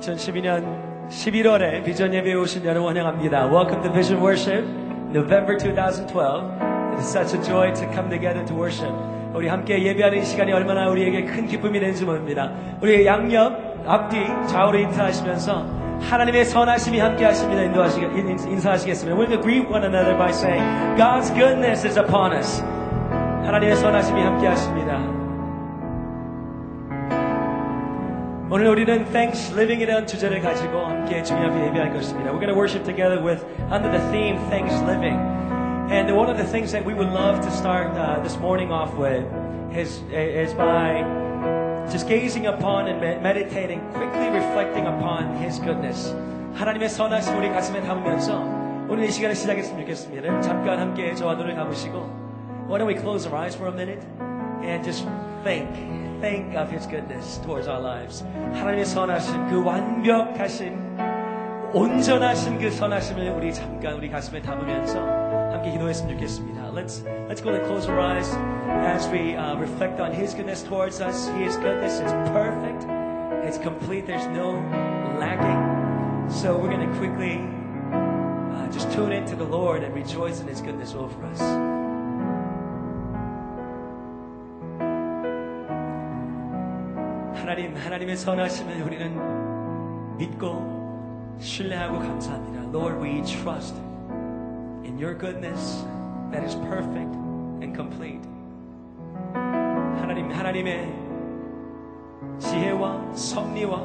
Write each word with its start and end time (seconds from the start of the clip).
2012년 0.00 1.08
11월에 1.08 1.84
비전 1.84 2.12
예배에 2.14 2.34
오신 2.34 2.64
여러분 2.64 2.88
환영합니다. 2.88 3.46
Welcome 3.46 3.82
to 3.82 3.92
Vision 3.92 4.22
Worship, 4.22 4.64
November 5.10 5.56
2012. 5.56 6.94
It 6.94 6.98
is 6.98 7.06
such 7.06 7.34
a 7.36 7.42
joy 7.42 7.72
to 7.74 7.86
come 7.92 8.08
together 8.08 8.44
to 8.46 8.56
worship. 8.56 8.92
우리 9.34 9.48
함께 9.48 9.82
예배하는 9.82 10.18
이 10.18 10.24
시간이 10.24 10.52
얼마나 10.52 10.88
우리에게 10.88 11.24
큰 11.24 11.46
기쁨이 11.46 11.78
되는지 11.80 12.04
모릅니다. 12.04 12.52
우리 12.80 13.04
양옆, 13.04 13.86
앞뒤, 13.86 14.16
좌우로 14.48 14.78
인사하시면서 14.78 15.84
하나님의 16.00 16.44
선하심이 16.44 16.98
함께 16.98 17.24
하십니다. 17.24 17.62
인도하시겠, 17.62 18.10
인사하시겠습니다. 18.16 19.18
We'll 19.18 19.42
greet 19.42 19.66
one 19.68 19.84
another 19.84 20.16
by 20.16 20.30
saying, 20.30 20.64
God's 20.96 21.32
goodness 21.34 21.86
is 21.86 21.98
upon 21.98 22.32
us. 22.32 22.62
하나님의 23.44 23.76
선하심이 23.76 24.20
함께 24.20 24.46
하십니다. 24.46 25.13
오늘 28.53 28.67
우리는 28.67 29.05
Thanksgiving이라는 29.11 30.07
주제를 30.07 30.41
가지고 30.41 30.79
함께 30.79 31.21
주님 31.21 31.43
앞에 31.43 31.67
예배할 31.67 31.93
것입니다. 31.93 32.31
We're 32.31 32.41
going 32.41 32.53
to 32.53 32.57
worship 32.57 32.83
together 32.83 33.21
with 33.21 33.45
under 33.71 33.91
the 33.91 34.01
theme 34.09 34.39
Thanksgiving. 34.49 35.21
And 35.91 36.09
one 36.15 36.29
of 36.29 36.37
the 36.37 36.49
things 36.49 36.71
that 36.71 36.83
we 36.83 36.93
would 36.93 37.13
love 37.13 37.41
to 37.41 37.51
start 37.51 37.95
uh, 37.95 38.21
this 38.21 38.37
morning 38.39 38.71
off 38.71 38.93
with 38.97 39.25
is, 39.69 40.01
is 40.09 40.53
by 40.53 41.05
just 41.91 42.07
gazing 42.07 42.47
upon 42.47 42.87
and 42.87 42.99
meditating, 43.21 43.81
quickly 43.93 44.29
reflecting 44.29 44.87
upon 44.87 45.37
His 45.37 45.59
goodness. 45.59 46.13
하나님의 46.55 46.89
선하심 46.89 47.37
우리 47.37 47.49
가슴에 47.49 47.81
담으면서 47.81 48.41
오늘 48.89 49.05
이 49.05 49.11
시간을 49.11 49.35
시작했으면 49.35 49.81
좋겠습니다. 49.81 50.41
잠깐 50.41 50.79
함께 50.79 51.13
저와 51.13 51.35
눈을 51.35 51.55
감으시고 51.55 51.97
Why 52.67 52.79
don't 52.79 52.87
we 52.87 52.95
close 52.95 53.27
our 53.27 53.37
eyes 53.37 53.55
for 53.55 53.69
a 53.69 53.73
minute 53.73 54.01
and 54.63 54.83
just 54.83 55.07
think 55.43 55.69
think 56.21 56.55
of 56.55 56.69
His 56.71 56.87
goodness 56.87 57.39
towards 57.41 57.67
our 57.67 57.81
lives. 57.81 58.23
하나님의 58.53 58.85
선하심, 58.85 59.47
그 59.49 59.63
완벽하신, 59.63 60.89
온전하신 61.73 62.57
그 62.59 62.71
선하심을 62.71 63.29
우리 63.31 63.53
잠깐 63.53 63.95
우리 63.95 64.09
가슴에 64.09 64.41
담으면서 64.41 64.99
함께 65.51 65.71
기도했으면 65.71 66.15
좋겠습니다. 66.15 66.71
Let's 66.71 67.03
let's 67.27 67.41
go 67.41 67.49
and 67.49 67.65
close 67.65 67.87
our 67.89 67.99
eyes 67.99 68.29
as 68.85 69.07
we 69.09 69.35
uh, 69.35 69.55
reflect 69.57 69.99
on 69.99 70.11
His 70.11 70.33
goodness 70.33 70.63
towards 70.63 71.01
us. 71.01 71.27
His 71.37 71.57
goodness 71.57 71.99
is 71.99 72.11
perfect, 72.31 72.85
it's 73.45 73.57
complete. 73.57 74.05
There's 74.07 74.27
no 74.27 74.53
lacking. 75.19 75.79
So 76.29 76.57
we're 76.57 76.69
going 76.69 76.87
to 76.87 76.95
quickly 76.97 77.41
uh, 77.91 78.67
just 78.71 78.91
tune 78.91 79.11
into 79.11 79.35
the 79.35 79.45
Lord 79.45 79.83
and 79.83 79.93
rejoice 79.93 80.41
in 80.41 80.47
His 80.47 80.61
goodness 80.61 80.93
over 80.93 81.25
us. 81.25 81.72
하나님, 87.44 87.76
하나님의 87.76 88.16
선하심을 88.16 88.80
우리는 88.80 90.16
믿고 90.16 91.36
신뢰하고 91.38 91.98
감사합니다. 91.98 92.62
Lord, 92.72 92.98
we 93.02 93.22
trust 93.22 93.76
in 94.82 94.96
your 94.98 95.14
goodness 95.14 95.84
that 96.30 96.42
is 96.42 96.56
perfect 96.56 97.14
and 97.60 97.76
complete. 97.76 98.22
하나님, 99.34 100.30
하나님의 100.30 100.90
지혜와 102.38 103.12
섭리와 103.14 103.76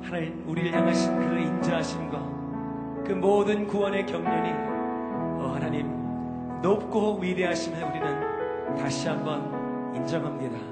하나님, 0.00 0.44
우리를 0.46 0.72
향하신 0.72 1.28
그 1.28 1.40
인자하심과 1.40 3.02
그 3.04 3.12
모든 3.14 3.66
구원의 3.66 4.06
경륜이 4.06 4.52
어, 5.42 5.54
하나님 5.56 5.90
높고 6.62 7.18
위대하심을 7.18 7.82
우리는 7.82 8.76
다시 8.76 9.08
한번 9.08 9.92
인정합니다. 9.96 10.71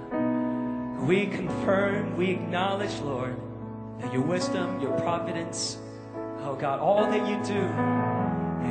we 1.06 1.28
confirm, 1.28 2.16
we 2.18 2.32
acknowledge, 2.32 3.00
Lord, 3.02 3.36
that 4.02 4.12
your 4.12 4.24
wisdom, 4.24 4.80
your 4.82 4.92
providence, 5.02 5.78
oh 6.44 6.56
God, 6.56 6.80
all 6.80 7.06
that 7.06 7.28
you 7.28 7.38
do 7.44 7.62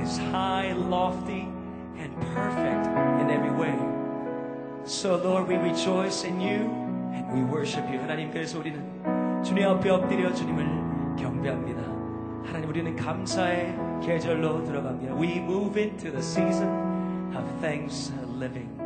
is 0.03 0.19
high, 0.33 0.73
lofty, 0.73 1.49
and 1.97 2.15
perfect 2.35 2.87
in 3.21 3.31
every 3.31 3.51
way. 3.51 3.77
So, 4.85 5.17
Lord, 5.17 5.49
we 5.49 5.57
rejoice 5.57 6.25
in 6.25 6.41
you 6.41 6.69
and 7.15 7.33
we 7.33 7.43
worship 7.43 7.89
you. 7.91 7.99
하나님, 8.01 8.31
그래서 8.31 8.59
우리는 8.59 8.83
주님 9.43 9.67
앞에 9.67 9.91
엎드려 9.91 10.35
주님을 10.35 11.17
경배합니다. 11.17 11.83
하나님, 12.45 12.69
우리는 12.69 12.97
감사의 12.97 13.75
계절로 14.03 14.63
들어갑니다. 14.65 15.15
We 15.15 15.39
move 15.39 15.81
into 15.81 16.11
the 16.11 16.23
season 16.23 16.69
of 17.35 17.45
thanksgiving. 17.61 18.78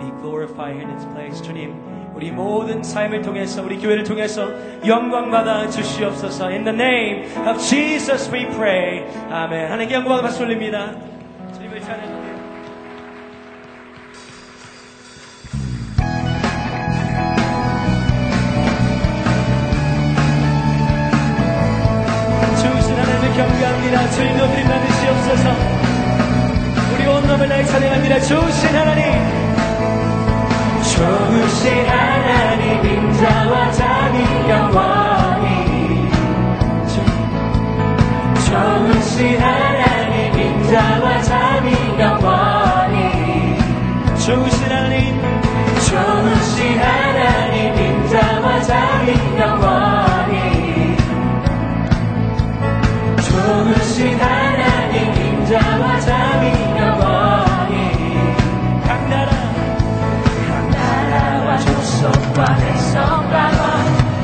Be 0.00 0.10
glorified 0.22 0.80
in 0.80 0.88
its 0.88 1.04
place. 1.12 1.42
주님, 1.42 1.74
우리 2.14 2.30
모든 2.30 2.82
삶을 2.82 3.20
통해서 3.20 3.62
우리 3.62 3.78
교회를 3.78 4.02
통해서 4.02 4.48
영광 4.86 5.30
받아 5.30 5.68
주시옵소서. 5.68 6.48
In 6.48 6.64
the 6.64 6.74
name 6.74 7.26
of 7.46 7.58
Jesus 7.60 8.32
we 8.32 8.46
pray. 8.46 9.04
아멘. 9.30 9.66
하나님께 9.66 9.94
영광을 9.94 10.22
박수 10.22 10.42
올립니다. 10.42 10.94
주님을 11.52 11.82
하나님을 11.82 12.30
경배합니다. 23.36 24.10
주님 24.10 24.36
높이 24.36 24.62
받으시옵소서. 24.64 25.50
우리 26.94 27.06
온 27.06 27.26
몸을 27.26 27.48
날 27.48 27.64
찬양합니다. 27.64 28.20
주신 28.20 28.76
하나님. 28.76 29.49
좋으신 30.90 31.86
하나님 31.86 32.84
인자와 32.84 33.59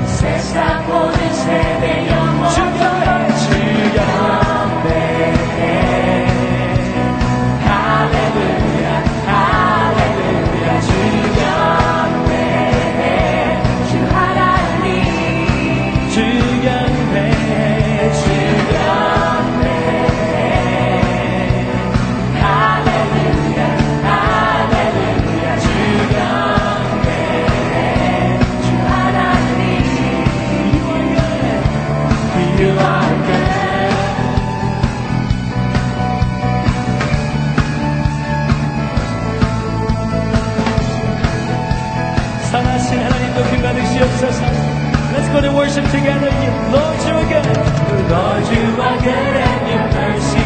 세상 0.07 0.87
모든 0.87 1.35
세대 1.35 2.07
주여 2.07 2.26
worship 45.57 45.85
together. 45.87 46.31
You, 46.45 46.53
Lord, 46.75 46.99
you 47.09 47.17
good. 47.33 47.47
Lord, 48.13 48.45
you 48.53 48.65
good 49.03 49.37
and 49.49 49.69
your 49.71 49.87
mercy 49.97 50.46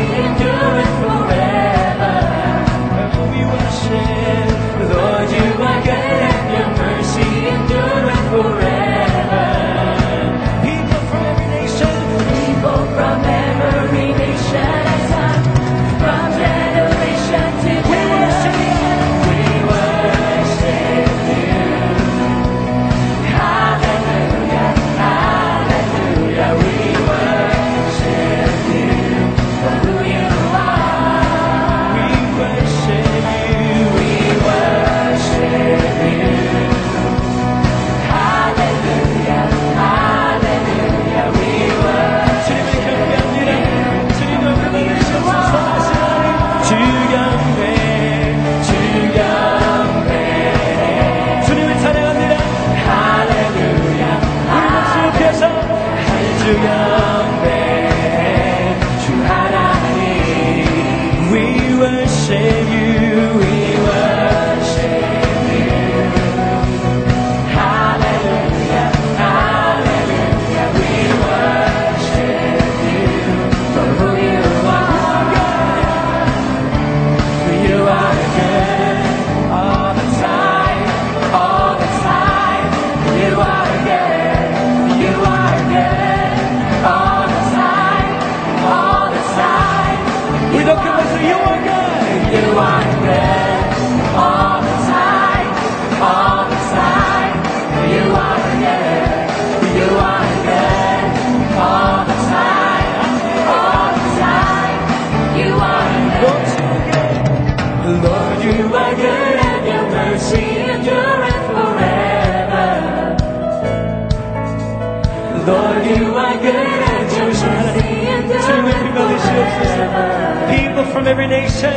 from 120.92 121.06
every 121.06 121.26
nation, 121.28 121.72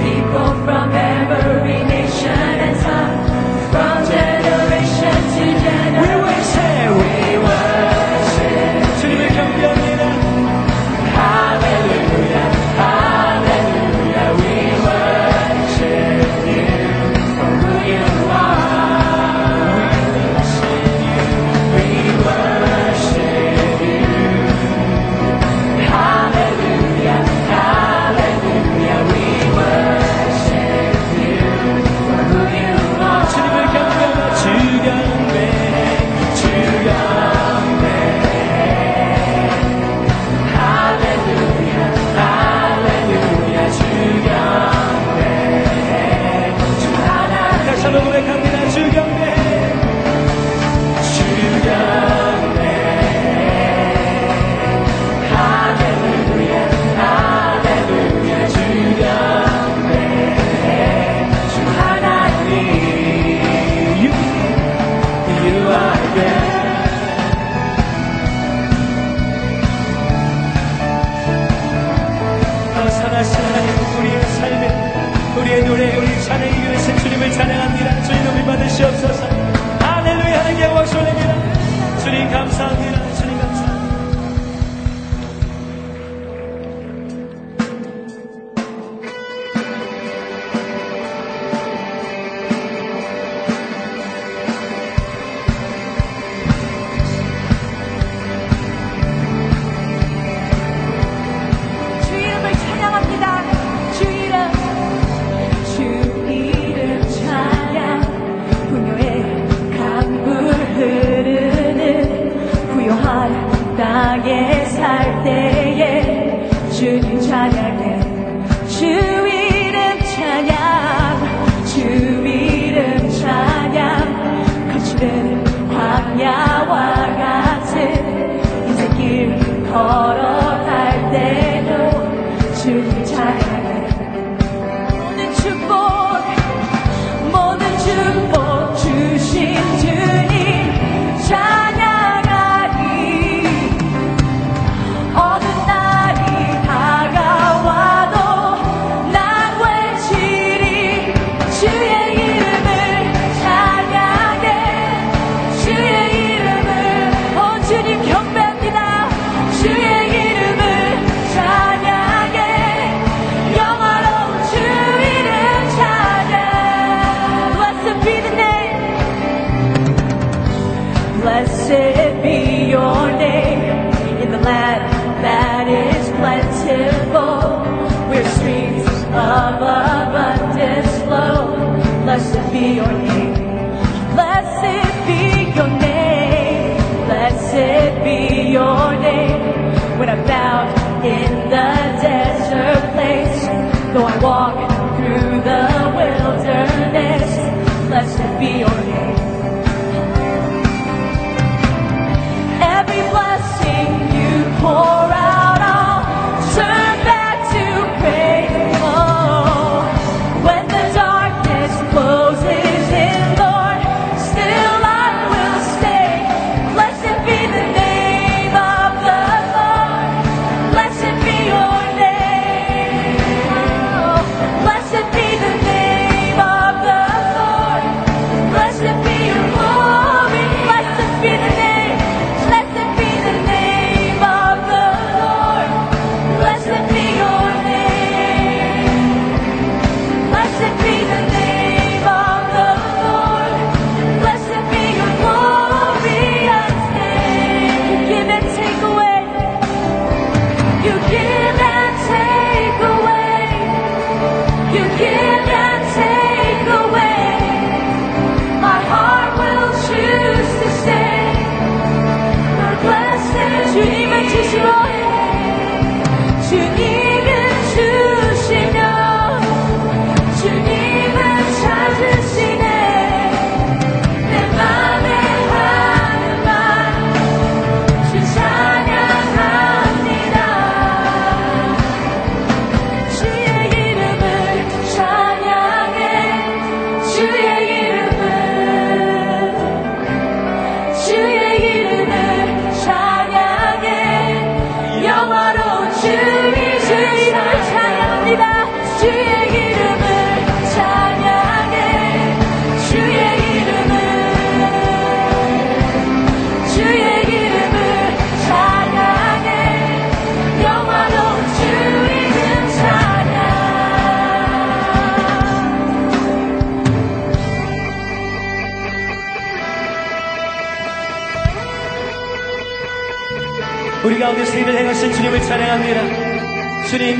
People 0.00 0.50
from 0.64 0.92
every 0.92 1.84
nation 1.84 2.30
and 2.66 2.80
tongue, 2.80 3.09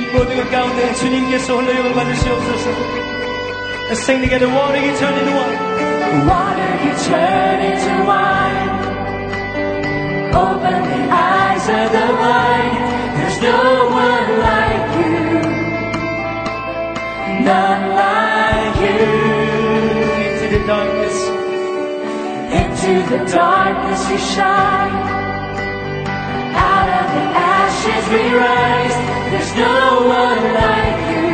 모든 0.09 0.35
것 0.37 0.49
가운데 0.49 0.93
주님께서 0.95 1.53
홀로 1.53 1.75
영을 1.75 1.93
받으시옵소서. 1.93 2.69
Let's 3.87 4.01
sing 4.01 4.21
together. 4.21 4.49
Water 4.49 4.81
you 4.81 4.97
turn 4.97 5.13
into 5.13 5.31
wine. 5.37 6.25
Water 6.25 6.71
you 6.81 6.93
turn 7.05 7.59
into 7.61 8.03
wine. 8.03 8.69
Open 10.33 10.81
the 10.89 11.01
eyes 11.13 11.69
of 11.69 11.91
the 11.93 12.05
blind. 12.17 12.77
There's 13.15 13.39
no 13.41 13.61
one 13.93 14.39
like 14.41 14.89
you. 14.97 15.21
None 17.45 17.83
like 17.93 18.77
you. 18.81 19.05
Into 20.25 20.47
the 20.49 20.61
darkness. 20.65 21.17
Into 22.49 22.91
the 23.11 23.19
darkness 23.31 24.01
you 24.09 24.17
shine. 24.17 24.97
Out 26.57 26.89
of 26.89 27.05
the 27.13 27.25
ashes 27.37 28.03
we 28.09 28.33
rise. 28.33 29.08
There's 29.30 29.54
no 29.54 30.06
one 30.06 30.44
like 30.60 31.00
you. 31.12 31.30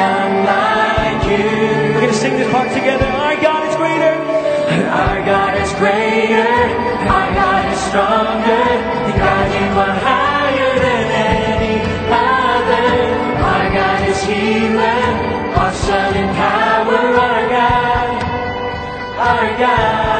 None 0.00 0.34
like 0.52 1.22
you. 1.30 1.46
We're 1.94 2.00
going 2.00 2.12
to 2.12 2.14
sing 2.14 2.36
this 2.38 2.50
part 2.52 2.68
together. 2.72 3.06
Our 3.06 3.36
God 3.40 3.68
is 3.68 3.76
greater. 3.76 4.36
Our 4.66 5.24
God 5.24 5.54
is 5.60 5.72
greater, 5.74 6.52
our 7.08 7.34
God 7.34 7.72
is 7.72 7.78
stronger, 7.86 8.66
God 9.16 9.46
you 9.54 9.78
are 9.78 9.94
higher 10.04 10.78
than 10.80 11.04
any 11.30 11.80
other. 12.10 12.88
Our 13.42 13.72
God 13.72 14.08
is 14.08 14.22
healer, 14.24 15.54
awesome 15.56 16.14
in 16.14 16.28
power, 16.34 16.98
our 17.16 17.48
God, 17.48 18.22
our 19.18 19.58
God. 19.58 20.15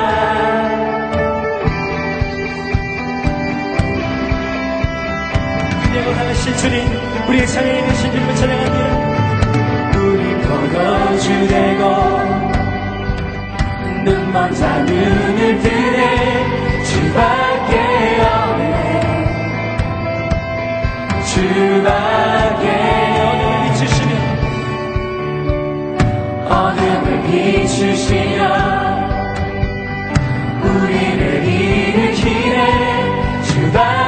주님, 6.67 6.83
우리의 7.29 7.47
찬양이 7.47 7.81
되신 7.87 8.11
주님을 8.11 8.35
찬양합니다. 8.35 8.87
우리 10.01 10.35
보고 10.43 10.75
주되고 11.21 11.83
눈먼 14.05 14.53
자 14.53 14.79
눈을 14.79 15.61
뜨네. 15.61 16.83
주밖에 16.83 17.73
없네. 18.21 18.67
주밖에 21.25 22.65
어둠을 23.23 23.55
비추시며 23.71 24.11
어둠을 26.49 27.07
비추시며 27.31 28.39
우리를 30.65 31.23
일으키네. 31.45 32.59
주밖에 33.45 34.06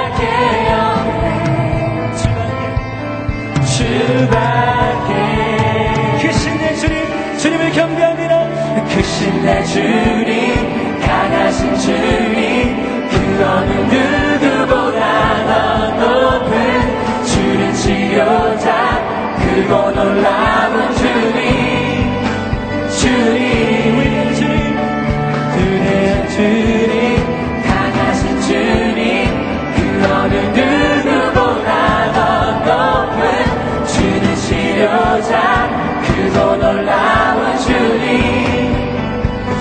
주밖에 4.09 5.13
크신 6.23 6.57
내 6.57 6.75
주님, 6.77 6.97
주님을 7.37 7.71
경배합니다. 7.73 8.49
크신 8.89 9.45
내 9.45 9.63
주님 9.65 10.99
강하신 11.01 11.77
주님 11.77 13.09
그 13.11 13.45
어느 13.45 13.71
누구보다 13.93 15.01
더 15.47 15.91
높은 16.39 16.55
주는 17.27 17.75
치료자 17.75 18.67
크고 19.41 19.91
놀라운 19.91 20.95
주님 20.97 21.48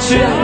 Our 0.09 0.36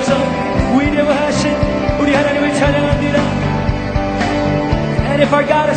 자리에 0.00 0.04
드나셔서 0.04 0.14
위대하신 0.76 1.54
우리 2.00 2.14
하나님을 2.14 2.54
찬양합니다. 2.54 3.20
And 5.10 5.22
if 5.22 5.32
our 5.32 5.46
God 5.46 5.69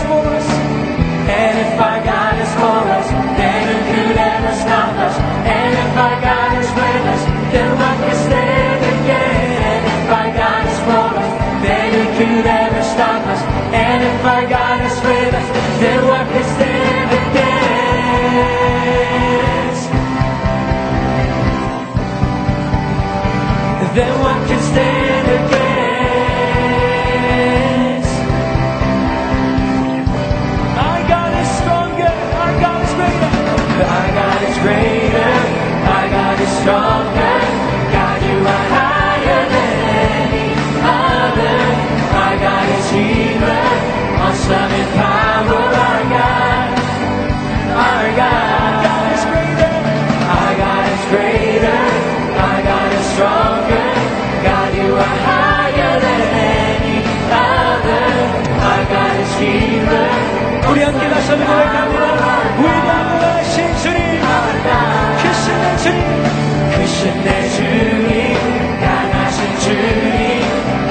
크신 65.83 67.23
내 67.25 67.49
주님, 67.49 67.67
주님 68.07 68.79
강하신 68.79 69.59
주님 69.59 70.41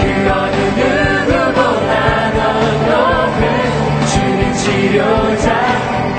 그 0.02 0.04
어느 0.30 0.56
누구보다 0.76 1.92
더 2.34 2.38
높은 2.90 3.40
주는 4.06 4.40
치료자 4.52 5.46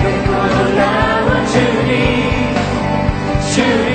크고 0.01 0.27
놀라운 0.55 1.27
주님. 1.45 1.93
주님. 3.53 3.93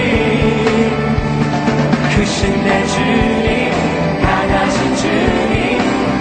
크신 2.14 2.38
내 2.62 2.68
주님 2.86 3.72
강하신 4.22 4.76
주님 4.96 5.78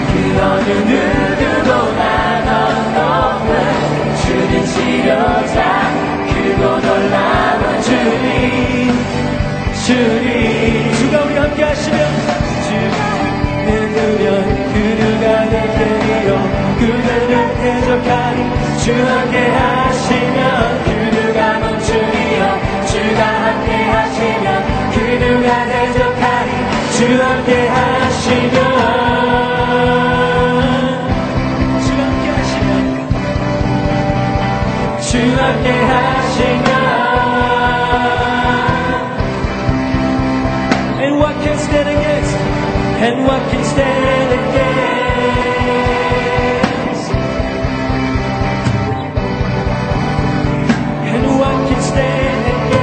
그 0.08 0.16
어느 0.42 0.70
누구보다 0.90 2.02
더 2.46 2.50
높은 2.96 3.50
주는 4.26 4.52
치료자 4.66 5.58
크고 6.28 6.62
놀라운 6.82 7.82
주님 7.84 8.17
주님 9.88 10.94
주가 10.96 11.24
우리 11.24 11.38
함께 11.38 11.64
하시며 11.64 11.98
주는 12.68 13.72
그면 13.94 14.26
그 14.74 14.76
누가 15.00 15.48
되리요. 15.50 16.30
그대를 16.78 17.32
대적하니 17.56 18.38
주 18.84 18.92
함께 18.92 19.36
하시면 19.48 20.84
그 20.84 20.90
누가 21.16 21.40
멈추리요. 21.60 22.44
주가 22.86 23.22
함께 23.46 23.68
하시면 23.86 24.48
그 24.92 24.96
누가 25.24 25.48
대적하니 25.68 26.52
주 26.92 27.00
함께 27.24 27.52
하시면. 27.70 28.58
주 31.80 31.88
함께 31.96 32.26
하시며 32.36 32.70
주 35.00 35.12
함께 35.42 35.68
하시면 35.72 36.67
and 43.00 43.26
what 43.26 43.42
can 43.52 43.64
stand 43.64 44.30
against? 44.40 44.58
And 51.14 51.26
what 51.40 51.58
can 51.68 51.82
stand 51.82 52.46
against? 52.54 52.78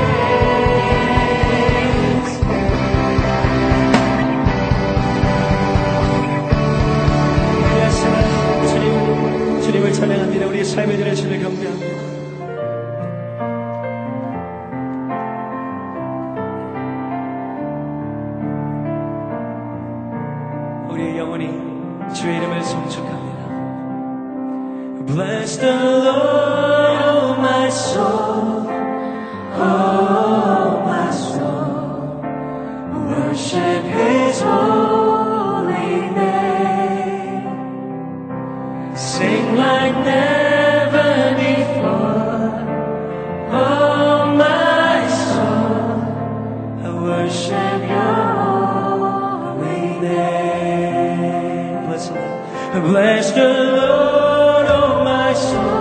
주님을 9.64 9.92
찬양합니다. 9.92 10.46
우리 10.46 10.64
삶의 10.64 10.96
들의 10.96 11.16
주를 11.16 11.40
경배합니다. 11.40 11.73
Bless 52.82 53.30
the 53.30 53.40
Lord, 53.40 54.66
oh 54.66 55.04
my 55.04 55.32
soul. 55.32 55.73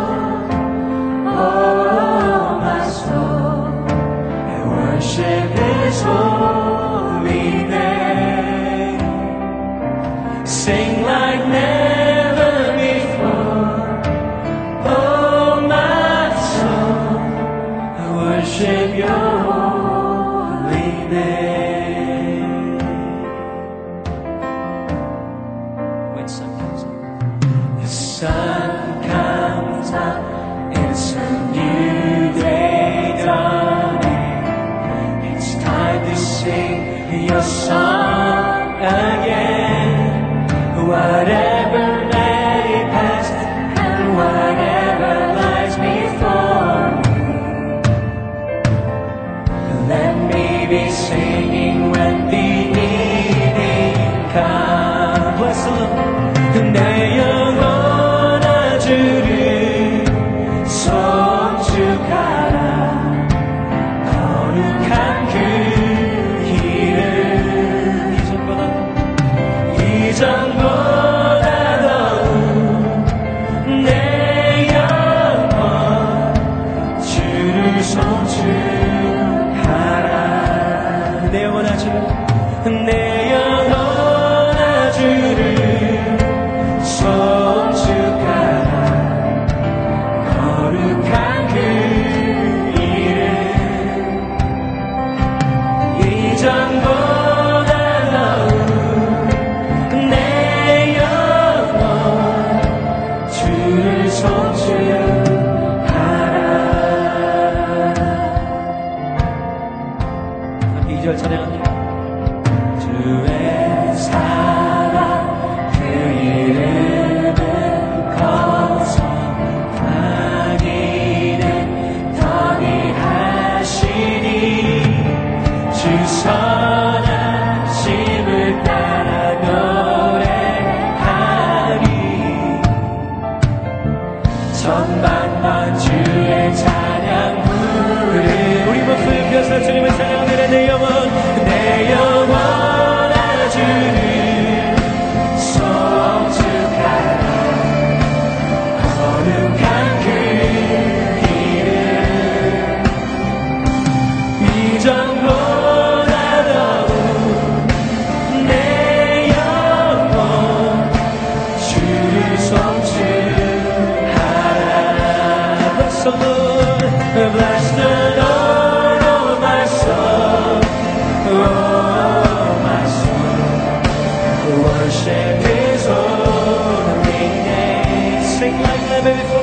there 179.03 179.19
is 179.19 179.42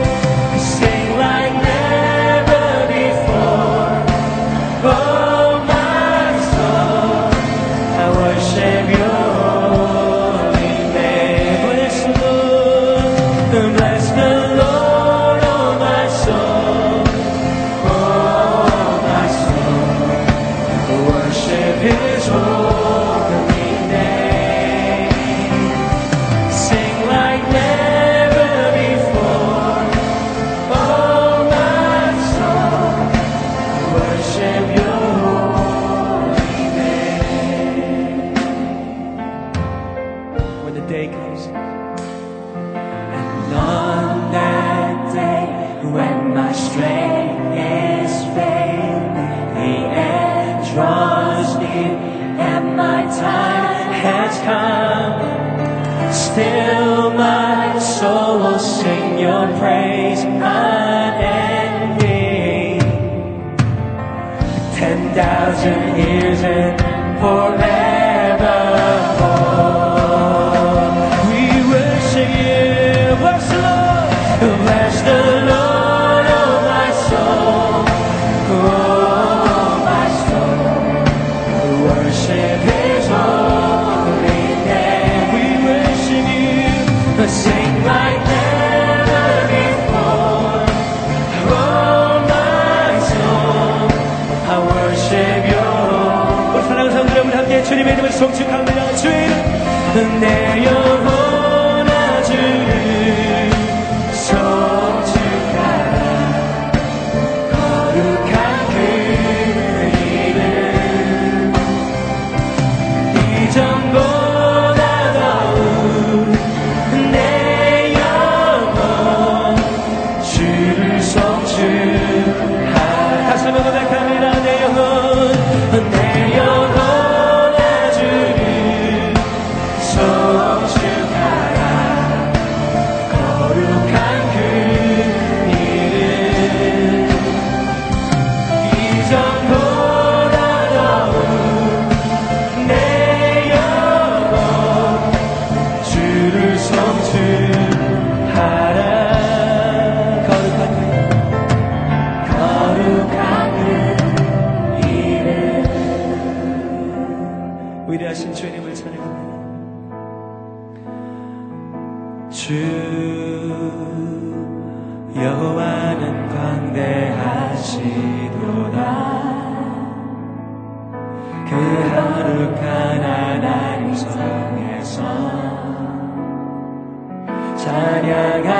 찬 178.02 178.59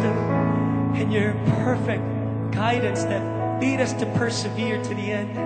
wisdom 0.00 0.16
and 0.94 1.12
your 1.12 1.32
perfect 1.64 2.02
guidance 2.52 3.04
that 3.04 3.60
lead 3.60 3.80
us 3.80 3.92
to 3.94 4.06
persevere 4.16 4.82
to 4.82 4.94
the 4.94 5.12
end. 5.12 5.36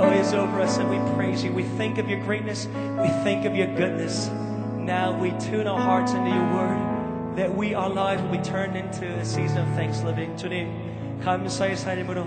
Oh, 0.00 0.10
is 0.10 0.32
over 0.32 0.60
us, 0.60 0.78
and 0.78 0.88
we 0.88 0.98
praise 1.14 1.42
you. 1.42 1.52
We 1.52 1.64
think 1.64 1.98
of 1.98 2.08
your 2.08 2.20
greatness. 2.20 2.66
We 2.66 3.08
think 3.24 3.44
of 3.44 3.56
your 3.56 3.66
goodness. 3.74 4.28
Now 4.76 5.18
we 5.18 5.32
tune 5.40 5.66
our 5.66 5.80
hearts 5.80 6.12
into 6.12 6.30
your 6.30 6.54
word. 6.54 6.98
that 7.38 7.54
we, 7.54 7.72
our 7.72 7.88
lives 7.88 8.20
will 8.20 8.32
be 8.32 8.38
turned 8.38 8.76
into 8.76 9.06
a 9.06 9.24
season 9.24 9.58
of 9.58 9.68
thanksgiving. 9.76 10.34
주님, 10.36 11.20
감사의 11.22 11.76
삶으로 11.76 12.26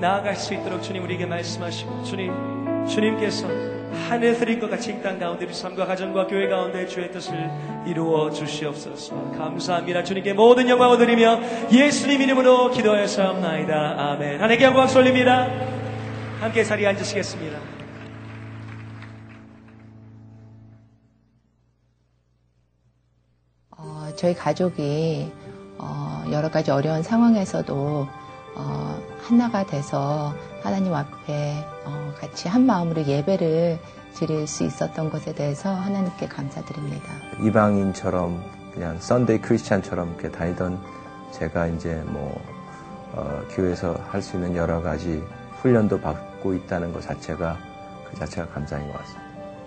나아갈 0.00 0.36
수 0.36 0.54
있도록 0.54 0.82
주님 0.82 1.04
우리에게 1.04 1.26
말씀하시고, 1.26 2.02
주님, 2.04 2.32
주님께서 2.88 3.46
하늘들인 3.93 4.59
것 4.59 4.69
같이 4.69 4.91
이땅 4.91 5.19
가운데 5.19 5.45
우리 5.45 5.53
삶과 5.53 5.85
가정과 5.85 6.27
교회 6.27 6.47
가운데 6.47 6.85
주의 6.87 7.11
뜻을 7.11 7.33
이루어 7.85 8.29
주시옵소서. 8.29 9.31
감사합니다. 9.31 10.03
주님께 10.03 10.33
모든 10.33 10.67
영광을 10.69 10.97
드리며 10.97 11.39
예수님 11.71 12.21
이름으로 12.21 12.71
기도하였사옵나이다. 12.71 14.11
아멘. 14.11 14.35
하나님께 14.35 14.65
영광 14.65 14.87
돌립니다. 14.87 15.47
함께 16.39 16.63
자리에 16.63 16.87
앉으시겠습니다. 16.87 17.57
어, 23.77 24.09
저희 24.15 24.33
가족이 24.33 25.31
어, 25.77 26.23
여러 26.31 26.49
가지 26.49 26.71
어려운 26.71 27.03
상황에서도 27.03 28.22
어, 28.55 28.99
하나가 29.21 29.65
돼서 29.65 30.33
하나님 30.61 30.93
앞에 30.93 31.65
어, 31.85 32.13
같이 32.19 32.47
한 32.47 32.65
마음으로 32.65 33.03
예배를 33.05 33.79
드릴 34.13 34.47
수 34.47 34.63
있었던 34.63 35.09
것에 35.09 35.33
대해서 35.33 35.73
하나님께 35.73 36.27
감사드립니다. 36.27 37.05
이방인처럼 37.41 38.43
그냥 38.73 38.99
썬데이 38.99 39.39
크리스찬처럼 39.41 40.09
이렇게 40.13 40.29
다니던 40.31 40.79
제가 41.31 41.67
이제 41.67 41.95
뭐 42.05 42.39
어, 43.13 43.41
교회에서 43.51 43.95
할 44.09 44.21
수 44.21 44.35
있는 44.37 44.55
여러 44.55 44.81
가지 44.81 45.23
훈련도 45.61 45.99
받고 46.01 46.53
있다는 46.53 46.93
것 46.93 47.01
자체가 47.01 47.57
그 48.09 48.17
자체가 48.19 48.47
감사인 48.49 48.91
것 48.91 48.97
같습니다. 48.99 49.23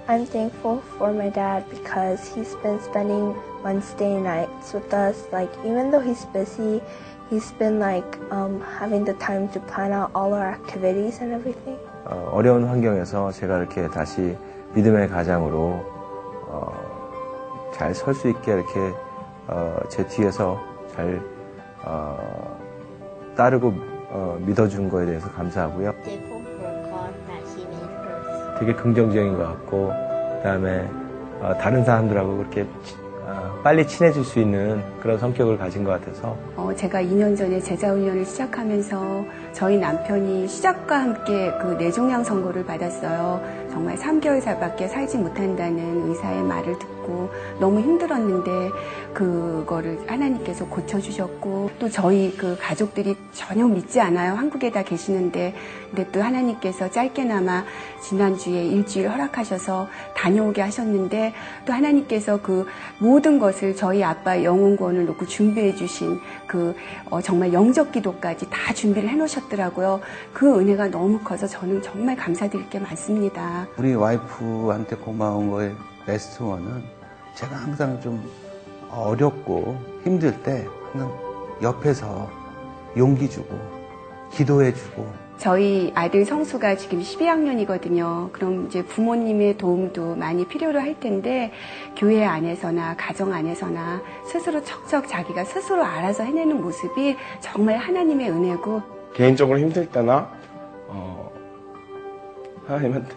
I'm 0.08 0.24
thankful 0.24 0.80
for 0.94 1.12
my 1.12 1.32
dad 1.32 1.68
because 1.68 2.22
he's 2.32 2.54
been 2.62 2.78
spending 2.80 3.34
Wednesday 3.64 4.14
nights 4.20 4.72
with 4.72 4.94
us. 4.94 5.26
Like, 5.32 5.50
even 5.64 5.90
though 5.90 5.98
he's 6.00 6.24
busy, 6.32 6.80
he's 7.30 7.52
been 7.58 7.78
like 7.78 8.18
um, 8.30 8.60
having 8.78 9.04
the 9.04 9.14
time 9.14 9.48
to 9.50 9.60
plan 9.60 9.92
out 9.92 10.10
all 10.14 10.32
our 10.34 10.46
activities 10.54 11.20
and 11.22 11.32
everything. 11.34 11.78
어, 12.04 12.30
어려운 12.32 12.64
환경에서 12.66 13.32
제가 13.32 13.58
이렇게 13.58 13.88
다시 13.88 14.36
믿음의 14.74 15.08
가장으로 15.08 15.84
어, 16.48 17.70
잘설 17.74 18.14
수 18.14 18.28
있게 18.28 18.52
이렇게 18.52 18.92
어, 19.48 19.78
제 19.88 20.06
뒤에서 20.06 20.58
잘 20.94 21.20
어, 21.84 22.56
따르고 23.36 23.72
어, 24.10 24.38
믿어준 24.40 24.88
거에 24.88 25.06
대해서 25.06 25.30
감사하고요. 25.32 25.92
되게 28.58 28.72
긍정적인 28.72 29.36
것 29.36 29.42
같고 29.44 29.88
그다음에 30.38 30.88
어, 31.40 31.52
다른 31.60 31.84
사람들하고 31.84 32.38
그렇게 32.38 32.66
치- 32.84 32.94
어, 32.94 33.05
빨리 33.66 33.84
친해질 33.84 34.22
수 34.22 34.38
있는 34.38 34.80
그런 35.00 35.18
성격을 35.18 35.58
가진 35.58 35.82
것 35.82 35.90
같아서 35.90 36.38
어, 36.54 36.72
제가 36.76 37.02
2년 37.02 37.36
전에 37.36 37.58
제자 37.58 37.90
훈련을 37.90 38.24
시작하면서 38.24 39.24
저희 39.52 39.76
남편이 39.76 40.46
시작과 40.46 40.96
함께 40.96 41.50
그 41.60 41.74
뇌종양 41.76 42.22
선고를 42.22 42.64
받았어요. 42.64 43.42
정말 43.68 43.96
3개월 43.96 44.40
밖에 44.60 44.86
살지 44.86 45.18
못한다는 45.18 46.08
의사의 46.08 46.44
말을 46.44 46.78
듣고 46.78 46.95
너무 47.58 47.80
힘들었는데 47.80 48.70
그거를 49.14 49.98
하나님께서 50.06 50.66
고쳐주셨고 50.66 51.70
또 51.78 51.88
저희 51.88 52.36
그 52.36 52.56
가족들이 52.60 53.16
전혀 53.32 53.66
믿지 53.66 54.00
않아요. 54.00 54.34
한국에 54.34 54.70
다 54.70 54.82
계시는데 54.82 55.54
근데 55.88 56.10
또 56.10 56.22
하나님께서 56.22 56.90
짧게나마 56.90 57.64
지난주에 58.02 58.66
일주일 58.66 59.08
허락하셔서 59.10 59.88
다녀오게 60.14 60.60
하셨는데 60.60 61.32
또 61.64 61.72
하나님께서 61.72 62.40
그 62.42 62.66
모든 62.98 63.38
것을 63.38 63.74
저희 63.74 64.02
아빠 64.04 64.42
영혼권을 64.42 65.06
놓고 65.06 65.26
준비해 65.26 65.74
주신 65.74 66.20
그 66.46 66.74
어, 67.10 67.20
정말 67.20 67.52
영적 67.52 67.92
기도까지 67.92 68.50
다 68.50 68.74
준비를 68.74 69.08
해 69.08 69.16
놓으셨더라고요. 69.16 70.00
그 70.32 70.58
은혜가 70.58 70.88
너무 70.88 71.18
커서 71.20 71.46
저는 71.46 71.82
정말 71.82 72.16
감사드릴 72.16 72.68
게 72.68 72.78
많습니다. 72.78 73.66
우리 73.78 73.94
와이프한테 73.94 74.96
고마운 74.96 75.50
거에 75.50 75.72
베스트 76.04 76.42
원은 76.42 76.95
제가 77.36 77.54
항상 77.54 78.00
좀 78.00 78.28
어렵고 78.90 79.78
힘들 80.04 80.42
때 80.42 80.66
항상 80.90 81.12
옆에서 81.62 82.30
용기 82.96 83.28
주고 83.28 83.58
기도해 84.32 84.72
주고 84.72 85.06
저희 85.36 85.92
아들 85.94 86.24
성수가 86.24 86.76
지금 86.76 87.00
12학년이거든요. 87.00 88.32
그럼 88.32 88.66
이제 88.66 88.82
부모님의 88.82 89.58
도움도 89.58 90.16
많이 90.16 90.48
필요로 90.48 90.80
할 90.80 90.98
텐데 90.98 91.52
교회 91.94 92.24
안에서나 92.24 92.96
가정 92.96 93.34
안에서나 93.34 94.00
스스로 94.24 94.64
척척 94.64 95.06
자기가 95.06 95.44
스스로 95.44 95.84
알아서 95.84 96.24
해내는 96.24 96.62
모습이 96.62 97.16
정말 97.40 97.76
하나님의 97.76 98.30
은혜고 98.30 98.80
개인적으로 99.12 99.58
힘들 99.58 99.86
때나 99.90 100.30
어, 100.88 101.30
하나님한테 102.66 103.14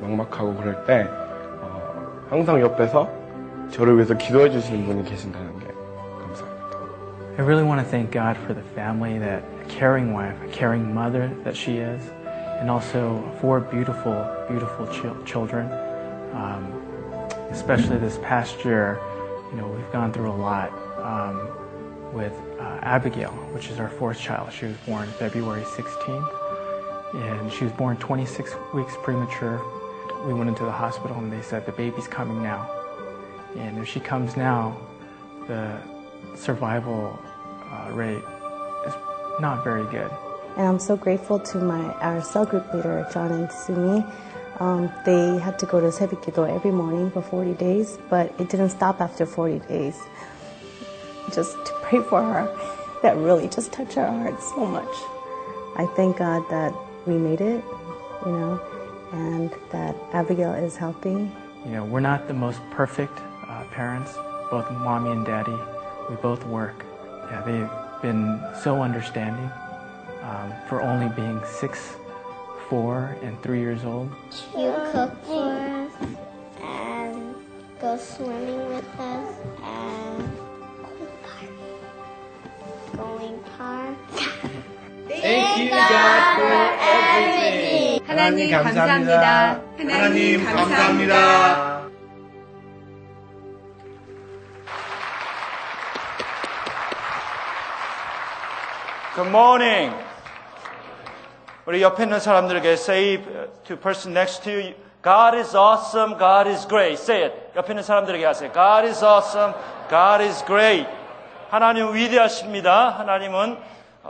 막막하고 0.00 0.56
그럴 0.56 0.84
때 0.84 1.08
어, 1.08 1.25
항상 2.29 2.61
옆에서 2.61 3.09
저를 3.71 3.95
위해서 3.95 4.15
기도해 4.15 4.49
주시는 4.49 4.85
분이 4.85 5.03
계신다는 5.05 5.59
게 5.59 5.67
감사합니다. 5.67 6.77
I 7.37 7.45
really 7.45 7.63
want 7.63 7.81
to 7.81 7.89
thank 7.89 8.11
God 8.11 8.37
for 8.43 8.53
the 8.53 8.63
family 8.75 9.19
that 9.19 9.43
a 9.61 9.65
caring 9.69 10.13
wife, 10.13 10.35
a 10.43 10.51
caring 10.51 10.93
mother 10.93 11.29
that 11.43 11.55
she 11.55 11.77
is, 11.77 12.01
and 12.59 12.69
also 12.69 13.23
four 13.39 13.59
beautiful, 13.59 14.15
beautiful 14.47 14.87
chil- 14.91 15.17
children. 15.25 15.71
Um, 16.33 16.67
especially 17.51 17.97
this 17.97 18.17
past 18.19 18.63
year, 18.63 18.99
you 19.51 19.57
know, 19.57 19.67
we've 19.67 19.91
gone 19.91 20.13
through 20.13 20.31
a 20.31 20.39
lot 20.39 20.71
um, 21.03 21.49
with 22.13 22.33
uh, 22.59 22.79
Abigail, 22.81 23.31
which 23.53 23.69
is 23.69 23.79
our 23.79 23.89
fourth 23.89 24.19
child. 24.19 24.51
She 24.53 24.65
was 24.65 24.77
born 24.87 25.07
February 25.19 25.63
16th, 25.63 26.29
and 27.15 27.51
she 27.51 27.65
was 27.65 27.73
born 27.73 27.97
26 27.97 28.55
weeks 28.73 28.93
premature. 29.03 29.59
we 30.26 30.34
went 30.34 30.48
into 30.48 30.64
the 30.64 30.72
hospital 30.72 31.16
and 31.18 31.32
they 31.32 31.40
said 31.40 31.66
the 31.66 31.72
baby's 31.72 32.08
coming 32.08 32.42
now. 32.42 32.68
And 33.56 33.78
if 33.78 33.86
she 33.86 34.00
comes 34.00 34.36
now, 34.36 34.76
the 35.46 35.80
survival 36.34 37.16
uh, 37.70 37.92
rate 37.92 38.24
is 38.86 38.94
not 39.40 39.62
very 39.62 39.84
good. 39.84 40.10
And 40.56 40.66
I'm 40.66 40.78
so 40.80 40.96
grateful 40.96 41.38
to 41.38 41.58
my 41.58 41.92
our 42.00 42.20
cell 42.22 42.44
group 42.44 42.74
leader, 42.74 43.06
John 43.12 43.30
and 43.30 43.52
Sumi. 43.52 44.04
Um, 44.58 44.90
they 45.04 45.38
had 45.38 45.60
to 45.60 45.66
go 45.66 45.80
to 45.80 45.88
Sebikido 45.88 46.52
every 46.52 46.72
morning 46.72 47.10
for 47.12 47.22
40 47.22 47.54
days, 47.54 47.98
but 48.10 48.34
it 48.40 48.48
didn't 48.48 48.70
stop 48.70 49.00
after 49.00 49.26
40 49.26 49.60
days. 49.68 49.96
Just 51.32 51.52
to 51.66 51.72
pray 51.82 52.00
for 52.00 52.20
her, 52.20 52.98
that 53.02 53.16
really 53.16 53.48
just 53.48 53.70
touched 53.70 53.96
our 53.96 54.10
hearts 54.10 54.48
so 54.48 54.66
much. 54.66 54.94
I 55.76 55.86
thank 55.94 56.16
God 56.16 56.42
that 56.50 56.74
we 57.06 57.16
made 57.16 57.40
it, 57.42 57.62
you 58.24 58.32
know, 58.32 58.60
and 59.12 59.50
that 59.70 59.94
Abigail 60.12 60.52
is 60.52 60.76
healthy. 60.76 61.30
You 61.64 61.72
know, 61.72 61.84
we're 61.84 62.00
not 62.00 62.28
the 62.28 62.34
most 62.34 62.60
perfect 62.70 63.18
uh, 63.48 63.64
parents, 63.70 64.14
both 64.50 64.70
mommy 64.70 65.10
and 65.10 65.24
daddy. 65.24 65.56
We 66.08 66.16
both 66.16 66.44
work. 66.46 66.84
Yeah, 67.30 67.42
they've 67.42 68.02
been 68.02 68.40
so 68.62 68.82
understanding 68.82 69.50
um, 70.22 70.52
for 70.68 70.82
only 70.82 71.08
being 71.14 71.40
six, 71.44 71.96
four, 72.68 73.16
and 73.22 73.40
three 73.42 73.60
years 73.60 73.84
old. 73.84 74.10
You 74.56 74.72
cook 74.92 75.12
for 75.24 75.50
us 75.50 75.92
and 76.62 77.34
go 77.80 77.96
swimming 77.96 78.68
with 78.68 79.00
us 79.00 79.34
and 79.62 80.36
going 82.96 83.38
park. 83.56 83.96
Thank 85.08 85.58
you, 85.58 85.70
God, 85.70 86.36
for 86.36 86.52
everything. 86.82 87.75
하나님 88.06 88.50
감사합니다. 88.50 89.60
하나님 89.78 90.44
감사합니다. 90.44 91.86
Good 99.16 99.28
morning. 99.30 99.96
우리 101.66 101.82
옆에 101.82 102.04
있는 102.04 102.20
사람들에게 102.20 102.68
say 102.72 103.24
to 103.64 103.76
person 103.76 104.16
next 104.16 104.44
to 104.44 104.52
you, 104.52 104.74
God 105.02 105.36
is 105.36 105.56
awesome, 105.56 106.16
God 106.16 106.48
is 106.48 106.66
great. 106.68 107.00
Say 107.00 107.24
it. 107.24 107.34
옆에 107.56 107.72
있는 107.72 107.82
사람들에게 107.82 108.24
하세요. 108.24 108.52
God 108.52 108.86
is 108.86 109.04
awesome, 109.04 109.52
God 109.90 110.22
is 110.22 110.44
great. 110.44 110.86
하나님 111.50 111.92
위대하십니다. 111.92 112.90
하나님은 112.90 113.58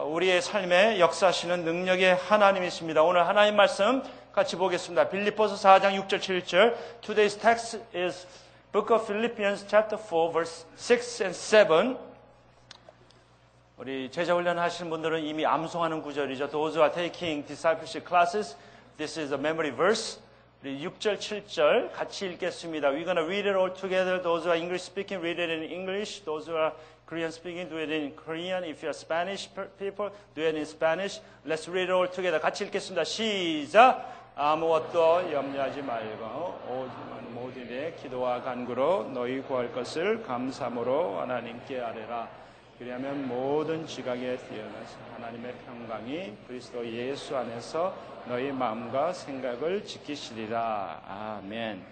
우리의 0.05 0.43
삶에 0.43 1.01
역사하시는 1.01 1.65
능력의 1.65 2.17
하나님이십니다. 2.17 3.03
오늘 3.03 3.27
하나님 3.27 3.57
말씀 3.57 4.03
같이 4.33 4.57
보겠습니다. 4.57 5.09
빌립보서 5.09 5.55
4장 5.55 5.99
6절 6.07 6.21
7절. 6.21 6.75
Today's 7.01 7.41
text 7.41 7.81
is 7.95 8.27
Book 8.73 8.95
of 8.95 9.07
Philippians 9.07 9.67
chapter 9.67 9.97
4 9.99 10.33
verse 10.33 10.67
6 10.77 11.23
and 11.23 11.35
7. 11.35 11.97
우리 13.79 14.11
제자 14.11 14.35
훈련 14.35 14.59
하시는 14.59 14.91
분들은 14.91 15.25
이미 15.25 15.47
암송하는 15.47 16.03
구절이죠. 16.03 16.51
Those 16.51 16.79
who 16.79 16.83
are 16.83 16.93
taking 16.93 17.47
discipleship 17.47 18.07
classes, 18.07 18.57
this 18.99 19.19
is 19.19 19.33
a 19.33 19.39
memory 19.39 19.75
verse. 19.75 20.21
우리 20.63 20.79
6절, 20.85 21.19
7절 21.19 21.93
같이 21.93 22.27
읽겠습니다. 22.27 22.91
We're 22.91 23.05
to 23.05 23.25
read 23.25 23.49
it 23.49 23.57
all 23.57 23.73
together. 23.73 24.21
Those 24.21 24.45
who 24.45 24.51
are 24.51 24.59
English 24.59 24.85
speaking, 24.85 25.23
read 25.23 25.41
it 25.41 25.53
in 25.53 25.63
English. 25.71 26.25
Those 26.25 26.51
who 26.51 26.57
are 26.57 26.73
Korean 27.07 27.31
speaking, 27.31 27.69
do 27.69 27.79
it 27.79 27.91
in 27.91 28.13
Korean. 28.17 28.65
If 28.65 28.83
you 28.83 28.89
are 28.89 28.95
Spanish 28.95 29.49
people, 29.79 30.11
do 30.35 30.43
it 30.43 30.57
in 30.57 30.67
Spanish. 30.67 31.21
Let's 31.45 31.69
read 31.69 31.85
it 31.85 31.93
all 31.93 32.09
together. 32.09 32.41
같이 32.41 32.65
읽겠습니다. 32.65 33.05
시작! 33.05 34.33
아무것도 34.35 35.33
염려하지 35.33 35.83
말고 35.83 36.61
오직 36.69 37.17
모든 37.33 37.63
일에 37.63 37.95
기도와 37.95 38.43
간구로 38.43 39.11
너희 39.15 39.41
구할 39.41 39.73
것을 39.73 40.23
감사함으로 40.25 41.21
하나님께 41.21 41.81
아뢰라. 41.81 42.29
그리하면 42.79 43.29
모든 43.29 43.87
지각에 43.87 44.37
뛰어나서 44.37 44.97
하나님의 45.15 45.55
평강이 45.65 46.37
그리스도 46.47 46.87
예수 46.87 47.37
안에서 47.37 47.95
너희 48.27 48.51
마음과 48.51 49.13
생각을 49.13 49.85
지키시리라. 49.85 51.03
아멘. 51.07 51.85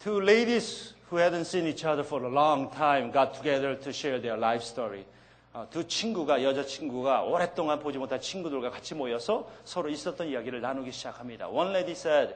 Two 0.00 0.20
ladies 0.20 0.94
who 1.12 1.18
hadn't 1.18 1.44
seen 1.44 1.66
each 1.66 1.84
other 1.84 2.02
for 2.02 2.24
a 2.24 2.28
long 2.28 2.70
time 2.70 3.10
got 3.10 3.34
together 3.34 3.74
to 3.74 3.92
share 3.92 4.18
their 4.18 4.38
life 4.38 4.62
story. 4.62 5.04
어, 5.52 5.66
두 5.70 5.86
친구가 5.86 6.42
여자친구가 6.42 7.24
오랫동안 7.24 7.78
보지 7.78 7.98
못한 7.98 8.18
친구들과 8.18 8.70
같이 8.70 8.94
모여서 8.94 9.46
서로 9.64 9.90
있었던 9.90 10.26
이야기를 10.28 10.62
나누기 10.62 10.90
시작합니다. 10.90 11.48
One 11.48 11.68
lady 11.68 11.92
said, 11.92 12.34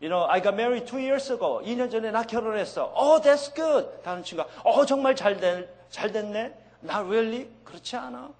You 0.00 0.08
know, 0.08 0.30
I 0.30 0.40
got 0.40 0.54
married 0.54 0.86
two 0.86 1.00
years 1.00 1.32
ago. 1.32 1.60
2년 1.64 1.90
전에 1.90 2.12
나 2.12 2.22
결혼했어. 2.22 2.92
Oh, 2.94 3.20
that's 3.20 3.52
good. 3.52 3.88
다른 4.04 4.22
친구가, 4.22 4.48
oh, 4.64 4.86
정말 4.86 5.16
잘, 5.16 5.36
된, 5.40 5.66
잘 5.90 6.12
됐네. 6.12 6.54
Not 6.84 7.06
really? 7.08 7.48
그렇지 7.64 7.96
않아. 7.96 8.30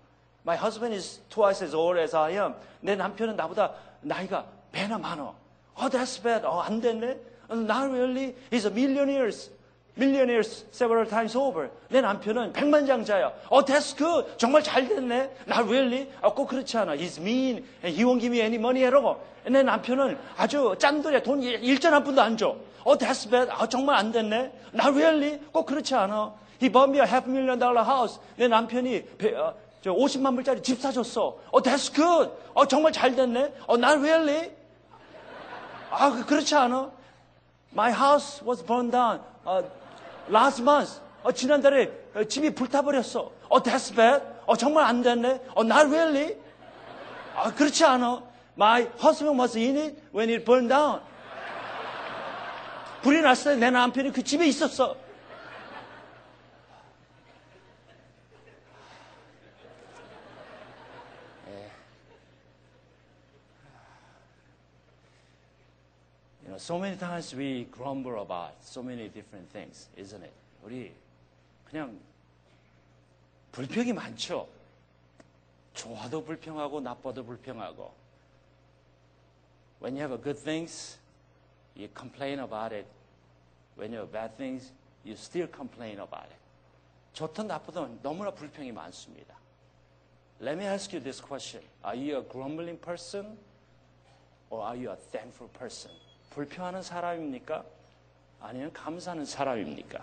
My 0.46 0.56
husband 0.56 0.94
is 0.94 1.20
twice 1.28 1.64
as 1.64 1.74
old 1.74 1.98
as 1.98 2.14
I 2.14 2.34
am. 2.34 2.54
내 2.80 2.94
남편은 2.94 3.34
나보다 3.34 3.74
나이가 4.02 4.44
배나 4.70 4.98
많아. 4.98 5.34
Oh, 5.76 5.90
that's 5.90 6.22
bad. 6.22 6.46
어, 6.46 6.60
안 6.60 6.80
됐네. 6.80 7.18
Not 7.50 7.90
really. 7.90 8.36
He's 8.52 8.66
a 8.66 8.70
millionaire. 8.70 9.30
Millionaires 9.94 10.64
several 10.72 11.06
times 11.06 11.36
over. 11.36 11.68
내 11.90 12.00
남편은 12.00 12.52
백만장자야. 12.54 13.30
Oh, 13.50 13.62
that's 13.64 13.92
good. 13.96 14.26
정말 14.38 14.62
잘 14.62 14.88
됐네. 14.88 15.30
Not 15.46 15.68
really. 15.68 16.08
어, 16.22 16.32
꼭 16.32 16.48
그렇지 16.48 16.78
않아. 16.78 16.94
He's 16.96 17.20
mean. 17.20 17.62
He 17.84 18.02
won't 18.04 18.20
give 18.20 18.32
me 18.32 18.40
any 18.40 18.56
money 18.56 18.84
at 18.84 18.94
all. 18.96 19.16
내 19.44 19.62
남편은 19.62 20.16
아주 20.38 20.74
짠돌이야. 20.78 21.22
돈 21.22 21.42
일전 21.42 21.92
한 21.92 22.02
푼도 22.04 22.22
안 22.22 22.36
줘. 22.38 22.56
Oh, 22.84 22.96
that's 22.98 23.28
bad. 23.30 23.50
아, 23.52 23.68
정말 23.68 23.96
안 23.96 24.10
됐네. 24.12 24.50
Not 24.72 24.96
really. 24.96 25.38
꼭 25.52 25.66
그렇지 25.66 25.94
않아. 25.94 26.32
He 26.60 26.70
bought 26.72 26.88
me 26.90 26.98
a 26.98 27.06
half 27.06 27.28
million 27.28 27.58
dollar 27.58 27.84
house. 27.84 28.18
내 28.36 28.48
남편이 28.48 29.18
배, 29.18 29.34
어, 29.36 29.52
저 29.82 29.92
50만 29.92 30.34
불짜리 30.36 30.62
집 30.62 30.80
사줬어. 30.80 31.36
Oh, 31.52 31.60
that's 31.62 31.92
good. 31.92 32.30
어, 32.54 32.64
정말 32.66 32.92
잘 32.92 33.14
됐네. 33.14 33.52
Oh, 33.68 33.76
not 33.76 33.98
really. 34.00 34.50
아, 35.90 36.10
그- 36.10 36.24
그렇지 36.24 36.54
않아. 36.54 36.90
My 37.74 37.90
house 37.92 38.40
was 38.46 38.64
burned 38.64 38.92
down 38.92 39.20
uh, 39.46 39.62
last 40.28 40.62
month. 40.62 41.00
어, 41.22 41.32
지난달에 41.32 41.90
어, 42.14 42.24
집이 42.24 42.54
불타버렸어. 42.54 43.30
어, 43.48 43.62
that's 43.62 43.94
bad. 43.94 44.24
어, 44.46 44.56
정말 44.56 44.84
안 44.84 45.02
됐네. 45.02 45.40
어, 45.54 45.62
not 45.62 45.86
really. 45.86 46.36
아, 47.36 47.52
그렇지 47.54 47.84
않아. 47.84 48.22
My 48.56 48.88
husband 49.02 49.38
was 49.40 49.56
in 49.56 49.76
it 49.76 49.96
when 50.14 50.28
it 50.28 50.44
burned 50.44 50.68
down. 50.68 51.00
불이 53.02 53.20
났을 53.22 53.54
때 53.54 53.60
내 53.60 53.70
남편이 53.70 54.12
그 54.12 54.22
집에 54.22 54.46
있었어. 54.46 54.96
so 66.61 66.79
many 66.79 66.97
times 66.97 67.35
we 67.35 67.65
grumble 67.71 68.21
about 68.21 68.53
so 68.61 68.81
many 68.81 69.09
different 69.09 69.49
things, 69.51 69.89
isn't 69.97 70.23
it? 70.23 70.33
우리 70.63 70.91
그냥 71.65 71.99
불평이 73.51 73.93
많죠. 73.93 74.47
좋아도 75.73 76.23
불평하고 76.23 76.81
나빠도 76.81 77.23
불평하고. 77.23 77.93
When 79.79 79.95
you 79.95 80.01
have 80.01 80.13
a 80.13 80.17
good 80.17 80.39
things, 80.39 80.97
you 81.75 81.87
complain 81.93 82.39
about 82.39 82.73
it. 82.73 82.87
When 83.75 83.91
you 83.91 83.99
have 83.99 84.11
bad 84.11 84.35
things, 84.37 84.71
you 85.05 85.15
still 85.15 85.47
complain 85.47 85.99
about 85.99 86.25
it. 86.25 86.37
좋든 87.13 87.47
나쁘든 87.47 88.01
너무나 88.01 88.31
불평이 88.31 88.71
많습니다. 88.71 89.35
Let 90.39 90.57
me 90.57 90.65
ask 90.65 90.93
you 90.93 91.01
this 91.03 91.21
question. 91.21 91.63
Are 91.83 91.95
you 91.95 92.17
a 92.17 92.21
grumbling 92.21 92.79
person 92.79 93.37
or 94.49 94.61
are 94.61 94.75
you 94.75 94.91
a 94.91 94.97
thankful 95.11 95.49
person? 95.49 95.91
불평하는 96.34 96.82
사람입니까? 96.82 97.64
아니면 98.40 98.72
감사하는 98.72 99.24
사람입니까? 99.24 100.02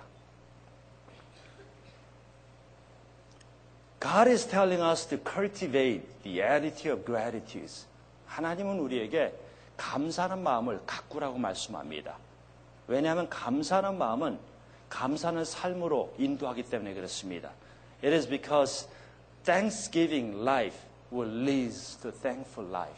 God 4.00 4.30
is 4.30 4.48
telling 4.48 4.82
us 4.82 5.08
to 5.08 5.18
cultivate 5.18 6.08
the 6.24 6.42
attitude 6.42 6.92
of 6.92 7.06
gratitude. 7.06 7.86
하나님은 8.28 8.80
우리에게 8.80 9.34
감사하는 9.76 10.42
마음을 10.42 10.80
가꾸라고 10.86 11.38
말씀합니다. 11.38 12.18
왜냐하면 12.88 13.28
감사하는 13.30 13.98
마음은 13.98 14.40
감사하는 14.90 15.46
삶으로 15.46 16.14
인도하기 16.18 16.64
때문에 16.64 16.94
그렇습니다. 16.94 17.52
It 18.04 18.16
is 18.16 18.28
because 18.28 18.88
thanksgiving 19.44 20.42
life 20.42 20.78
will 21.12 21.44
lead 21.44 21.74
to 22.02 22.12
thankful 22.12 22.70
life. 22.70 22.98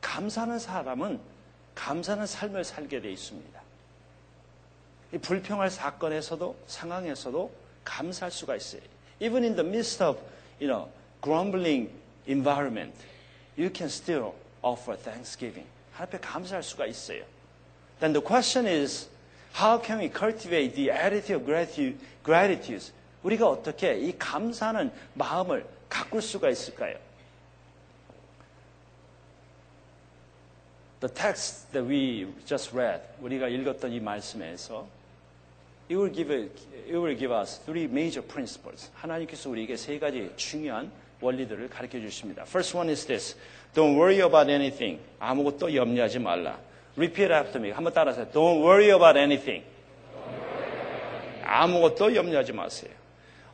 감사하는 0.00 0.58
사람은 0.58 1.35
감사하는 1.76 2.26
삶을 2.26 2.64
살게 2.64 3.00
돼 3.00 3.12
있습니다. 3.12 3.60
이 5.12 5.18
불평할 5.18 5.70
사건에서도 5.70 6.56
상황에서도 6.66 7.52
감사할 7.84 8.32
수가 8.32 8.56
있어요. 8.56 8.80
Even 9.20 9.44
in 9.44 9.54
the 9.54 9.66
midst 9.66 10.02
of, 10.02 10.18
you 10.60 10.66
know, 10.66 10.90
grumbling 11.22 11.88
environment, 12.26 12.92
you 13.56 13.70
can 13.72 13.88
still 13.88 14.32
offer 14.62 14.98
thanksgiving. 14.98 15.68
하나님 15.92 16.16
앞에 16.16 16.18
감사할 16.18 16.62
수가 16.64 16.86
있어요. 16.86 17.22
Then 18.00 18.12
the 18.12 18.24
question 18.24 18.66
is, 18.66 19.08
how 19.54 19.80
can 19.80 20.00
we 20.00 20.10
cultivate 20.10 20.74
the 20.74 20.90
attitude 20.90 21.36
of 21.36 21.44
gratitude? 21.46 21.98
gratitude? 22.24 22.92
우리가 23.22 23.48
어떻게 23.48 23.96
이 23.98 24.16
감사하는 24.18 24.90
마음을 25.14 25.64
가꿀 25.88 26.20
수가 26.20 26.50
있을까요? 26.50 26.96
The 31.00 31.12
text 31.12 31.72
that 31.72 31.86
we 31.86 32.26
just 32.46 32.74
read, 32.74 33.02
우리가 33.20 33.48
읽었던 33.48 33.92
이 33.92 34.00
말씀에서 34.00 34.86
it 35.90 35.96
will 35.96 36.12
give, 36.12 36.32
it 36.32 36.96
will 36.96 37.16
give 37.16 37.32
us 37.32 37.60
three 37.64 37.84
major 37.84 38.22
principles. 38.26 38.90
하나님께서 38.94 39.50
우리에게 39.50 39.76
세 39.76 39.98
가지 39.98 40.30
중요한 40.36 40.90
원리들을 41.20 41.68
가르쳐 41.68 42.00
주십니다. 42.00 42.42
First 42.42 42.76
one 42.76 42.90
is 42.90 43.06
this. 43.06 43.36
Don't 43.74 43.94
worry 43.94 44.20
about 44.20 44.50
anything. 44.50 45.00
아무것도 45.20 45.74
염려하지 45.74 46.18
말라. 46.18 46.58
Repeat 46.96 47.32
after 47.32 47.62
me. 47.62 47.70
한번 47.72 47.92
따라하세요. 47.92 48.28
Don't 48.32 48.62
worry 48.62 48.88
about 48.88 49.18
anything. 49.18 49.64
아무것도 51.44 52.14
염려하지 52.14 52.52
마세요. 52.52 52.90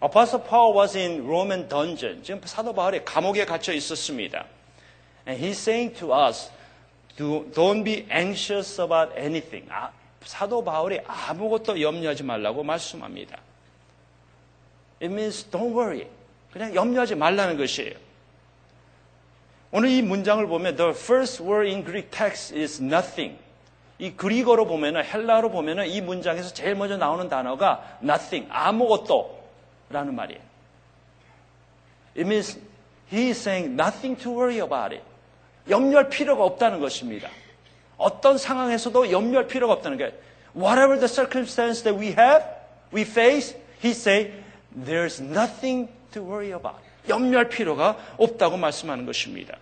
Apostle 0.01 0.45
Paul 0.49 0.75
was 0.77 0.97
in 0.97 1.23
Roman 1.25 1.69
dungeon. 1.69 2.23
지금 2.23 2.41
사도 2.45 2.73
바울이 2.73 3.05
감옥에 3.05 3.45
갇혀 3.45 3.73
있었습니다. 3.73 4.47
And 5.27 5.45
he's 5.45 5.59
saying 5.59 5.99
to 5.99 6.13
us, 6.13 6.51
Do, 7.17 7.51
don't 7.53 7.85
be 7.85 8.07
anxious 8.11 8.81
about 8.81 9.13
anything. 9.19 9.69
아, 9.71 9.91
사도 10.25 10.65
바울이 10.65 11.01
아무것도 11.07 11.81
염려하지 11.81 12.23
말라고 12.23 12.63
말씀합니다. 12.63 13.39
It 15.01 15.13
means 15.13 15.45
don't 15.51 15.75
worry. 15.75 16.07
그냥 16.53 16.75
염려하지 16.75 17.17
말라는 17.17 17.57
것이에요. 17.57 17.95
오늘 19.73 19.89
이 19.89 20.03
문장을 20.03 20.47
보면 20.47 20.77
the 20.77 20.91
first 20.91 21.43
word 21.43 21.69
in 21.69 21.85
Greek 21.85 22.11
text 22.11 22.57
is 22.57 22.83
nothing. 22.83 23.39
이 23.99 24.13
그리거로 24.13 24.67
보면은 24.67 25.05
헬라어로 25.05 25.51
보면은 25.51 25.87
이 25.87 26.01
문장에서 26.01 26.53
제일 26.53 26.75
먼저 26.75 26.97
나오는 26.97 27.29
단어가 27.29 27.99
nothing, 28.03 28.49
아무것도라는 28.51 30.15
말이에요. 30.15 30.41
It 32.17 32.27
means 32.27 32.59
he 33.11 33.29
is 33.29 33.41
saying 33.41 33.73
nothing 33.75 34.21
to 34.23 34.33
worry 34.33 34.61
about 34.61 34.95
it. 34.95 35.12
염려할 35.69 36.09
필요가 36.09 36.45
없다는 36.45 36.81
것입니다. 36.81 37.29
어떤 37.97 38.39
상황에서도 38.39 39.13
염려할 39.13 39.47
필요가 39.47 39.75
없다는 39.75 39.99
게 39.99 40.13
whatever 40.57 40.99
the 40.99 41.09
circumstance 41.09 41.83
that 41.85 41.99
we 41.99 42.09
have, 42.09 42.45
we 42.93 43.03
face, 43.03 43.57
he 43.83 43.91
say 43.91 44.33
there's 44.75 45.21
nothing 45.23 45.89
to 46.13 46.23
worry 46.23 46.53
about. 46.53 46.79
염려할 47.09 47.49
필요가 47.49 47.97
없다고 48.17 48.57
말씀하는 48.57 49.07
것입니다. 49.07 49.57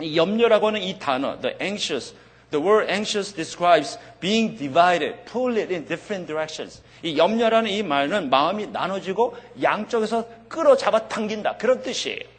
이 0.00 0.16
염려라고 0.16 0.68
하는 0.68 0.82
이 0.82 0.98
단어, 0.98 1.40
the 1.40 1.56
anxious, 1.60 2.14
the 2.50 2.64
word 2.64 2.90
anxious 2.90 3.32
describes 3.34 3.98
being 4.20 4.56
divided, 4.56 5.16
pulled 5.30 5.58
in 5.72 5.86
different 5.86 6.26
directions. 6.26 6.82
이 7.02 7.16
염려라는 7.16 7.70
이 7.70 7.82
말은 7.82 8.30
마음이 8.30 8.68
나눠지고 8.68 9.36
양쪽에서 9.62 10.26
끌어잡아 10.48 11.08
당긴다. 11.08 11.56
그런 11.56 11.82
뜻이에요. 11.82 12.33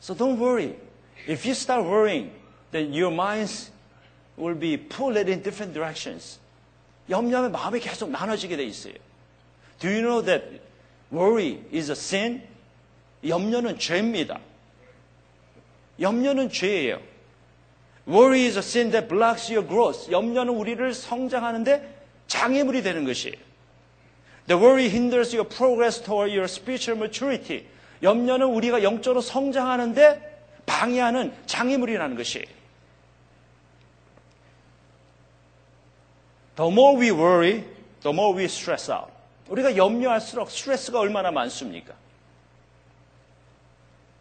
So 0.00 0.14
don't 0.14 0.38
worry. 0.38 0.76
If 1.26 1.44
you 1.46 1.54
start 1.54 1.84
worrying, 1.84 2.30
then 2.70 2.92
your 2.92 3.10
minds 3.10 3.70
will 4.36 4.54
be 4.54 4.76
pulled 4.76 5.16
in 5.16 5.42
different 5.42 5.72
directions. 5.72 6.38
염려하면 7.08 7.52
마음이 7.52 7.80
계속 7.80 8.10
나눠지게 8.10 8.56
돼 8.56 8.64
있어요. 8.64 8.94
Do 9.78 9.88
you 9.88 10.00
know 10.00 10.22
that 10.22 10.60
worry 11.12 11.60
is 11.72 11.90
a 11.90 11.96
sin? 11.96 12.42
염려는 13.26 13.78
죄입니다. 13.78 14.40
염려는 16.00 16.50
죄예요. 16.50 17.00
Worry 18.06 18.46
is 18.46 18.56
a 18.56 18.62
sin 18.62 18.90
that 18.92 19.08
blocks 19.08 19.50
your 19.52 19.66
growth. 19.66 20.10
염려는 20.10 20.54
우리를 20.54 20.94
성장하는데 20.94 21.96
장애물이 22.28 22.82
되는 22.82 23.04
것이에요. 23.04 23.34
The 24.46 24.62
worry 24.62 24.86
hinders 24.86 25.34
your 25.34 25.48
progress 25.48 26.00
toward 26.00 26.30
your 26.30 26.44
spiritual 26.44 26.98
maturity. 26.98 27.66
염려는 28.03 28.47
우리가 28.47 28.83
영적으로 28.83 29.21
성장하는데 29.21 30.31
방해하는 30.65 31.33
장애물이라는 31.45 32.15
것이에요. 32.15 32.45
The 36.55 36.71
more 36.71 36.99
we 36.99 37.11
worry, 37.11 37.63
the 38.01 38.13
more 38.13 38.37
we 38.37 38.45
stress 38.45 38.91
out. 38.91 39.11
우리가 39.49 39.75
염려할수록 39.75 40.49
스트레스가 40.49 40.99
얼마나 40.99 41.31
많습니까? 41.31 41.93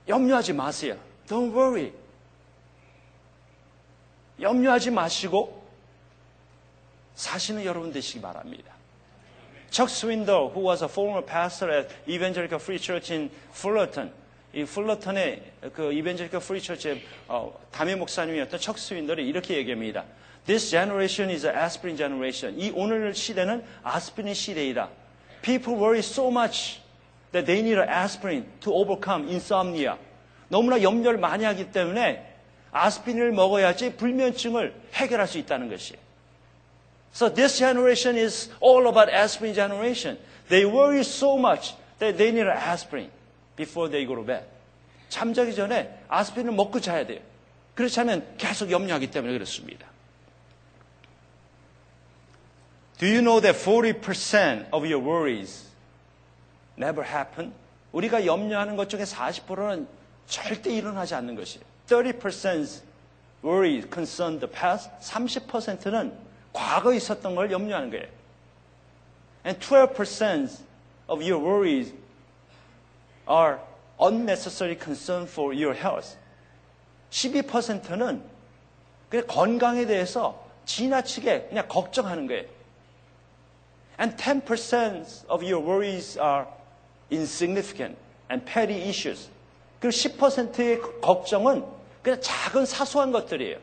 염려하지 0.09 0.53
마세요. 0.53 0.97
Don't 1.29 1.55
worry. 1.55 1.93
염려하지 4.41 4.91
마시고 4.91 5.61
사시는 7.15 7.65
여러분 7.65 7.93
되시기 7.93 8.21
바랍니다. 8.21 8.70
Chuck 9.71 9.89
Swindoll, 9.89 10.53
who 10.53 10.61
was 10.61 10.83
a 10.83 10.89
former 10.89 11.23
pastor 11.23 11.71
at 11.71 11.91
Evangelical 12.09 12.59
Free 12.59 12.79
Church 12.79 13.13
in 13.13 13.31
Fullerton, 13.53 14.11
이 14.53 14.65
풀러턴의 14.65 15.43
그 15.73 15.93
이벤젤리컬 15.93 16.41
프리 16.41 16.61
처치의 16.61 17.01
어, 17.29 17.57
담임 17.71 18.01
목사님이었던 18.01 18.59
척 18.59 18.79
스윈더이 18.79 19.25
이렇게 19.29 19.57
얘기합니다. 19.57 20.05
This 20.45 20.71
generation 20.71 21.31
is 21.31 21.47
an 21.47 21.57
aspirin 21.57 21.97
generation. 21.97 22.59
이 22.59 22.73
오늘 22.75 23.15
시대는 23.15 23.63
아스피린 23.85 24.35
시대이다. 24.35 24.89
People 25.43 25.79
worry 25.79 26.01
so 26.01 26.29
much 26.29 26.81
that 27.31 27.47
they 27.47 27.61
need 27.61 27.79
an 27.79 27.89
aspirin 27.89 28.47
to 28.59 28.73
overcome 28.75 29.29
insomnia. 29.29 29.97
너무나 30.49 30.83
염려를 30.83 31.19
많이 31.21 31.45
하기 31.45 31.71
때문에 31.71 32.27
아스피린을 32.73 33.31
먹어야지 33.31 33.95
불면증을 33.95 34.75
해결할 34.95 35.29
수 35.29 35.39
있다는 35.39 35.69
것이에요. 35.71 36.10
So 37.13 37.29
this 37.29 37.59
generation 37.59 38.17
is 38.17 38.49
all 38.61 38.87
about 38.87 39.09
aspirin 39.09 39.55
generation. 39.55 40.17
They 40.49 40.65
worry 40.65 41.03
so 41.05 41.37
much 41.37 41.75
that 41.99 42.17
they 42.17 42.31
need 42.33 42.47
aspirin 42.47 43.11
before 43.57 43.89
they 43.89 44.05
go 44.07 44.15
to 44.15 44.23
bed. 44.23 44.45
잠자기 45.09 45.55
전에 45.55 46.05
아스피린을 46.09 46.53
먹고 46.55 46.81
자야 46.81 47.05
돼요. 47.05 47.21
그렇지 47.75 48.01
않으면 48.01 48.37
계속 48.39 48.71
염려하기 48.71 49.11
때문에 49.11 49.33
그렇습니다. 49.33 49.87
Do 52.99 53.09
you 53.09 53.21
know 53.23 53.41
that 53.41 53.59
40% 53.59 54.67
of 54.73 54.87
your 54.87 55.01
worries 55.01 55.67
never 56.79 57.05
happen? 57.05 57.53
우리가 57.93 58.25
염려하는 58.25 58.77
것 58.77 58.89
중에 58.89 59.03
40%는 59.03 59.89
절대 60.27 60.73
일어나지 60.73 61.15
않는 61.15 61.35
것이에요. 61.35 61.65
30% 61.87 62.83
worry 63.43 63.83
concern 63.93 64.39
the 64.39 64.51
past. 64.53 64.91
30%는 65.01 66.30
과거에 66.53 66.97
있었던 66.97 67.35
걸 67.35 67.51
염려하는 67.51 67.91
거예요. 67.91 68.07
And 69.45 69.59
12% 69.61 70.61
of 71.09 71.23
your 71.23 71.43
worries 71.43 71.95
are 73.29 73.59
unnecessary 73.99 74.77
concern 74.77 75.25
for 75.25 75.55
your 75.55 75.75
health. 75.75 76.17
12%는 77.11 78.23
그냥 79.09 79.27
건강에 79.27 79.87
대해서 79.87 80.45
지나치게 80.65 81.49
그냥 81.49 81.67
걱정하는 81.69 82.27
거예요. 82.27 82.45
And 83.99 84.17
10% 84.17 85.29
of 85.29 85.45
your 85.45 85.61
worries 85.65 86.19
are 86.19 86.47
insignificant 87.13 87.97
and 88.31 88.45
petty 88.45 88.89
issues. 88.89 89.29
그리고 89.81 89.97
10%의 89.97 90.81
걱정은 91.01 91.65
그냥 92.03 92.21
작은 92.21 92.67
사소한 92.67 93.13
것들이에요. 93.13 93.59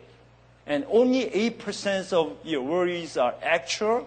And 0.68 0.86
only 0.90 1.30
8% 1.30 2.12
of 2.14 2.36
your 2.44 2.62
worries 2.62 3.18
are 3.18 3.36
actual 3.42 4.06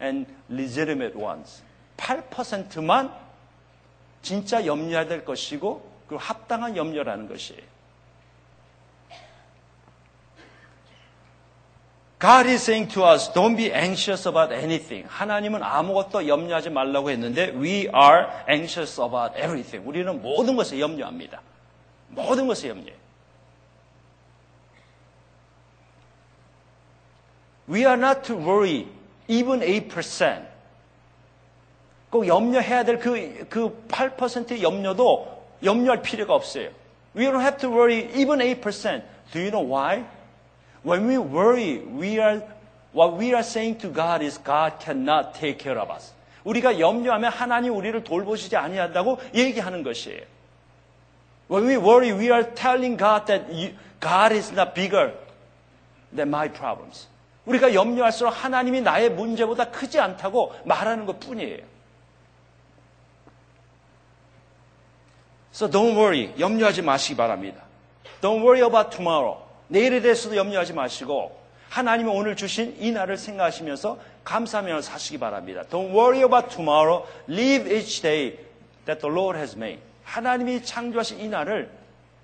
and 0.00 0.26
legitimate 0.48 1.14
ones. 1.14 1.62
8%만 1.98 3.12
진짜 4.22 4.64
염려해야 4.64 5.06
될 5.06 5.24
것이고 5.24 5.82
그리고 6.06 6.22
합당한 6.22 6.76
염려라는 6.76 7.28
것이에요. 7.28 7.62
God 12.20 12.48
is 12.48 12.62
saying 12.62 12.92
to 12.94 13.04
us, 13.04 13.30
don't 13.32 13.56
be 13.56 13.72
anxious 13.72 14.26
about 14.26 14.52
anything. 14.52 15.06
하나님은 15.08 15.62
아무것도 15.62 16.26
염려하지 16.26 16.70
말라고 16.70 17.10
했는데, 17.10 17.52
we 17.54 17.86
are 17.94 18.26
anxious 18.48 19.00
about 19.00 19.38
everything. 19.38 19.86
우리는 19.86 20.20
모든 20.20 20.56
것에 20.56 20.80
염려합니다. 20.80 21.40
모든 22.08 22.48
것에 22.48 22.70
염려해요. 22.70 22.97
We 27.68 27.84
are 27.84 27.96
not 27.96 28.24
to 28.24 28.36
worry 28.36 28.86
even 29.28 29.60
8%. 29.60 30.46
꼭 32.10 32.26
염려해야 32.26 32.84
될 32.84 32.98
그, 32.98 33.46
그 33.50 33.86
8%의 33.88 34.62
염려도 34.62 35.44
염려할 35.62 36.02
필요가 36.02 36.34
없어요. 36.34 36.70
We 37.14 37.24
don't 37.24 37.40
have 37.40 37.58
to 37.58 37.68
worry 37.68 38.08
even 38.14 38.38
8%. 38.38 39.02
Do 39.32 39.40
you 39.40 39.50
know 39.50 39.60
why? 39.60 40.04
When 40.82 41.06
we 41.06 41.18
worry, 41.18 41.84
we 41.84 42.18
are, 42.18 42.42
what 42.92 43.18
we 43.18 43.34
are 43.34 43.42
saying 43.42 43.78
to 43.80 43.92
God 43.92 44.22
is 44.22 44.38
God 44.38 44.78
cannot 44.80 45.34
take 45.34 45.58
care 45.58 45.78
of 45.78 45.90
us. 45.90 46.14
우리가 46.44 46.80
염려하면 46.80 47.30
하나님 47.30 47.76
우리를 47.76 48.02
돌보시지 48.04 48.56
아니한다고 48.56 49.18
얘기하는 49.34 49.82
것이에요. 49.82 50.22
When 51.50 51.66
we 51.66 51.76
worry, 51.76 52.12
we 52.12 52.30
are 52.30 52.54
telling 52.54 52.96
God 52.96 53.26
that 53.26 53.52
you, 53.52 53.74
God 54.00 54.32
is 54.32 54.52
not 54.52 54.74
bigger 54.74 55.12
than 56.14 56.28
my 56.28 56.48
problems. 56.48 57.08
우리가 57.48 57.74
염려할수록 57.74 58.32
하나님이 58.44 58.82
나의 58.82 59.10
문제보다 59.10 59.70
크지 59.70 59.98
않다고 59.98 60.54
말하는 60.64 61.06
것 61.06 61.18
뿐이에요. 61.18 61.64
So 65.52 65.68
don't 65.68 65.96
worry. 65.96 66.32
염려하지 66.38 66.82
마시기 66.82 67.16
바랍니다. 67.16 67.62
Don't 68.20 68.42
worry 68.42 68.60
about 68.60 68.90
tomorrow. 68.90 69.38
내일에 69.68 70.00
대해서도 70.00 70.36
염려하지 70.36 70.74
마시고 70.74 71.36
하나님이 71.70 72.10
오늘 72.10 72.36
주신 72.36 72.76
이 72.78 72.92
날을 72.92 73.16
생각하시면서 73.16 73.98
감사하며 74.24 74.82
사시기 74.82 75.18
바랍니다. 75.18 75.64
Don't 75.70 75.90
worry 75.90 76.20
about 76.20 76.54
tomorrow. 76.54 77.06
Live 77.28 77.74
each 77.74 78.02
day 78.02 78.38
that 78.84 79.00
the 79.00 79.12
Lord 79.12 79.38
has 79.38 79.56
made. 79.56 79.80
하나님이 80.04 80.62
창조하신 80.62 81.18
이 81.20 81.28
날을 81.28 81.70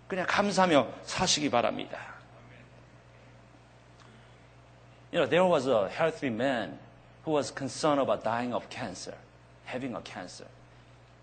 그냥 0.07 0.27
감사하며 0.29 0.87
사시기 1.03 1.51
바랍니다. 1.51 2.13
You 5.14 5.20
know, 5.20 5.26
there 5.26 5.44
was 5.44 5.68
a 5.68 5.88
healthy 5.88 6.28
man 6.28 6.76
who 7.24 7.30
was 7.30 7.52
concerned 7.52 8.00
about 8.00 8.24
dying 8.24 8.52
of 8.52 8.68
cancer, 8.68 9.14
having 9.64 9.94
a 9.94 10.00
cancer. 10.00 10.46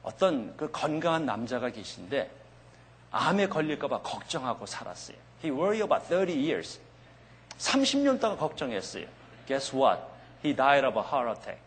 어떤 0.02 0.56
그 0.56 0.72
건강한 0.72 1.26
남자가 1.26 1.70
계신데 1.70 2.32
암에 3.12 3.48
걸릴까봐 3.48 4.02
걱정하고 4.02 4.66
살았어요. 4.66 5.18
He 5.44 5.52
worried 5.52 5.84
about 5.84 6.08
30 6.08 6.32
years. 6.40 6.80
30년 7.58 8.22
동안 8.22 8.38
걱정했어요. 8.38 9.08
Guess 9.46 9.76
what? 9.76 10.00
He 10.42 10.56
died 10.56 10.86
of 10.86 10.98
a 10.98 11.04
heart 11.04 11.30
attack. 11.38 11.60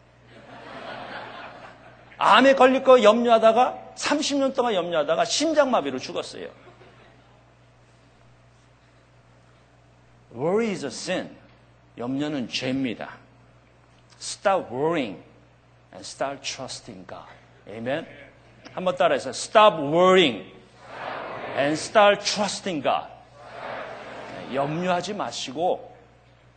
암에 2.16 2.54
걸릴 2.54 2.82
거 2.82 3.02
염려하다가 3.02 3.92
30년 3.96 4.54
동안 4.54 4.72
염려하다가 4.72 5.26
심장마비로 5.26 5.98
죽었어요. 5.98 6.48
Worry 10.34 10.70
is 10.70 10.86
a 10.86 10.88
sin. 10.88 11.43
염려는 11.99 12.49
죄입니다. 12.49 13.16
Stop 14.18 14.72
worrying 14.74 15.22
and 15.92 16.01
start 16.01 16.42
trusting 16.42 17.07
God. 17.07 17.28
Amen. 17.68 18.07
한번 18.72 18.97
따라해서 18.97 19.30
Stop 19.30 19.76
worrying 19.76 20.45
and 21.57 21.72
start 21.74 22.24
trusting 22.24 22.82
God. 22.82 23.07
염려하지 24.53 25.14
마시고 25.14 25.95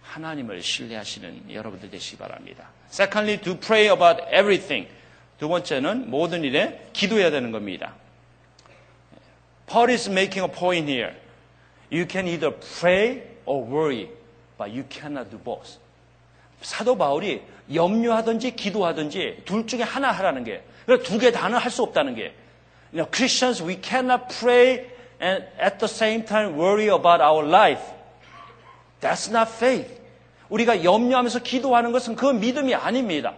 하나님을 0.03 0.61
신뢰하시는 0.61 1.53
여러분들 1.53 1.89
되시기 1.89 2.17
바랍니다. 2.17 2.69
Secondly, 2.89 3.41
to 3.41 3.57
pray 3.59 3.87
about 3.87 4.23
everything. 4.33 4.87
두 5.37 5.47
번째는 5.47 6.09
모든 6.09 6.43
일에 6.43 6.89
기도해야 6.93 7.29
되는 7.29 7.51
겁니다. 7.51 7.93
Paul 9.67 9.91
is 9.91 10.09
making 10.09 10.49
a 10.49 10.51
point 10.51 10.89
here. 10.89 11.13
You 11.91 12.07
can 12.09 12.27
either 12.27 12.55
pray 12.79 13.23
or 13.45 13.63
worry, 13.69 14.09
but 14.57 14.71
you 14.71 14.83
cannot 14.89 15.29
do 15.29 15.37
both. 15.37 15.77
사도 16.61 16.97
바울이 16.97 17.43
염려하든지 17.73 18.55
기도하든지 18.55 19.43
둘 19.45 19.67
중에 19.67 19.83
하나 19.83 20.11
하라는 20.11 20.43
게, 20.43 20.63
두개 21.03 21.31
다는 21.31 21.57
할 21.57 21.69
수 21.69 21.83
없다는 21.83 22.15
게. 22.15 22.33
You 22.93 23.03
know, 23.03 23.11
Christians, 23.11 23.61
we 23.61 23.79
cannot 23.81 24.27
pray 24.39 24.87
and 25.21 25.45
at 25.59 25.77
the 25.79 25.87
same 25.87 26.25
time 26.25 26.57
worry 26.57 26.87
about 26.87 27.21
our 27.21 27.45
life. 27.45 27.83
That's 29.01 29.29
not 29.29 29.51
faith. 29.51 29.93
우리가 30.49 30.83
염려하면서 30.83 31.39
기도하는 31.39 31.91
것은 31.91 32.15
그 32.15 32.25
믿음이 32.27 32.73
아닙니다. 32.73 33.33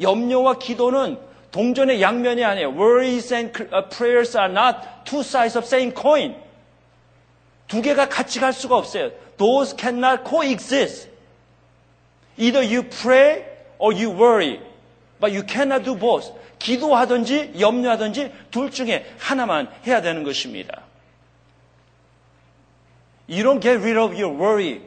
염려와 0.00 0.58
기도는 0.58 1.18
동전의 1.50 2.00
양면이 2.00 2.42
아니에요. 2.42 2.70
Worries 2.70 3.34
and 3.34 3.52
prayers 3.90 4.36
are 4.36 4.50
not 4.50 4.78
two 5.04 5.20
sides 5.20 5.56
of 5.58 5.66
same 5.66 5.92
coin. 5.94 6.34
두 7.68 7.82
개가 7.82 8.08
같이 8.08 8.40
갈 8.40 8.54
수가 8.54 8.76
없어요. 8.76 9.10
Those 9.42 9.72
cannot 9.72 10.22
coexist. 10.22 11.08
Either 12.36 12.62
you 12.62 12.84
pray 12.84 13.44
or 13.76 13.92
you 13.92 14.08
worry. 14.10 14.60
But 15.18 15.32
you 15.32 15.42
cannot 15.42 15.82
do 15.82 15.96
both. 15.96 16.30
기도하든지 16.60 17.58
염려하든지 17.58 18.32
둘 18.52 18.70
중에 18.70 19.04
하나만 19.18 19.68
해야 19.84 20.00
되는 20.00 20.22
것입니다. 20.22 20.82
You 23.26 23.42
don't 23.42 23.60
get 23.60 23.82
rid 23.82 23.98
of 23.98 24.14
your 24.14 24.32
worry 24.32 24.80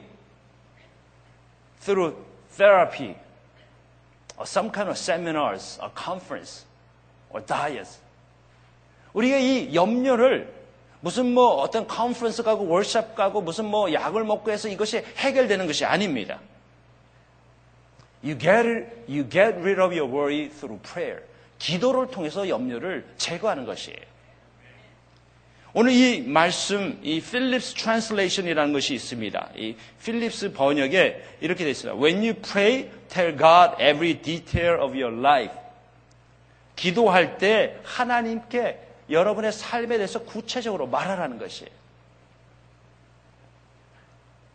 through 1.82 2.16
therapy 2.56 3.18
or 4.38 4.46
some 4.46 4.72
kind 4.72 4.88
of 4.88 4.98
seminars 4.98 5.78
or 5.82 5.92
conference 5.94 6.64
or 7.30 7.46
diets. 7.46 8.00
우리가 9.12 9.36
이 9.36 9.76
염려를 9.76 10.55
무슨 11.06 11.36
뭐 11.36 11.62
어떤 11.62 11.86
컨퍼런스 11.86 12.42
가고 12.42 12.68
월샵 12.68 13.14
가고 13.14 13.40
무슨 13.40 13.66
뭐 13.66 13.94
약을 13.94 14.24
먹고 14.24 14.50
해서 14.50 14.68
이것이 14.68 15.04
해결되는 15.18 15.68
것이 15.68 15.86
아닙니다. 15.86 16.40
You 18.24 18.36
get, 18.36 18.66
you 19.08 19.30
get 19.30 19.54
rid 19.60 19.80
of 19.80 19.96
your 19.96 20.12
worry 20.12 20.50
through 20.50 20.82
prayer. 20.82 21.22
기도를 21.60 22.08
통해서 22.08 22.50
염려를 22.50 23.06
제거하는 23.18 23.66
것이에요. 23.66 24.00
오늘 25.76 25.92
이 25.92 26.22
말씀, 26.22 27.00
이 27.04 27.22
필립스 27.22 27.76
translation이라는 27.76 28.74
것이 28.74 28.96
있습니다. 28.96 29.50
이 29.58 29.76
필립스 30.04 30.54
번역에 30.54 31.24
이렇게 31.40 31.66
되어 31.66 31.70
있습니다. 31.70 32.02
When 32.02 32.18
you 32.24 32.34
pray, 32.34 32.90
tell 33.10 33.38
God 33.38 33.76
every 33.80 34.20
detail 34.20 34.82
of 34.82 35.00
your 35.00 35.16
life. 35.16 35.54
기도할 36.76 37.38
때 37.38 37.78
하나님께 37.84 38.80
여러분의 39.10 39.52
삶에 39.52 39.98
대해서 39.98 40.20
구체적으로 40.24 40.88
말하라는 40.88 41.38
것이에요. 41.38 41.70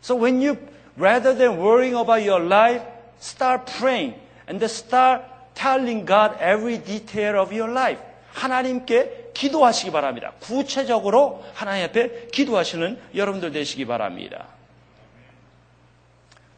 So 0.02 0.16
when 0.16 0.40
you, 0.40 0.56
rather 0.98 1.36
than 1.36 1.58
worrying 1.58 1.96
about 1.96 2.26
your 2.26 2.44
life, 2.44 2.84
start 3.20 3.70
praying 3.78 4.18
and 4.48 4.64
start 4.64 5.22
telling 5.54 6.06
God 6.06 6.36
every 6.40 6.82
detail 6.82 7.38
of 7.38 7.54
your 7.54 7.70
life. 7.70 8.02
하나님께 8.32 9.30
기도하시기 9.34 9.90
바랍니다. 9.92 10.32
구체적으로 10.40 11.44
하나님 11.54 11.84
앞에 11.84 12.28
기도하시는 12.28 12.98
여러분들 13.14 13.52
되시기 13.52 13.86
바랍니다. 13.86 14.46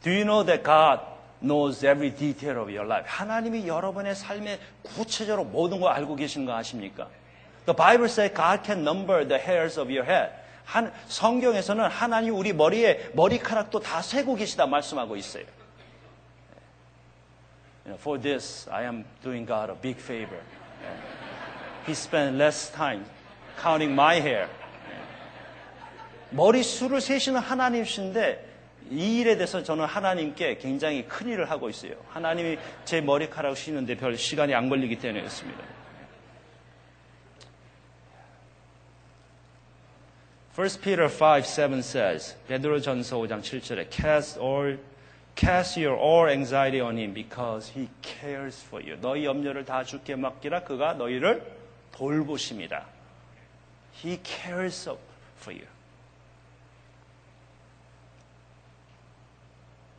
Do 0.02 0.12
you 0.12 0.24
know 0.24 0.44
that 0.44 0.64
God 0.64 1.00
knows 1.40 1.84
every 1.84 2.14
detail 2.14 2.58
of 2.58 2.70
your 2.70 2.84
life? 2.84 3.06
하나님이 3.08 3.66
여러분의 3.66 4.14
삶에 4.14 4.58
구체적으로 4.82 5.44
모든 5.44 5.80
걸 5.80 5.92
알고 5.92 6.16
계시는 6.16 6.46
거 6.46 6.54
아십니까? 6.54 7.08
The 7.64 7.74
Bible 7.74 8.08
says 8.08 8.32
God 8.34 8.64
can 8.64 8.82
number 8.82 9.26
the 9.26 9.38
hairs 9.38 9.78
of 9.78 9.90
your 9.90 10.04
head. 10.04 10.32
한, 10.64 10.92
성경에서는 11.06 11.86
하나님 11.86 12.34
우리 12.34 12.52
머리에 12.52 13.10
머리카락도 13.14 13.80
다 13.80 14.02
세고 14.02 14.36
계시다 14.36 14.66
말씀하고 14.66 15.16
있어요. 15.16 15.44
You 17.84 17.90
know, 17.90 17.98
for 17.98 18.20
this, 18.20 18.68
I 18.70 18.84
am 18.84 19.04
doing 19.22 19.46
God 19.46 19.70
a 19.70 19.76
big 19.80 20.00
favor. 20.00 20.40
He 21.86 21.92
spent 21.92 22.36
less 22.36 22.70
time 22.72 23.04
counting 23.60 23.92
my 23.92 24.20
hair. 24.20 24.48
머리수를 26.30 27.00
세시는 27.00 27.40
하나님이신데 27.40 28.52
이 28.90 29.20
일에 29.20 29.36
대해서 29.36 29.62
저는 29.62 29.84
하나님께 29.84 30.58
굉장히 30.58 31.06
큰 31.06 31.28
일을 31.28 31.50
하고 31.50 31.68
있어요. 31.68 31.94
하나님이 32.08 32.58
제 32.84 33.00
머리카락을 33.00 33.56
쉬는데 33.56 33.96
별 33.96 34.16
시간이 34.16 34.54
안 34.54 34.68
걸리기 34.68 34.98
때문이었습니다. 34.98 35.71
1 40.54 40.68
Peter 40.82 41.08
5, 41.08 41.46
7 41.46 41.78
says, 41.78 42.36
베드로 42.46 42.80
전서 42.82 43.16
5장 43.16 43.40
7절에 43.40 43.90
cast 43.90 44.38
all 44.38 44.78
cast 45.34 45.80
your 45.80 45.98
all 45.98 46.28
anxiety 46.28 46.78
on 46.78 46.98
him 46.98 47.14
because 47.14 47.72
he 47.72 47.88
cares 48.02 48.62
for 48.66 48.86
you. 48.86 49.00
너희 49.00 49.24
염려를 49.24 49.64
다 49.64 49.82
주께 49.82 50.14
맡기라 50.14 50.64
그가 50.64 50.92
너희를 50.92 51.42
돌보십니다. 51.92 52.84
He 54.04 54.20
cares 54.22 54.86
for 55.40 55.58
you. 55.58 55.66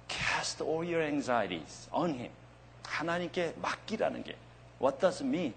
Cast 0.07 0.63
all 0.63 0.85
your 0.85 1.01
anxieties 1.01 1.89
on 1.91 2.11
him. 2.11 2.29
하나님께 2.85 3.55
맡기라는 3.59 4.23
게 4.23 4.35
What 4.79 4.99
does 4.99 5.23
it 5.23 5.27
mean? 5.27 5.55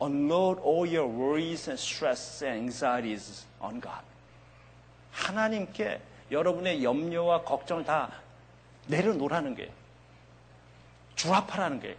Unload 0.00 0.60
all 0.62 0.86
your 0.86 1.06
worries 1.06 1.68
and 1.68 1.78
stress 1.78 2.42
and 2.42 2.70
anxieties 2.70 3.46
on 3.60 3.80
God. 3.80 4.02
하나님께 5.12 6.00
여러분의 6.30 6.82
염려와 6.82 7.42
걱정을 7.42 7.84
다 7.84 8.10
내려놓으라는 8.86 9.54
게 9.54 9.70
주합하라는 11.16 11.80
게 11.80 11.96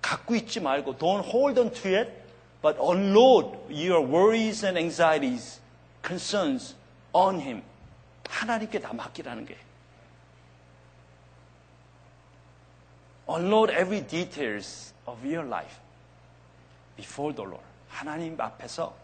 갖고 0.00 0.34
있지 0.34 0.60
말고 0.60 0.96
don't 0.96 1.24
hold 1.28 1.60
on 1.60 1.70
to 1.72 1.90
it 1.94 2.10
but 2.62 2.78
unload 2.80 3.58
your 3.68 4.00
worries 4.00 4.64
and 4.64 4.78
anxieties 4.78 5.60
concerns 6.02 6.74
on 7.12 7.40
him 7.40 7.62
하나님께 8.28 8.80
다 8.80 8.92
맡기라는 8.92 9.44
게 9.44 9.56
unload 13.28 13.72
every 13.72 14.06
details 14.06 14.94
of 15.06 15.18
your 15.26 15.46
life 15.46 15.76
before 16.96 17.34
the 17.34 17.48
Lord 17.48 17.64
하나님 17.88 18.40
앞에서 18.40 18.94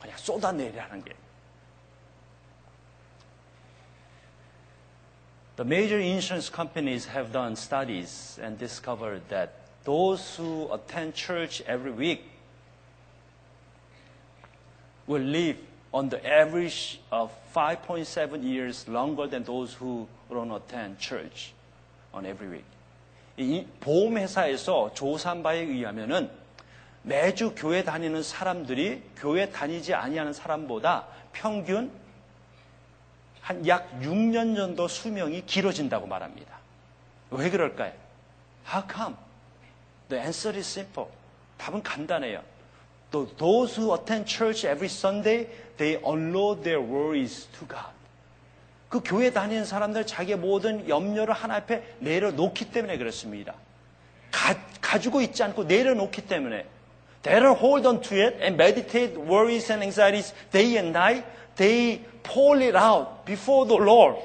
그냥 0.00 0.16
쏟아내리라는 0.18 1.04
게 1.04 1.14
The 5.56 5.64
major 5.64 6.00
insurance 6.00 6.50
companies 6.50 7.06
have 7.06 7.30
done 7.30 7.54
studies 7.54 8.40
and 8.42 8.58
discovered 8.58 9.22
that 9.28 9.50
those 9.84 10.34
who 10.34 10.68
attend 10.72 11.14
church 11.14 11.62
every 11.68 11.92
week 11.92 12.24
will 15.06 15.22
live 15.22 15.56
on 15.92 16.08
the 16.08 16.18
average 16.26 16.98
of 17.12 17.30
5.7 17.54 18.42
years 18.42 18.88
longer 18.88 19.28
than 19.28 19.44
those 19.44 19.74
who 19.74 20.08
don't 20.28 20.50
attend 20.50 20.98
church 20.98 21.52
on 22.12 22.26
every 22.26 22.48
week. 22.48 22.64
이 23.36 23.64
보험회사에서 23.78 24.92
조사한 24.94 25.42
바에 25.42 25.60
의하면은 25.60 26.30
매주 27.09 27.55
교회 27.55 27.83
다니는 27.83 28.21
사람들이 28.21 29.01
교회 29.17 29.49
다니지 29.49 29.95
아니하는 29.95 30.31
사람보다 30.31 31.07
평균 31.33 31.91
한 33.41 33.65
약 33.65 33.99
6년 33.99 34.55
정도 34.55 34.87
수명이 34.87 35.47
길어진다고 35.47 36.05
말합니다. 36.05 36.59
왜 37.31 37.49
그럴까요? 37.49 37.93
How 38.71 38.87
come? 38.87 39.15
The 40.09 40.23
answer 40.23 40.55
is 40.55 40.69
simple. 40.69 41.09
답은 41.57 41.81
간단해요. 41.81 42.43
Those 43.09 43.81
who 43.81 43.95
attend 43.95 44.29
church 44.31 44.67
every 44.67 44.85
Sunday, 44.85 45.47
they 45.77 45.99
unload 46.05 46.61
their 46.61 46.79
worries 46.79 47.47
to 47.57 47.67
God. 47.67 47.91
그 48.87 49.01
교회 49.03 49.31
다니는 49.33 49.65
사람들 49.65 50.05
자기의 50.05 50.37
모든 50.37 50.87
염려를 50.87 51.33
하나 51.33 51.55
앞에 51.55 51.95
내려놓기 51.99 52.69
때문에 52.69 52.99
그렇습니다. 52.99 53.55
가, 54.31 54.55
가지고 54.79 55.21
있지 55.21 55.41
않고 55.41 55.63
내려놓기 55.63 56.27
때문에 56.27 56.67
Don't 57.23 57.57
hold 57.57 57.85
on 57.85 58.01
to 58.01 58.15
it 58.15 58.37
and 58.41 58.55
meditate 58.55 59.17
worries 59.17 59.69
and 59.69 59.83
anxieties 59.83 60.33
day 60.51 60.77
and 60.77 60.93
night. 60.93 61.25
They 61.57 61.99
pour 62.23 62.57
it 62.61 62.75
out 62.75 63.25
before 63.25 63.65
the 63.65 63.75
Lord 63.75 64.15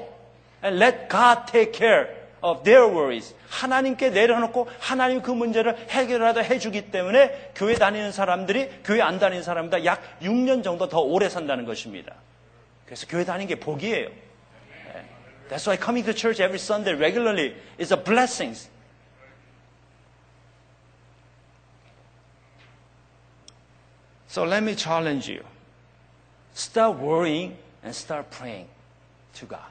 and 0.63 0.79
let 0.79 1.09
God 1.09 1.47
take 1.47 1.73
care 1.73 2.07
of 2.41 2.63
their 2.63 2.87
worries. 2.87 3.33
하나님께 3.49 4.11
내려놓고 4.11 4.67
하나님 4.79 5.21
그 5.21 5.31
문제를 5.31 5.75
해결하다 5.89 6.41
해주기 6.41 6.91
때문에 6.91 7.51
교회 7.55 7.75
다니는 7.75 8.11
사람들이 8.11 8.69
교회 8.83 9.01
안 9.01 9.19
다니는 9.19 9.43
사람보다 9.43 9.83
약 9.85 10.19
6년 10.21 10.63
정도 10.63 10.87
더 10.87 10.99
오래 10.99 11.27
산다는 11.27 11.65
것입니다. 11.65 12.13
그래서 12.85 13.07
교회 13.07 13.25
다니는 13.25 13.47
게 13.47 13.55
복이에요. 13.55 14.09
That's 15.49 15.67
why 15.67 15.77
coming 15.77 16.05
to 16.05 16.13
church 16.13 16.41
every 16.41 16.57
Sunday 16.57 16.95
regularly 16.95 17.55
is 17.79 17.93
a 17.93 18.01
blessing. 18.01 18.55
So 24.34 24.44
let 24.44 24.62
me 24.62 24.74
challenge 24.74 25.28
you. 25.28 25.42
Stop 26.54 26.96
worrying 26.96 27.56
and 27.82 27.94
start 27.94 28.30
praying 28.30 28.68
to 29.34 29.46
God. 29.46 29.66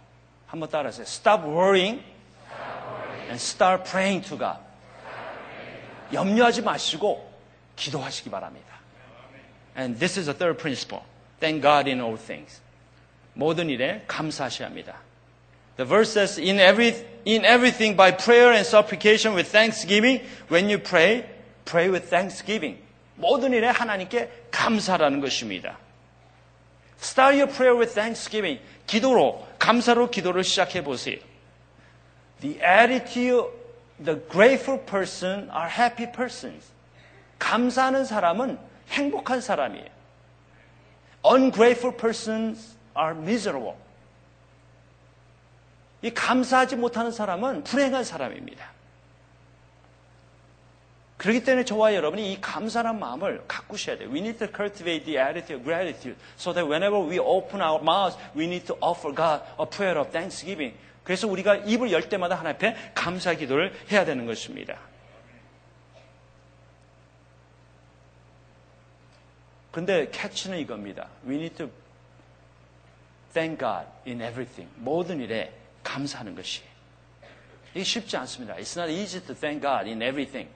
한번 0.48 0.70
따라하세요. 0.70 1.06
Stop 1.06 1.46
worrying 1.46 2.02
and 3.30 3.40
start 3.40 3.90
praying 3.90 4.28
to 4.28 4.38
God. 4.38 4.60
염려하지 6.12 6.62
마시고 6.64 7.30
기도하시기 7.76 8.30
바랍니다. 8.30 8.68
And 9.78 9.98
this 9.98 10.18
is 10.18 10.26
the 10.26 10.34
third 10.34 10.58
principle. 10.58 11.04
Thank 11.40 11.62
God 11.62 11.88
in 11.90 12.02
all 12.02 12.18
things. 12.18 12.62
모든 13.34 13.70
일에 13.70 14.04
감사하셔야 14.08 14.68
합니다. 14.68 14.98
The 15.78 15.86
verse 15.88 16.12
says, 16.12 16.38
in, 16.38 16.60
every, 16.60 16.94
in 17.24 17.46
everything 17.46 17.96
by 17.96 18.12
prayer 18.12 18.52
and 18.52 18.68
supplication 18.68 19.34
with 19.34 19.50
thanksgiving, 19.50 20.20
when 20.50 20.70
you 20.70 20.78
pray, 20.78 21.26
pray 21.64 21.90
with 21.90 22.10
thanksgiving. 22.10 22.78
모든 23.17 23.53
일에 23.53 23.69
하나님께 23.69 24.47
감사라는 24.51 25.21
것입니다. 25.21 25.79
Start 27.01 27.39
your 27.39 27.53
prayer 27.53 27.79
with 27.79 27.95
thanksgiving. 27.95 28.61
기도로, 28.87 29.47
감사로 29.59 30.11
기도를 30.11 30.45
시작해 30.45 30.83
보세요. 30.83 31.17
The 32.41 32.59
attitude, 32.63 33.51
the 34.03 34.21
grateful 34.31 34.85
person 34.85 35.51
are 35.51 35.69
happy 35.69 36.11
persons. 36.11 36.73
감사하는 37.39 38.05
사람은 38.05 38.59
행복한 38.91 39.41
사람이에요. 39.41 39.87
Ungrateful 41.25 41.97
persons 41.97 42.77
are 42.99 43.17
miserable. 43.17 43.75
이 46.03 46.13
감사하지 46.13 46.77
못하는 46.77 47.11
사람은 47.11 47.65
불행한 47.65 48.05
사람입니다. 48.05 48.74
그렇기 51.25 51.43
때문에 51.43 51.65
저와 51.65 51.95
여러분이 51.95 52.35
이 52.35 52.39
감사한 52.39 52.99
마음을 52.99 53.45
가꾸셔야 53.49 53.97
돼요. 53.97 54.11
We 54.11 54.19
need 54.19 54.39
to 54.41 54.47
cultivate 54.55 55.07
the 55.07 55.19
attitude 55.19 55.55
of 55.55 55.65
gratitude 55.65 56.21
so 56.37 56.53
that 56.53 56.69
whenever 56.71 57.01
we 57.01 57.19
open 57.19 57.63
our 57.63 57.81
mouths, 57.81 58.21
we 58.37 58.45
need 58.45 58.67
to 58.67 58.77
offer 58.83 59.09
God 59.11 59.41
a 59.59 59.65
prayer 59.65 59.99
of 59.99 60.11
thanksgiving. 60.11 60.77
그래서 61.03 61.27
우리가 61.27 61.57
입을 61.65 61.93
열 61.93 62.11
때마다 62.11 62.35
하나님 62.35 62.57
앞에 62.57 62.77
감사 62.93 63.33
기도를 63.33 63.73
해야 63.91 64.05
되는 64.05 64.27
것입니다. 64.27 64.79
근데 69.73 70.11
캐치는 70.11 70.59
이겁니다. 70.59 71.09
We 71.27 71.37
need 71.37 71.57
to 71.57 71.71
thank 73.33 73.59
God 73.59 73.87
in 74.07 74.21
everything. 74.21 74.71
모든 74.77 75.21
일에 75.21 75.55
감사하는 75.83 76.35
것이. 76.35 76.61
이게 77.73 77.83
쉽지 77.83 78.15
않습니다. 78.19 78.57
It's 78.57 78.79
not 78.79 78.93
easy 78.93 79.25
to 79.25 79.35
thank 79.35 79.63
God 79.63 79.89
in 79.89 80.03
everything. 80.03 80.51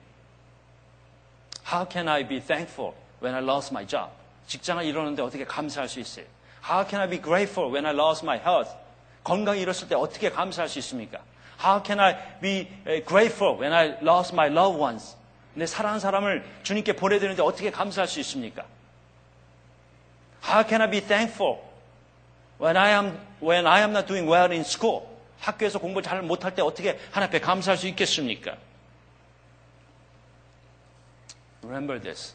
How 1.71 1.85
can 1.87 2.07
I 2.07 2.27
be 2.27 2.39
thankful 2.39 2.93
when 3.21 3.35
I 3.35 3.41
lost 3.41 3.71
my 3.71 3.85
job? 3.85 4.09
직장을 4.47 4.83
잃었는데 4.83 5.21
어떻게 5.21 5.45
감사할 5.45 5.87
수 5.87 5.99
있어요? 5.99 6.25
How 6.67 6.87
can 6.87 7.01
I 7.01 7.07
be 7.07 7.21
grateful 7.21 7.71
when 7.71 7.85
I 7.85 7.93
lost 7.93 8.25
my 8.25 8.39
health? 8.39 8.71
건강을 9.23 9.59
잃었을 9.59 9.87
때 9.87 9.95
어떻게 9.95 10.31
감사할 10.31 10.67
수 10.67 10.79
있습니까? 10.79 11.19
How 11.63 11.83
can 11.85 11.99
I 11.99 12.39
be 12.41 12.67
grateful 13.05 13.59
when 13.59 13.73
I 13.73 13.97
lost 14.01 14.33
my 14.33 14.49
loved 14.49 14.81
ones? 14.81 15.15
내 15.53 15.65
사랑하는 15.65 15.99
사람을 15.99 16.43
주님께 16.63 16.93
보내드리는데 16.93 17.43
어떻게 17.43 17.69
감사할 17.69 18.07
수 18.07 18.19
있습니까? 18.21 18.65
How 20.43 20.67
can 20.67 20.81
I 20.81 20.89
be 20.89 21.01
thankful 21.01 21.59
when 22.59 22.77
I 22.77 22.91
am 22.91 23.19
when 23.41 23.67
I 23.67 23.81
am 23.81 23.91
not 23.91 24.07
doing 24.07 24.27
well 24.27 24.51
in 24.51 24.61
school? 24.61 25.03
학교에서 25.39 25.77
공부 25.79 26.01
잘 26.01 26.21
못할 26.23 26.55
때 26.55 26.61
어떻게 26.61 26.99
하나님 27.11 27.29
앞에 27.29 27.39
감사할 27.39 27.77
수 27.77 27.87
있겠습니까? 27.87 28.57
Remember 31.63 31.99
this. 31.99 32.33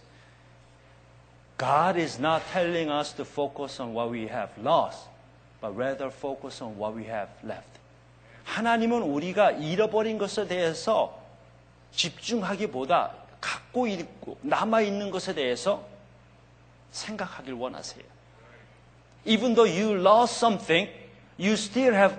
God 1.57 1.97
is 1.97 2.19
not 2.19 2.43
telling 2.53 2.91
us 2.91 3.13
to 3.13 3.25
focus 3.25 3.81
on 3.81 3.95
what 3.95 4.11
we 4.11 4.27
have 4.27 4.51
lost, 4.63 5.09
but 5.61 5.77
rather 5.77 6.11
focus 6.11 6.61
on 6.61 6.77
what 6.77 6.95
we 6.95 7.05
have 7.05 7.31
left. 7.43 7.79
하나님은 8.45 9.03
우리가 9.03 9.53
잃어버린 9.53 10.19
것에 10.19 10.47
대해서 10.47 11.19
집중하기보다 11.93 13.13
갖고 13.41 13.87
있고 13.87 14.37
남아 14.43 14.83
있는 14.83 15.11
것에 15.11 15.35
대해서 15.35 15.85
생각하길 16.91 17.55
원하세요. 17.55 18.05
Even 19.27 19.55
though 19.55 19.65
you 19.65 19.99
lost 19.99 20.37
something, 20.37 20.91
you 21.39 21.53
still 21.53 21.95
have 21.95 22.17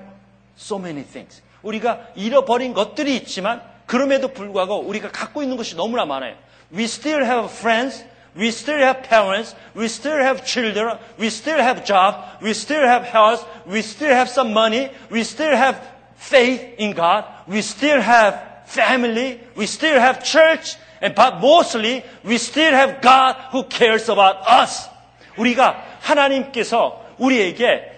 so 0.57 0.77
many 0.79 1.03
things. 1.03 1.41
우리가 1.61 2.09
잃어버린 2.15 2.73
것들이 2.73 3.15
있지만 3.17 3.61
그럼에도 3.85 4.29
불구하고 4.29 4.79
우리가 4.79 5.11
갖고 5.11 5.43
있는 5.43 5.57
것이 5.57 5.75
너무나 5.75 6.05
많아요. 6.05 6.35
We 6.73 6.85
still 6.85 7.23
have 7.23 7.51
friends, 7.51 8.03
we 8.35 8.47
still 8.49 8.81
have 8.81 9.07
parents, 9.07 9.55
we 9.75 9.85
still 9.85 10.19
have 10.19 10.43
children, 10.43 10.97
we 11.19 11.27
still 11.27 11.59
have 11.59 11.85
job, 11.85 12.15
we 12.41 12.51
still 12.51 12.83
have 12.83 13.05
health, 13.05 13.45
we 13.67 13.79
still 13.79 14.11
have 14.11 14.29
some 14.29 14.51
money, 14.51 14.89
we 15.11 15.21
still 15.21 15.55
have 15.55 15.77
faith 16.17 16.61
in 16.77 16.93
God, 16.93 17.25
we 17.47 17.59
still 17.59 18.01
have 18.01 18.65
family, 18.65 19.39
we 19.55 19.65
still 19.65 19.99
have 19.99 20.23
church, 20.23 20.75
and 21.01 21.13
but 21.13 21.39
mostly 21.39 22.03
we 22.23 22.37
still 22.37 22.71
have 22.73 23.01
God 23.01 23.35
who 23.51 23.63
cares 23.69 24.09
about 24.09 24.37
us. 24.49 24.89
우리가 25.37 25.83
하나님께서 26.01 27.03
우리에게 27.17 27.91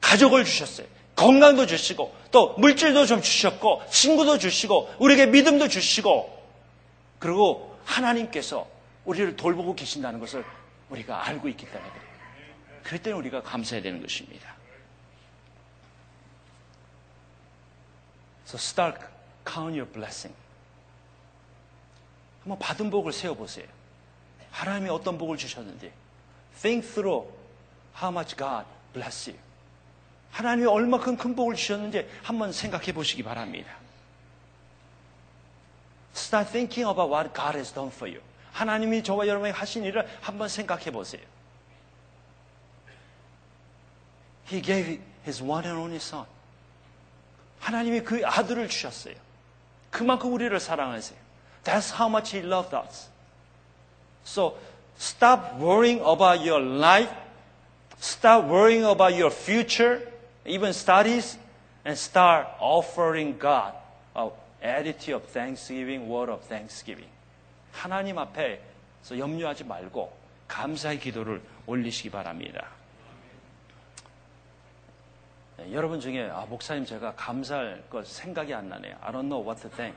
가족을 0.00 0.44
주셨어요. 0.44 0.86
건강도 1.16 1.66
주시고 1.66 2.12
또 2.34 2.52
물질도 2.54 3.06
좀 3.06 3.22
주셨고 3.22 3.84
친구도 3.88 4.38
주시고 4.38 4.96
우리에게 4.98 5.26
믿음도 5.26 5.68
주시고 5.68 6.36
그리고 7.20 7.78
하나님께서 7.84 8.68
우리를 9.04 9.36
돌보고 9.36 9.76
계신다는 9.76 10.18
것을 10.18 10.44
우리가 10.90 11.28
알고 11.28 11.48
있기 11.50 11.64
때문에. 11.64 11.92
그럴 12.82 13.00
때는 13.00 13.18
우리가 13.18 13.40
감사해야 13.40 13.84
되는 13.84 14.02
것입니다. 14.02 14.52
So 18.48 18.56
start 18.56 18.98
count 19.46 19.78
your 19.78 19.86
blessing. 19.86 20.36
한번 22.42 22.58
받은 22.58 22.90
복을 22.90 23.12
세어보세요. 23.12 23.66
하나님이 24.50 24.90
어떤 24.90 25.18
복을 25.18 25.36
주셨는지. 25.36 25.92
Think 26.60 26.84
through 26.94 27.30
how 27.96 28.10
much 28.10 28.36
God 28.36 28.66
bless 28.92 29.30
you. 29.30 29.38
하나님이 30.34 30.66
얼마큼 30.66 31.16
큰 31.16 31.36
복을 31.36 31.54
주셨는지 31.54 32.08
한번 32.24 32.50
생각해 32.50 32.92
보시기 32.92 33.22
바랍니다. 33.22 33.70
Start 36.12 36.50
thinking 36.50 36.90
about 36.90 37.08
what 37.08 37.32
God 37.32 37.56
has 37.56 37.72
done 37.72 37.90
for 37.92 38.12
you. 38.12 38.20
하나님이 38.52 39.04
저와 39.04 39.28
여러분에게 39.28 39.56
하신 39.56 39.84
일을 39.84 40.08
한번 40.20 40.48
생각해 40.48 40.90
보세요. 40.90 41.22
He 44.50 44.60
gave 44.60 45.00
His 45.24 45.40
one 45.40 45.64
and 45.64 45.80
only 45.80 45.96
Son. 45.96 46.26
하나님이 47.60 48.00
그 48.00 48.20
아들을 48.24 48.68
주셨어요. 48.68 49.14
그만큼 49.90 50.32
우리를 50.32 50.58
사랑하세요. 50.58 51.16
That's 51.62 51.94
how 51.94 52.08
much 52.08 52.36
He 52.36 52.44
loved 52.44 52.76
us. 52.76 53.08
So 54.26 54.58
stop 54.98 55.62
worrying 55.62 56.00
about 56.00 56.44
your 56.44 56.60
life. 56.60 57.12
Stop 58.00 58.48
worrying 58.50 58.84
about 58.84 59.14
your 59.14 59.32
future, 59.32 60.13
even 60.46 60.72
studies, 60.72 61.38
and 61.84 61.96
start 61.98 62.46
offering 62.60 63.38
God 63.38 63.74
a 64.16 64.30
attitude 64.62 65.14
of 65.14 65.24
thanksgiving, 65.24 66.08
word 66.08 66.30
of 66.30 66.42
thanksgiving. 66.48 67.10
하나님 67.72 68.18
앞에서 68.18 69.18
염려하지 69.18 69.64
말고 69.64 70.12
감사의 70.48 71.00
기도를 71.00 71.42
올리시기 71.66 72.10
바랍니다. 72.10 72.66
네, 75.56 75.72
여러분 75.72 76.00
중에 76.00 76.30
아, 76.30 76.46
목사님 76.46 76.84
제가 76.84 77.14
감사할 77.14 77.84
것 77.90 78.06
생각이 78.06 78.54
안 78.54 78.68
나네요. 78.68 78.96
I 79.00 79.12
don't 79.12 79.28
know 79.28 79.44
what 79.44 79.60
to 79.62 79.70
thank. 79.70 79.96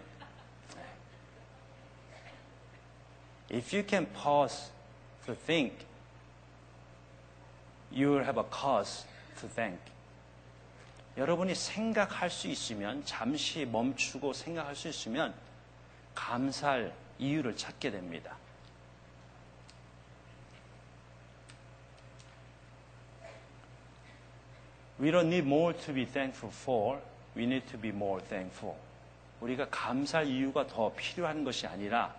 If 3.49 3.73
you 3.73 3.85
can 3.87 4.05
pause 4.13 4.71
to 5.25 5.33
think, 5.33 5.85
you 7.91 8.11
will 8.11 8.25
have 8.25 8.37
a 8.37 8.43
cause 8.43 9.05
to 9.39 9.47
thank. 9.47 9.79
여러분이 11.17 11.55
생각할 11.55 12.29
수 12.29 12.47
있으면, 12.47 13.03
잠시 13.03 13.65
멈추고 13.65 14.33
생각할 14.33 14.75
수 14.75 14.87
있으면, 14.87 15.33
감사할 16.13 16.93
이유를 17.17 17.57
찾게 17.57 17.91
됩니다. 17.91 18.37
We 24.99 25.11
don't 25.11 25.27
need 25.27 25.45
more 25.45 25.77
to 25.77 25.93
be 25.93 26.05
thankful 26.05 26.53
for. 26.53 26.99
We 27.35 27.43
need 27.43 27.67
to 27.67 27.79
be 27.79 27.89
more 27.89 28.23
thankful. 28.23 28.75
우리가 29.41 29.67
감사할 29.69 30.27
이유가 30.27 30.65
더 30.65 30.91
필요한 30.95 31.43
것이 31.43 31.67
아니라 31.67 32.15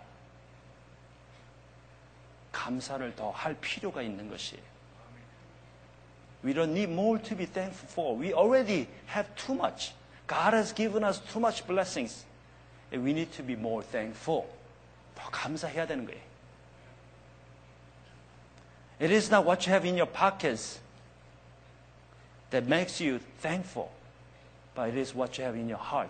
감사를 2.51 3.15
더 3.15 3.31
할 3.31 3.55
필요가 3.55 4.01
있는 4.01 4.29
것이에요. 4.29 4.68
We 6.43 6.53
don't 6.53 6.73
need 6.73 6.89
more 6.89 7.17
to 7.17 7.35
be 7.35 7.45
thankful 7.45 7.89
for. 7.89 8.15
We 8.15 8.33
already 8.33 8.87
have 9.07 9.27
too 9.35 9.55
much. 9.55 9.93
God 10.27 10.53
has 10.53 10.71
given 10.71 11.03
us 11.03 11.19
too 11.19 11.39
much 11.39 11.67
blessings. 11.67 12.23
And 12.91 13.03
we 13.03 13.13
need 13.13 13.31
to 13.33 13.43
be 13.43 13.55
more 13.55 13.83
thankful. 13.83 14.45
더 15.15 15.29
감사해야 15.31 15.85
되는 15.85 16.05
거예요. 16.05 16.29
It 18.99 19.11
is 19.11 19.29
not 19.29 19.45
what 19.45 19.65
you 19.65 19.73
have 19.73 19.85
in 19.85 19.95
your 19.95 20.09
pockets 20.11 20.79
that 22.51 22.67
makes 22.67 22.99
you 22.99 23.19
thankful, 23.41 23.89
but 24.75 24.89
it 24.89 24.97
is 24.97 25.15
what 25.15 25.37
you 25.37 25.45
have 25.45 25.55
in 25.55 25.69
your 25.69 25.79
heart. 25.79 26.09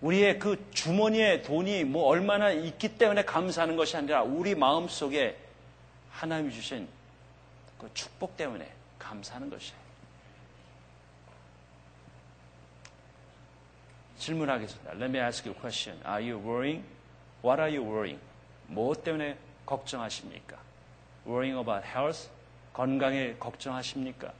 우리의 0.00 0.38
그 0.38 0.62
주머니에 0.72 1.42
돈이 1.42 1.84
뭐 1.84 2.06
얼마나 2.06 2.50
있기 2.50 2.98
때문에 2.98 3.24
감사하는 3.24 3.76
것이 3.76 3.96
아니라 3.96 4.22
우리 4.22 4.54
마음 4.54 4.86
속에 4.88 5.36
하나님이 6.10 6.52
주신 6.52 6.88
그 7.78 7.88
축복 7.94 8.36
때문에 8.36 8.68
감사하는 9.04 9.50
것이에요. 9.50 9.84
질문하겠습니다. 14.18 14.92
Let 14.92 15.10
me 15.10 15.18
ask 15.18 15.46
you 15.46 15.54
a 15.54 15.60
question. 15.60 16.00
Are 16.06 16.22
you 16.22 16.38
worrying? 16.38 16.84
What 17.44 17.60
are 17.60 17.70
you 17.70 17.84
worrying? 17.84 18.20
무엇 18.68 19.04
때문에 19.04 19.36
걱정하십니까? 19.66 20.56
Worrying 21.26 21.58
about 21.58 21.86
health? 21.86 22.30
건강에 22.72 23.34
걱정하십니까? 23.34 24.32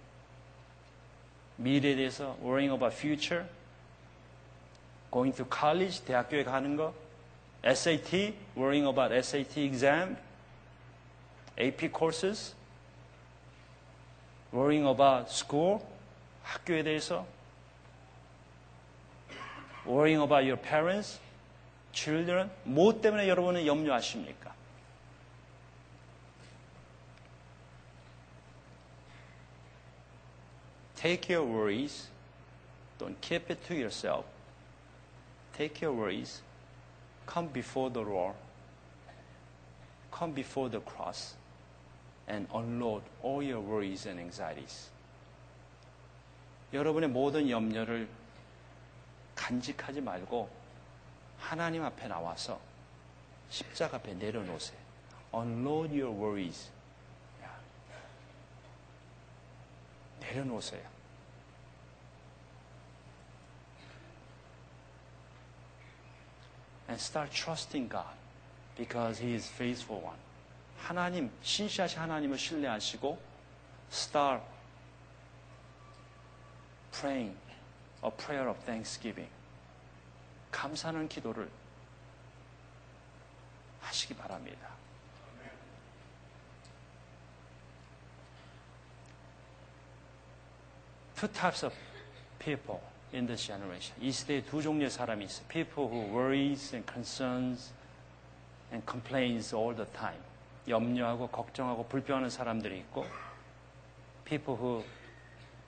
미래에 1.56 1.96
대해서 1.96 2.36
worrying 2.40 2.72
about 2.72 2.96
future? 2.96 3.46
Going 5.10 5.36
to 5.36 5.46
college? 5.46 6.04
대학교에 6.04 6.44
가는 6.44 6.76
거? 6.76 6.94
SAT? 7.62 8.34
Worrying 8.56 8.88
about 8.88 9.14
SAT 9.14 9.62
exam? 9.64 10.16
AP 11.58 11.90
courses? 11.90 12.54
Worrying 14.53 14.87
about 14.87 15.31
school? 15.31 15.81
학교에 16.43 16.83
대해서? 16.83 17.25
Worrying 19.85 20.21
about 20.21 20.45
your 20.45 20.57
parents? 20.57 21.19
children, 21.91 22.49
무엇 22.63 23.01
때문에 23.01 23.27
여러분은 23.27 23.65
염려하십니까? 23.65 24.55
Take 30.95 31.33
your 31.33 31.45
worries. 31.45 32.09
Don't 32.97 33.19
keep 33.21 33.49
it 33.49 33.65
to 33.67 33.73
yourself. 33.73 34.25
Take 35.53 35.81
your 35.81 35.95
worries. 35.95 36.41
Come 37.25 37.47
before 37.53 37.89
the 37.89 38.01
Lord. 38.01 38.35
Come 40.11 40.33
before 40.33 40.69
the 40.69 40.81
cross 40.81 41.35
And 42.28 42.48
unload 42.54 43.02
all 43.22 43.42
your 43.42 43.60
worries 43.60 44.08
and 44.08 44.20
anxieties. 44.20 44.90
여러분의 46.72 47.08
모든 47.08 47.48
염려를 47.48 48.08
간직하지 49.34 50.00
말고 50.00 50.48
하나님 51.38 51.84
앞에 51.84 52.08
나와서 52.08 52.60
십자가 53.50 53.98
앞에 53.98 54.14
내려놓으세요. 54.14 54.78
Unload 55.32 56.00
your 56.00 56.16
worries. 56.16 56.70
내려놓으세요. 60.20 60.82
And 66.88 67.00
start 67.00 67.30
trusting 67.32 67.88
God 67.88 68.16
because 68.76 69.18
He 69.18 69.34
is 69.34 69.48
faithful 69.48 70.02
one. 70.02 70.23
하나님, 70.84 71.30
신시하시 71.40 71.96
하나님을 71.96 72.36
신뢰하시고 72.36 73.18
start 73.90 74.44
praying 76.92 77.34
a 78.04 78.10
prayer 78.10 78.50
of 78.50 78.60
thanksgiving. 78.66 79.30
감사하는 80.50 81.08
기도를 81.08 81.48
하시기 83.80 84.14
바랍니다. 84.14 84.68
Two 91.16 91.32
types 91.32 91.64
of 91.64 91.74
people 92.38 92.78
in 93.14 93.26
this 93.26 93.46
generation. 93.46 93.96
이 94.02 94.12
시대에 94.12 94.44
두 94.44 94.60
종류의 94.60 94.90
사람이 94.90 95.24
있어요. 95.24 95.46
People 95.48 95.88
who 95.88 96.14
worries 96.14 96.74
and 96.76 96.86
concerns 96.92 97.72
and 98.70 98.84
complains 98.86 99.54
all 99.54 99.74
the 99.74 99.90
time. 99.92 100.33
염려하고 100.68 101.28
걱정하고 101.28 101.86
불평하는 101.86 102.30
사람들이 102.30 102.78
있고 102.78 103.06
people 104.24 104.58
who 104.58 104.84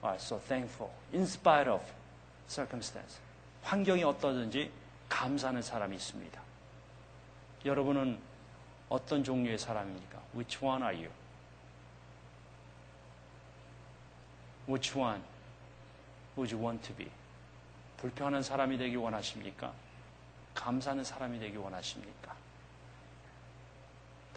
are 0.03 0.15
so 0.15 0.39
thankful 0.39 0.91
in 1.13 1.23
spite 1.23 1.71
of 1.71 1.83
circumstance. 2.47 3.19
환경이 3.63 4.03
어떠든지 4.03 4.71
감사하는 5.09 5.61
사람이 5.61 5.95
있습니다. 5.95 6.41
여러분은 7.65 8.19
어떤 8.89 9.23
종류의 9.23 9.57
사람입니까? 9.57 10.21
Which 10.33 10.63
one 10.63 10.83
are 10.83 10.95
you? 10.95 11.11
Which 14.67 14.97
one 14.97 15.21
would 16.37 16.53
you 16.53 16.63
want 16.63 16.85
to 16.87 16.95
be? 16.95 17.09
불평하는 17.97 18.43
사람이 18.43 18.77
되기 18.77 18.95
원하십니까? 18.95 19.73
감사하는 20.53 21.03
사람이 21.03 21.39
되기 21.39 21.57
원하십니까? 21.57 22.35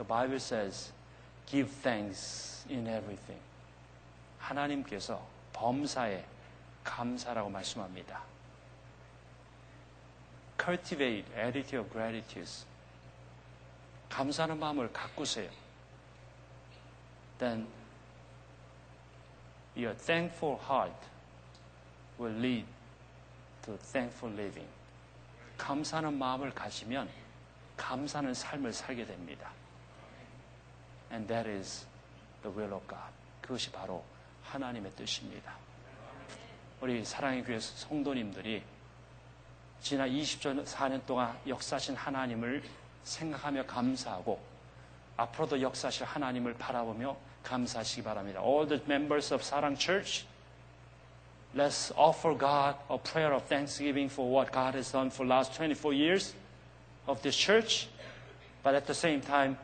The 0.01 0.07
Bible 0.07 0.40
says, 0.40 0.92
give 1.44 1.70
thanks 1.82 2.64
in 2.70 2.86
everything. 2.86 3.38
하나님께서 4.38 5.20
범사에 5.53 6.24
감사라고 6.82 7.51
말씀합니다. 7.51 8.22
Cultivate 10.59 11.26
attitude 11.36 11.80
of 11.80 11.90
gratitude. 11.92 12.51
감사하는 14.09 14.59
마음을 14.59 14.90
가꾸세요. 14.90 15.51
Then 17.38 17.66
your 19.76 19.94
thankful 19.94 20.59
heart 20.66 20.96
will 22.18 22.34
lead 22.34 22.64
to 23.66 23.76
thankful 23.76 24.34
living. 24.34 24.68
감사하는 25.59 26.16
마음을 26.16 26.55
가지면 26.55 27.11
감사하는 27.76 28.32
삶을 28.32 28.72
살게 28.72 29.05
됩니다. 29.05 29.59
And 31.11 31.26
that 31.28 31.48
is 31.48 31.86
the 32.42 32.56
will 32.56 32.72
of 32.72 32.86
God. 32.86 33.12
그것이 33.40 33.70
바로 33.70 34.04
하나님의 34.44 34.92
뜻입니다. 34.92 35.54
우리 36.80 37.04
사랑의 37.04 37.44
교회 37.44 37.58
성도님들이 37.61 38.62
지난 39.80 40.08
24년 40.08 41.04
동안 41.06 41.38
역사하신 41.46 41.96
하나님을 41.96 42.62
생각하며 43.04 43.66
감사하고 43.66 44.40
앞으로도 45.16 45.61
역사하실 45.61 46.06
하나님을 46.06 46.54
바라보며 46.54 47.16
감사하시기 47.42 48.02
바랍니다. 48.02 48.40
All 48.40 48.66
the 48.66 48.82
members 48.84 49.32
of 49.32 49.42
사랑 49.42 49.76
Church, 49.76 50.24
let's 51.54 51.92
offer 51.96 52.36
God 52.36 52.76
a 52.88 52.98
prayer 52.98 53.34
of 53.34 53.44
thanksgiving 53.46 54.11
for 54.11 54.30
what 54.30 54.52
God 54.52 54.74
has 54.74 54.92
done 54.92 55.11
for 55.11 55.26
the 55.26 55.34
last 55.34 55.54
24 55.54 55.92
years 55.92 56.34
of 57.06 57.20
this 57.22 57.36
church, 57.36 57.88
but 58.62 58.74
at 58.74 58.86
the 58.86 58.94
same 58.94 59.20
time, 59.20 59.56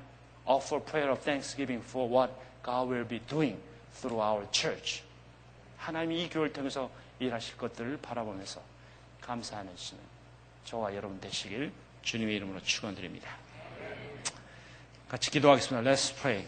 offer 0.46 0.80
prayer 0.80 1.10
of 1.10 1.20
thanksgiving 1.22 1.82
for 1.82 2.08
what 2.08 2.32
God 2.62 2.88
will 2.88 3.06
be 3.06 3.20
doing 3.28 3.58
through 4.00 4.20
our 4.20 4.46
church. 4.50 5.02
하나님이 5.78 6.24
이 6.24 6.30
교회를 6.30 6.52
통해서 6.52 6.90
일하실 7.18 7.56
것들을 7.56 7.98
바라보면서 7.98 8.60
감사하는 9.20 9.72
시는 9.76 10.02
저와 10.64 10.94
여러분 10.94 11.20
되시길 11.20 11.72
주님의 12.02 12.36
이름으로 12.36 12.60
축원드립니다. 12.60 13.30
같이 15.08 15.30
기도하겠습니다. 15.30 15.88
Let's 15.88 16.14
pray. 16.20 16.44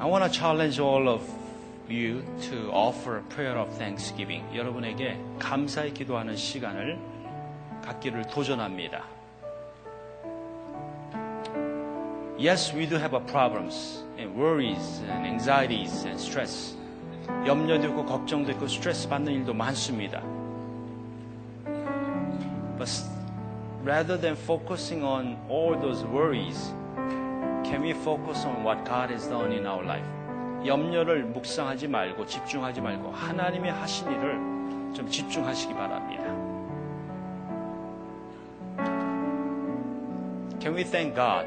I 0.00 0.06
want 0.06 0.24
to 0.24 0.30
challenge 0.30 0.80
all 0.80 1.10
of 1.10 1.20
you 1.86 2.24
to 2.48 2.70
offer 2.72 3.18
a 3.18 3.22
prayer 3.24 3.58
of 3.58 3.68
thanksgiving. 3.76 4.42
여러분에게 4.56 5.20
감사의 5.38 5.92
기도하는 5.92 6.36
시간을 6.36 6.98
갖기를 7.84 8.22
도전합니다. 8.28 9.04
Yes, 12.38 12.74
we 12.74 12.88
do 12.88 12.96
have 12.96 13.12
a 13.14 13.20
problems 13.20 14.02
and 14.18 14.34
worries 14.40 15.02
and 15.02 15.26
anxieties 15.26 16.06
and 16.06 16.18
stress. 16.18 16.74
염려도 17.46 17.88
있고 17.88 18.06
걱정도 18.06 18.52
있고 18.52 18.68
스트레스 18.68 19.06
받는 19.06 19.30
일도 19.34 19.52
많습니다. 19.52 20.22
But 22.78 22.88
rather 23.84 24.18
than 24.18 24.34
focusing 24.34 25.04
on 25.04 25.36
all 25.50 25.78
those 25.78 26.02
worries, 26.06 26.72
can 27.69 27.81
we 27.81 27.93
focus 27.93 28.45
on 28.45 28.63
what 28.63 28.85
God 28.85 29.09
has 29.11 29.27
done 29.27 29.51
in 29.51 29.65
our 29.65 29.83
life? 29.83 30.05
염려를 30.65 31.23
묵상하지 31.25 31.87
말고 31.87 32.25
집중하지 32.25 32.81
말고 32.81 33.11
하나님이 33.11 33.69
하신 33.69 34.11
일을 34.11 34.93
좀 34.93 35.07
집중하시기 35.07 35.73
바랍니다. 35.73 36.23
Can 40.59 40.73
we 40.73 40.83
thank 40.83 41.13
God 41.13 41.45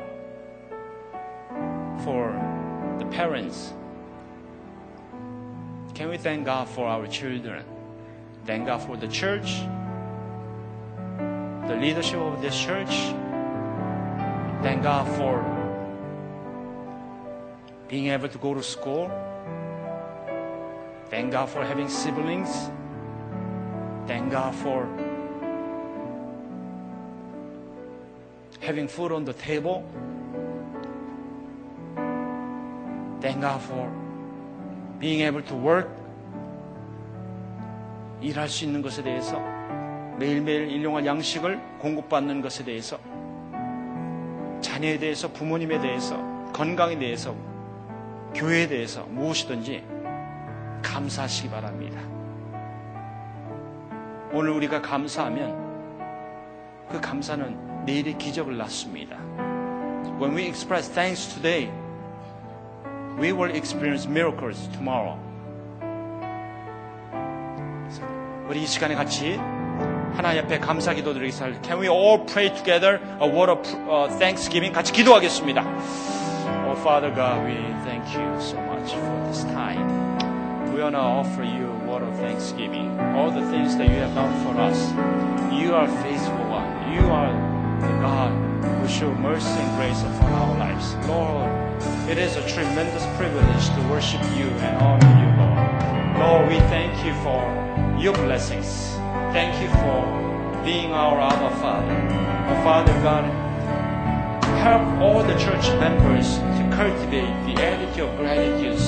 for 2.02 2.32
the 2.98 3.06
parents? 3.10 3.74
Can 5.94 6.10
we 6.10 6.16
thank 6.16 6.44
God 6.44 6.68
for 6.68 6.86
our 6.86 7.08
children? 7.08 7.64
Thank 8.46 8.66
God 8.66 8.80
for 8.82 8.96
the 8.96 9.08
church, 9.08 9.66
the 11.66 11.74
leadership 11.74 12.20
of 12.20 12.40
this 12.40 12.56
church. 12.56 13.12
Thank 14.62 14.84
God 14.84 15.08
for 15.16 15.51
being 17.93 18.07
able 18.07 18.27
to 18.27 18.39
go 18.39 18.55
to 18.55 18.63
school. 18.63 19.05
Thank 21.11 21.31
God 21.31 21.47
for 21.47 21.63
having 21.63 21.87
siblings. 21.87 22.49
Thank 24.07 24.31
God 24.31 24.55
for 24.55 24.89
having 28.61 28.87
food 28.87 29.11
on 29.11 29.25
the 29.25 29.33
table. 29.33 29.85
Thank 33.21 33.41
God 33.41 33.61
for 33.61 33.85
being 34.99 35.21
able 35.21 35.43
to 35.43 35.53
work. 35.53 35.87
일할 38.23 38.49
수 38.49 38.65
있는 38.65 38.81
것에 38.81 39.03
대해서 39.03 39.39
매일매일 40.17 40.71
일용할 40.71 41.05
양식을 41.05 41.59
공급받는 41.77 42.41
것에 42.41 42.63
대해서 42.63 42.97
자녀에 44.61 44.97
대해서 44.97 45.31
부모님에 45.31 45.79
대해서 45.79 46.17
건강에 46.53 46.97
대해서 46.97 47.52
교회에 48.35 48.67
대해서 48.67 49.03
무엇이든지 49.03 49.83
감사하시기 50.83 51.49
바랍니다. 51.49 51.99
오늘 54.31 54.49
우리가 54.51 54.81
감사하면 54.81 56.87
그 56.89 56.99
감사는 56.99 57.85
내일의 57.85 58.17
기적을 58.17 58.57
낳습니다. 58.57 59.17
When 60.19 60.35
we 60.35 60.45
express 60.47 60.91
thanks 60.91 61.27
today, 61.33 61.69
we 63.19 63.31
will 63.31 63.55
experience 63.55 64.09
miracles 64.09 64.69
tomorrow. 64.71 65.17
우리 68.49 68.63
이 68.63 68.67
시간에 68.67 68.95
같이 68.95 69.37
하나님 70.15 70.43
앞에 70.43 70.59
감사 70.59 70.93
기도 70.93 71.13
드리겠습니다. 71.13 71.61
Can 71.61 71.81
we 71.81 71.87
all 71.87 72.25
pray 72.25 72.53
together 72.53 72.99
a 73.21 73.29
word 73.29 73.51
of 73.51 73.61
thanksgiving? 74.19 74.73
같이 74.73 74.91
기도하겠습니다. 74.93 75.63
Father 76.83 77.11
God, 77.11 77.45
we 77.47 77.55
thank 77.85 78.03
you 78.11 78.41
so 78.41 78.59
much 78.59 78.91
for 78.91 79.23
this 79.25 79.45
time. 79.55 79.87
We 80.73 80.81
want 80.81 80.95
to 80.95 80.99
offer 80.99 81.41
you 81.41 81.71
a 81.71 81.79
word 81.87 82.03
of 82.03 82.13
thanksgiving. 82.17 82.99
All 83.15 83.31
the 83.31 83.45
things 83.51 83.77
that 83.77 83.87
you 83.87 83.95
have 84.03 84.13
done 84.13 84.35
for 84.43 84.59
us. 84.59 84.91
You 85.53 85.75
are 85.75 85.87
faithful 86.03 86.43
one. 86.51 86.67
You 86.91 86.99
are 87.07 87.31
the 87.79 87.87
God 88.03 88.33
who 88.81 88.87
show 88.89 89.15
mercy 89.15 89.47
and 89.47 89.77
grace 89.77 90.01
upon 90.01 90.33
our 90.33 90.57
lives. 90.59 90.93
Lord, 91.07 91.49
it 92.11 92.17
is 92.17 92.35
a 92.35 92.45
tremendous 92.49 93.05
privilege 93.15 93.69
to 93.75 93.81
worship 93.89 94.21
you 94.35 94.51
and 94.59 94.75
honor 94.83 95.13
you, 95.23 95.29
Lord. 95.39 96.19
Lord, 96.19 96.49
we 96.51 96.59
thank 96.67 96.91
you 97.05 97.13
for 97.23 97.39
your 97.97 98.13
blessings. 98.25 98.89
Thank 99.31 99.55
you 99.61 99.69
for 99.79 100.03
being 100.65 100.91
our 100.91 101.17
Abba 101.21 101.55
Father. 101.61 101.95
Oh, 102.51 102.63
Father 102.65 102.93
God, 103.01 103.42
help 104.63 104.87
all 105.03 105.21
the 105.21 105.35
church 105.35 105.67
members 105.83 106.37
to 106.55 106.63
cultivate 106.71 107.35
the 107.43 107.53
attitude 107.61 108.07
of 108.07 108.17
gratitude 108.17 108.79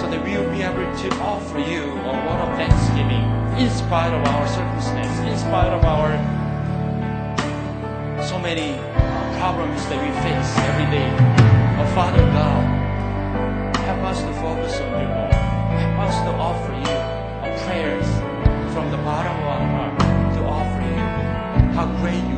so 0.00 0.08
that 0.08 0.24
we 0.24 0.32
will 0.32 0.50
be 0.50 0.62
able 0.62 0.88
to 0.96 1.08
offer 1.20 1.58
you 1.58 1.82
a 2.08 2.12
word 2.24 2.40
of 2.40 2.50
thanksgiving 2.56 3.24
in 3.60 3.68
spite 3.68 4.14
of 4.16 4.22
our 4.32 4.48
circumstance, 4.48 5.18
in 5.28 5.36
spite 5.36 5.72
of 5.76 5.84
our 5.84 6.16
so 8.24 8.38
many 8.38 8.72
uh, 8.72 9.38
problems 9.38 9.84
that 9.92 10.00
we 10.00 10.08
face 10.24 10.50
every 10.72 10.88
day. 10.88 11.10
Oh, 11.76 11.86
Father 11.94 12.24
God, 12.32 12.64
help 13.84 14.02
us 14.08 14.22
to 14.22 14.32
focus 14.40 14.80
on 14.80 14.88
you, 14.88 15.08
Lord. 15.12 15.34
Help 15.84 15.98
us 16.08 16.16
to 16.24 16.32
offer 16.48 16.72
you 16.72 16.96
a 17.44 17.50
prayers 17.66 18.08
from 18.72 18.90
the 18.90 18.96
bottom 19.04 19.36
of 19.36 19.48
our 19.52 19.66
heart 19.74 19.98
to 20.36 20.40
offer 20.44 20.80
you 20.80 21.04
how 21.76 21.86
great 22.00 22.24
you 22.24 22.33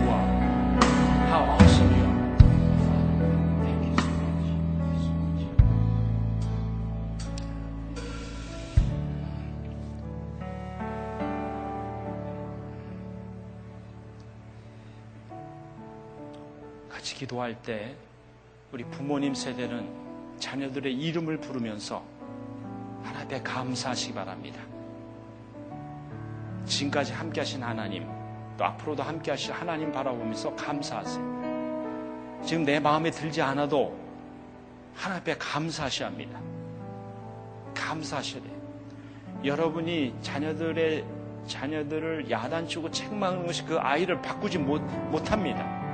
기도할 17.16 17.54
때 17.62 17.96
우리 18.72 18.84
부모님 18.84 19.34
세대는 19.34 20.36
자녀들의 20.38 20.92
이름을 20.94 21.38
부르면서 21.38 22.04
하나님께 23.02 23.42
감사하시기 23.42 24.12
바랍니다. 24.12 24.60
지금까지 26.66 27.14
함께 27.14 27.40
하신 27.40 27.62
하나님, 27.62 28.06
또 28.58 28.64
앞으로도 28.64 29.02
함께 29.02 29.30
하실 29.30 29.52
하나님 29.54 29.90
바라보면서 29.92 30.54
감사하세요. 30.56 32.42
지금 32.44 32.64
내 32.64 32.78
마음에 32.78 33.10
들지 33.10 33.40
않아도 33.40 33.96
하나님께 34.94 35.38
감사하셔야 35.38 36.08
합니다. 36.08 36.38
감사하셔야 37.74 38.42
돼요. 38.42 38.56
여러분이 39.44 40.14
자녀들의 40.20 41.04
자녀들을 41.46 42.30
야단치고 42.30 42.90
책망하는 42.90 43.46
것이 43.46 43.64
그 43.64 43.78
아이를 43.78 44.20
바꾸지 44.20 44.58
못, 44.58 44.80
못합니다. 45.10 45.85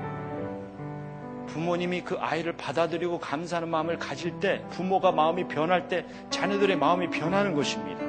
부모님이 1.53 2.01
그 2.01 2.17
아이를 2.19 2.55
받아들이고 2.55 3.19
감사하는 3.19 3.69
마음을 3.69 3.99
가질 3.99 4.41
때 4.41 4.63
부모가 4.71 5.13
마음이 5.13 5.49
변할 5.49 5.87
때 5.87 6.07
자녀들의 6.31 6.77
마음이 6.77 7.11
변하는 7.11 7.55
것입니다. 7.55 8.01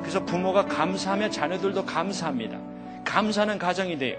그래서 0.00 0.24
부모가 0.24 0.64
감사하면 0.64 1.30
자녀들도 1.30 1.84
감사합니다. 1.84 2.58
감사하는 3.04 3.58
가정이 3.58 3.98
돼요. 3.98 4.16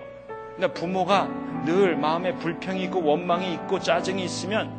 그러니까 0.56 0.80
부모가 0.80 1.28
늘 1.66 1.96
마음에 1.96 2.36
불평이 2.36 2.84
있고 2.84 3.04
원망이 3.04 3.54
있고 3.54 3.80
짜증이 3.80 4.24
있으면 4.24 4.72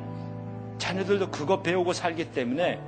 자녀들도 0.78 1.30
그거 1.30 1.60
배우고 1.60 1.92
살기 1.92 2.30
때문에 2.30 2.80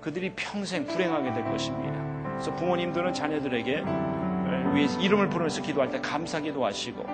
그들이 0.00 0.32
평생 0.34 0.86
불행하게 0.86 1.34
될 1.34 1.44
것입니다. 1.44 1.92
그래서 2.32 2.54
부모님들은 2.54 3.12
자녀들에게 3.12 3.84
위해 4.74 4.88
이름을 4.98 5.28
부르면서 5.28 5.60
기도할 5.60 5.90
때 5.90 6.00
감사 6.00 6.40
기도하시고 6.40 7.04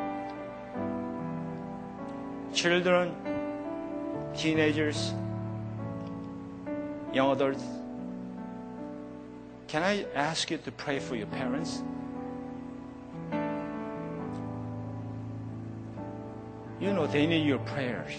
children, 2.57 3.15
teenagers, 4.35 5.13
young 7.13 7.31
adults, 7.33 7.63
can 9.69 9.83
I 9.83 10.07
ask 10.15 10.51
you 10.51 10.57
to 10.57 10.73
pray 10.73 10.99
for 10.99 11.17
your 11.17 11.27
parents? 11.27 11.83
You 16.81 16.95
know 16.95 17.07
they 17.07 17.27
need 17.27 17.47
your 17.47 17.59
prayers. 17.59 18.13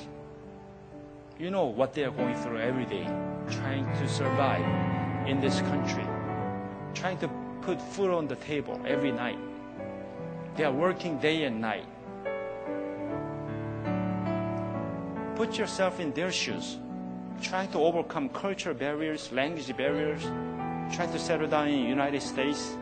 You 1.40 1.50
know 1.50 1.66
what 1.66 1.94
they 1.94 2.04
are 2.04 2.12
going 2.12 2.36
through 2.36 2.60
every 2.60 2.86
day, 2.86 3.06
trying 3.50 3.86
to 3.86 4.08
survive 4.08 4.66
in 5.28 5.42
this 5.42 5.62
country, 5.62 6.06
trying 6.94 7.18
to 7.20 7.30
put 7.62 7.82
food 7.82 8.12
on 8.12 8.28
the 8.28 8.36
table 8.36 8.80
every 8.86 9.12
night. 9.12 9.40
They 10.56 10.64
are 10.64 10.72
working 10.72 11.18
day 11.18 11.46
and 11.46 11.60
night. 11.60 11.86
Put 15.38 15.56
yourself 15.56 16.00
in 16.00 16.12
their 16.14 16.32
shoes, 16.32 16.80
trying 17.44 17.72
to 17.72 17.78
overcome 17.78 18.28
cultural 18.30 18.74
barriers, 18.74 19.32
language 19.32 19.78
barriers, 19.78 20.24
trying 20.92 21.12
to 21.12 21.20
settle 21.20 21.48
down 21.48 21.68
in 21.68 21.84
the 21.84 21.90
United 21.90 22.24
States. 22.24 22.76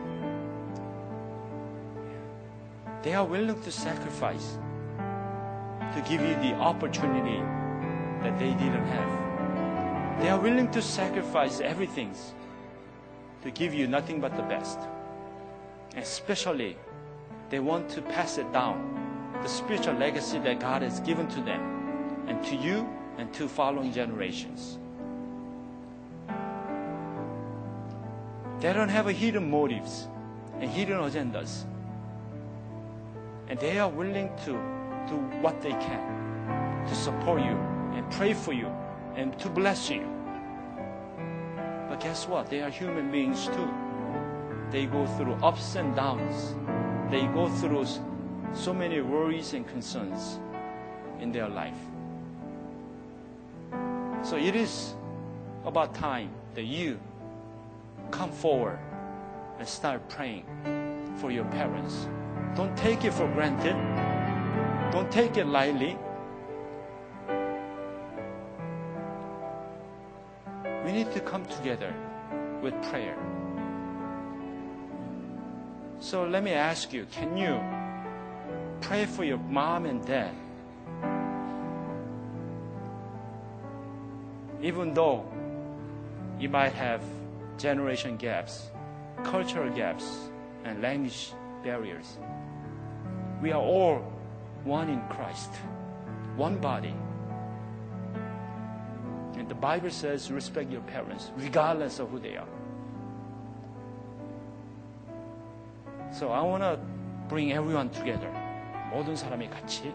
They 3.02 3.12
are 3.12 3.26
willing 3.26 3.60
to 3.60 3.70
sacrifice 3.70 4.56
to 4.96 6.02
give 6.08 6.22
you 6.22 6.34
the 6.36 6.54
opportunity 6.54 7.42
that 8.22 8.38
they 8.38 8.54
didn't 8.54 8.86
have. 8.86 10.22
They 10.22 10.30
are 10.30 10.40
willing 10.40 10.70
to 10.70 10.80
sacrifice 10.80 11.60
everything 11.60 12.14
to 13.42 13.50
give 13.50 13.74
you 13.74 13.86
nothing 13.86 14.18
but 14.18 14.34
the 14.34 14.44
best. 14.44 14.78
Especially, 15.94 16.78
they 17.50 17.58
want 17.58 17.90
to 17.90 18.00
pass 18.00 18.38
it 18.38 18.50
down, 18.50 19.38
the 19.42 19.48
spiritual 19.48 19.96
legacy 19.96 20.38
that 20.38 20.58
God 20.58 20.80
has 20.80 21.00
given 21.00 21.28
to 21.28 21.42
them, 21.42 21.75
and 22.26 22.42
to 22.44 22.56
you 22.56 22.88
and 23.18 23.32
to 23.34 23.48
following 23.48 23.92
generations. 23.92 24.78
They 28.60 28.72
don't 28.72 28.88
have 28.88 29.06
a 29.06 29.12
hidden 29.12 29.50
motives 29.50 30.08
and 30.60 30.70
hidden 30.70 30.98
agendas. 30.98 31.64
And 33.48 33.58
they 33.58 33.78
are 33.78 33.88
willing 33.88 34.30
to 34.44 34.52
do 35.08 35.16
what 35.40 35.60
they 35.60 35.70
can 35.70 36.86
to 36.88 36.94
support 36.94 37.42
you 37.42 37.56
and 37.94 38.10
pray 38.10 38.32
for 38.32 38.52
you 38.52 38.66
and 39.14 39.38
to 39.38 39.48
bless 39.48 39.90
you. 39.90 40.06
But 41.88 42.00
guess 42.00 42.26
what? 42.26 42.48
They 42.50 42.62
are 42.62 42.70
human 42.70 43.10
beings 43.10 43.46
too. 43.46 43.68
They 44.70 44.86
go 44.86 45.06
through 45.06 45.34
ups 45.34 45.76
and 45.76 45.94
downs. 45.94 46.54
They 47.10 47.26
go 47.28 47.48
through 47.48 47.86
so 48.52 48.74
many 48.74 49.00
worries 49.00 49.52
and 49.52 49.66
concerns 49.66 50.40
in 51.20 51.30
their 51.30 51.48
life. 51.48 51.78
So 54.26 54.36
it 54.36 54.56
is 54.56 54.92
about 55.64 55.94
time 55.94 56.30
that 56.56 56.64
you 56.64 56.98
come 58.10 58.32
forward 58.32 58.80
and 59.60 59.68
start 59.68 60.08
praying 60.08 60.44
for 61.20 61.30
your 61.30 61.44
parents. 61.44 62.08
Don't 62.56 62.76
take 62.76 63.04
it 63.04 63.12
for 63.12 63.28
granted. 63.34 63.76
Don't 64.90 65.12
take 65.12 65.36
it 65.36 65.46
lightly. 65.46 65.96
We 70.84 70.90
need 70.90 71.12
to 71.12 71.20
come 71.20 71.46
together 71.46 71.94
with 72.62 72.74
prayer. 72.90 73.16
So 76.00 76.26
let 76.26 76.42
me 76.42 76.50
ask 76.50 76.92
you 76.92 77.06
can 77.12 77.36
you 77.36 77.60
pray 78.80 79.06
for 79.06 79.22
your 79.22 79.38
mom 79.38 79.86
and 79.86 80.04
dad? 80.04 80.34
Even 84.61 84.93
though 84.93 85.25
you 86.39 86.49
might 86.49 86.73
have 86.73 87.01
generation 87.57 88.17
gaps, 88.17 88.69
cultural 89.23 89.69
gaps, 89.73 90.29
and 90.63 90.81
language 90.81 91.33
barriers, 91.63 92.17
we 93.41 93.51
are 93.51 93.61
all 93.61 94.01
one 94.63 94.89
in 94.89 95.01
Christ, 95.09 95.49
one 96.35 96.57
body. 96.57 96.93
And 99.37 99.49
the 99.49 99.55
Bible 99.55 99.89
says 99.89 100.31
respect 100.31 100.71
your 100.71 100.81
parents, 100.81 101.31
regardless 101.37 101.99
of 101.99 102.09
who 102.09 102.19
they 102.19 102.37
are. 102.37 102.47
So 106.11 106.29
I 106.29 106.41
want 106.41 106.61
to 106.61 106.77
bring 107.27 107.53
everyone 107.53 107.89
together. 107.89 108.29
모든 108.91 109.15
사람이 109.15 109.49
같이 109.49 109.93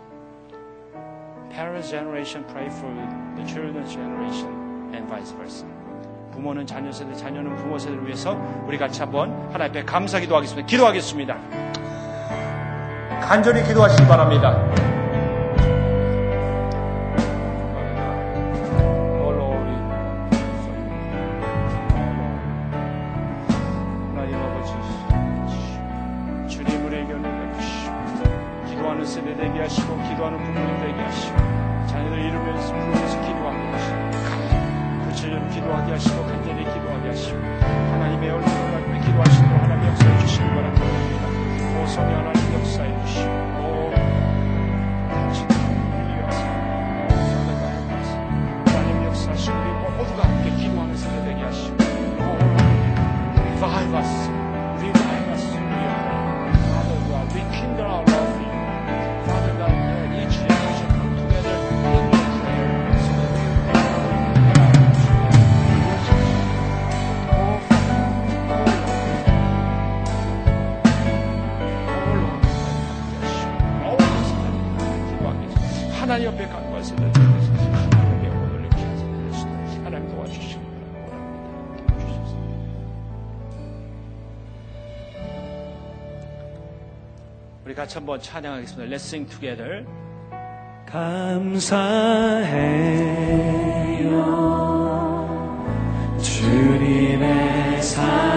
parents 1.51 1.89
generation 1.89 2.43
pray 2.51 2.67
for 2.69 2.91
the 3.35 3.43
children's 3.45 3.91
generation 3.93 4.49
and 4.93 5.07
vice 5.07 5.31
versa. 5.35 5.65
부모는 6.31 6.65
자녀 6.65 6.91
세대, 6.91 7.13
자녀는 7.13 7.55
부모 7.57 7.77
세대를 7.77 8.05
위해서 8.05 8.37
우리 8.65 8.77
같이 8.77 9.01
한번 9.01 9.31
하나님 9.51 9.71
앞에 9.71 9.83
감사 9.83 10.19
기도하겠습니다. 10.19 10.65
기도하겠습니다. 10.65 11.37
간절히 13.21 13.63
기도하시기 13.63 14.07
바랍니다. 14.07 14.90
같이 87.81 87.95
한번 87.95 88.21
찬양하겠습니다. 88.21 88.95
Let's 88.95 89.07
sing 89.07 89.27
together. 89.27 89.83
감사해요 90.85 91.71
주님의 96.21 97.81
사랑 97.81 98.30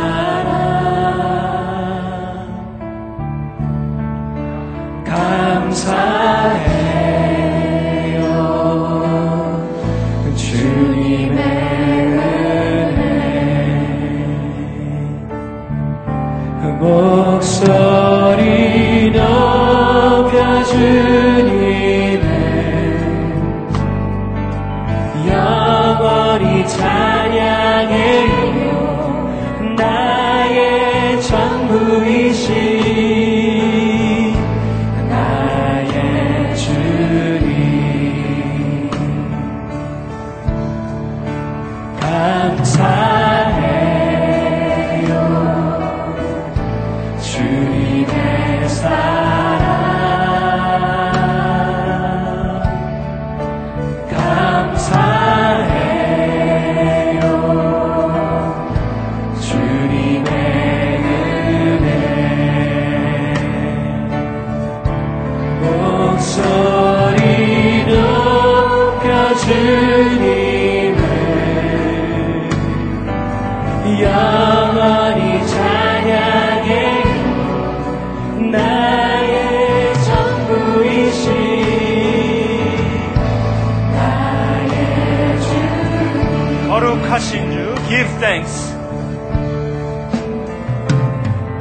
하신 87.14 87.49
주 87.53 87.74
give 87.88 88.11
thanks. 88.18 88.74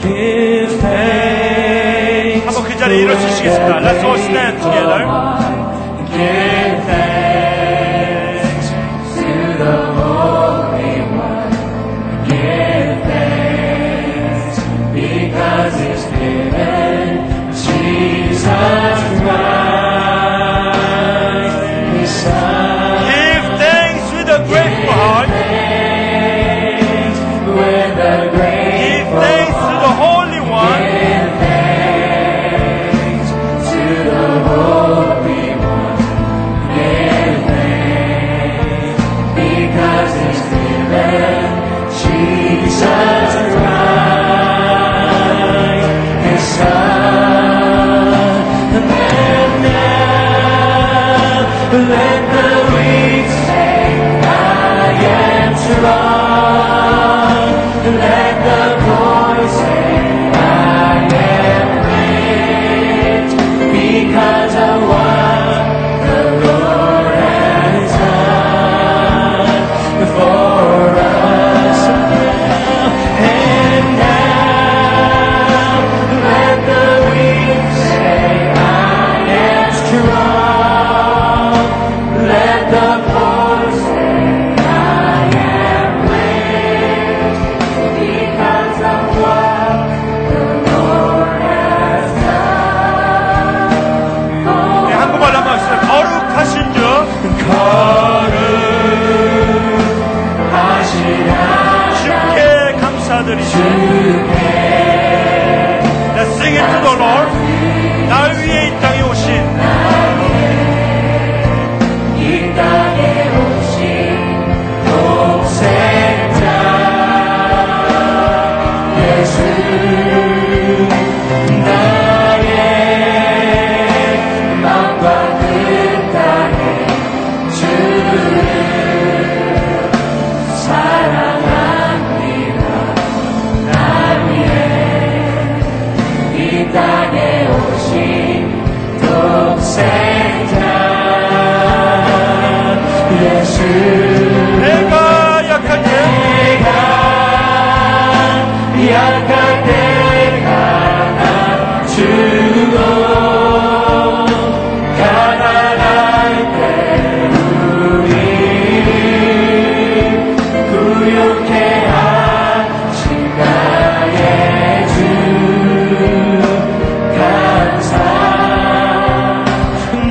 Give 0.01 0.80
thanks 0.80 2.47
한번 2.47 2.63
그 2.63 2.75
자리에 2.75 3.03
일어서시겠습니다. 3.03 3.80
Let's 3.81 4.03
all 4.03 4.17
stand 4.19 4.59
together. 4.63 5.05
give 6.09 6.52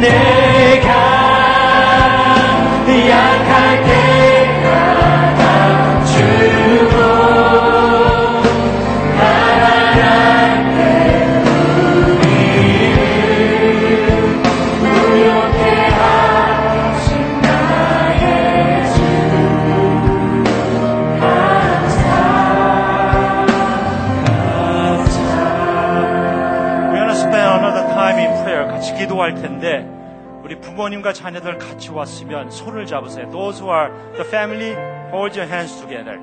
never 0.03 0.42
부모님과 30.83 31.13
자녀들 31.13 31.59
같이 31.59 31.91
왔으면 31.91 32.51
손을 32.51 32.87
잡으세요. 32.87 33.31
Those 33.31 33.63
who 33.63 33.73
are 33.73 33.93
the 34.15 34.25
family, 34.27 34.75
hold 35.13 35.39
your 35.39 35.47
hands 35.47 35.79
together. 35.81 36.19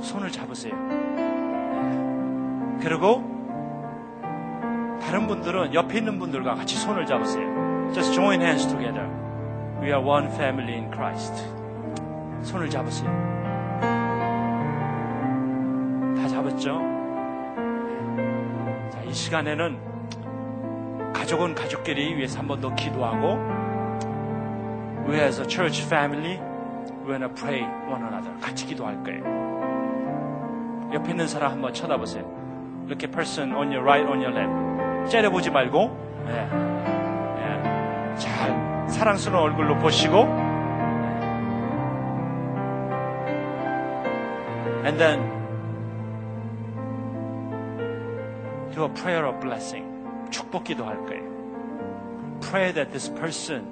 손을 0.00 0.32
잡으세요. 0.32 0.72
그리고 2.80 3.22
다른 5.02 5.26
분들은 5.26 5.74
옆에 5.74 5.98
있는 5.98 6.18
분들과 6.18 6.54
같이 6.54 6.76
손을 6.76 7.04
잡으세요. 7.04 7.92
Just 7.92 8.14
join 8.14 8.40
hands 8.40 8.66
together. 8.66 9.06
We 9.82 9.88
are 9.88 10.00
one 10.02 10.28
family 10.28 10.72
in 10.72 10.90
Christ. 10.90 11.44
손을 12.42 12.70
잡으세요. 12.70 13.10
다 16.16 16.28
잡았죠? 16.28 16.80
자, 18.90 19.02
이 19.04 19.12
시간에는 19.12 19.87
가족은 21.28 21.54
가족끼리 21.54 22.16
위해서 22.16 22.38
한 22.38 22.48
번 22.48 22.58
더 22.62 22.74
기도하고 22.74 23.36
We 25.06 25.20
as 25.20 25.38
a 25.38 25.46
church 25.46 25.82
family, 25.84 26.40
we're 27.04 27.18
gonna 27.18 27.28
pray 27.28 27.60
one 27.86 28.02
another. 28.02 28.32
같이 28.40 28.64
기도할 28.64 29.02
거예요. 29.04 29.22
옆에 30.94 31.10
있는 31.10 31.28
사람 31.28 31.52
한번 31.52 31.74
쳐다보세요. 31.74 32.24
이렇게 32.86 33.06
person 33.08 33.54
on 33.54 33.68
your 33.70 33.82
right, 33.82 34.08
on 34.10 34.22
your 34.22 34.32
left. 34.34 35.10
째려보지 35.10 35.50
말고, 35.50 35.96
예. 36.28 36.48
예. 37.40 38.16
잘 38.16 38.88
사랑스러운 38.88 39.50
얼굴로 39.50 39.76
보시고, 39.80 40.20
and 44.86 44.96
then 44.98 45.20
do 48.74 48.84
a 48.84 48.88
prayer 48.88 49.26
of 49.26 49.38
blessing. 49.40 49.97
축복 50.30 50.64
기도할 50.64 51.04
거예요. 51.06 51.22
Pray 52.40 52.72
that 52.72 52.90
this 52.90 53.12
person 53.14 53.66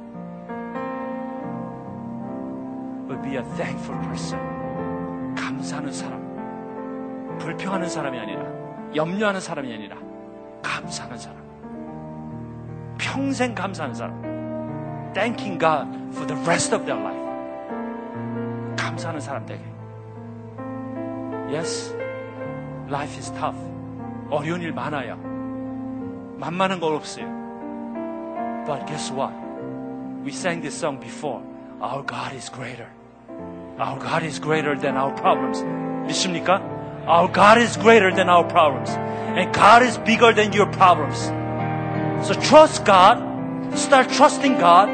will 3.08 3.20
be 3.22 3.36
a 3.36 3.42
thankful 3.56 3.98
person. 4.08 4.40
감사하는 5.36 5.92
사람. 5.92 7.38
불평하는 7.38 7.88
사람이 7.88 8.18
아니라, 8.18 8.42
염려하는 8.94 9.40
사람이 9.40 9.72
아니라, 9.72 9.96
감사하는 10.62 11.16
사람. 11.16 11.38
평생 12.98 13.54
감사하는 13.54 13.94
사람. 13.94 15.12
Thanking 15.14 15.58
God 15.58 15.88
for 16.12 16.26
the 16.26 16.40
rest 16.44 16.74
of 16.74 16.84
their 16.84 17.00
life. 17.00 17.26
감사하는 18.76 19.20
사람 19.20 19.46
되게. 19.46 19.62
Yes, 21.52 21.94
life 22.88 23.16
is 23.16 23.30
tough. 23.32 23.56
어려운 24.30 24.60
일 24.60 24.72
많아요. 24.72 25.35
만만한 26.37 26.79
건 26.79 26.93
없어요. 26.93 27.25
But 28.65 28.85
guess 28.87 29.11
what? 29.11 29.33
We 30.23 30.31
sang 30.31 30.61
this 30.61 30.75
song 30.75 30.99
before. 30.99 31.41
Our 31.81 32.03
God 32.03 32.33
is 32.33 32.49
greater. 32.49 32.87
Our 33.79 33.97
God 33.97 34.23
is 34.23 34.39
greater 34.39 34.75
than 34.77 34.95
our 34.95 35.13
problems. 35.15 35.63
믿습니까? 36.07 36.61
Our 37.07 37.27
God 37.27 37.57
is 37.57 37.77
greater 37.77 38.13
than 38.13 38.29
our 38.29 38.43
problems. 38.45 38.91
And 39.35 39.51
God 39.53 39.81
is 39.81 39.97
bigger 39.97 40.33
than 40.33 40.53
your 40.53 40.67
problems. 40.67 41.17
So 42.27 42.35
trust 42.35 42.85
God. 42.85 43.17
Start 43.73 44.09
trusting 44.09 44.59
God. 44.59 44.89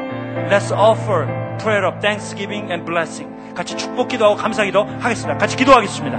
Let's 0.48 0.72
offer 0.72 1.26
prayer 1.58 1.84
of 1.84 2.00
thanksgiving 2.00 2.72
and 2.72 2.86
blessing. 2.86 3.28
같이 3.54 3.76
축복 3.76 4.08
기도하고 4.08 4.36
감사 4.36 4.64
기도 4.64 4.84
하겠습니다. 4.84 5.36
같이 5.36 5.56
기도하겠습니다. 5.56 6.18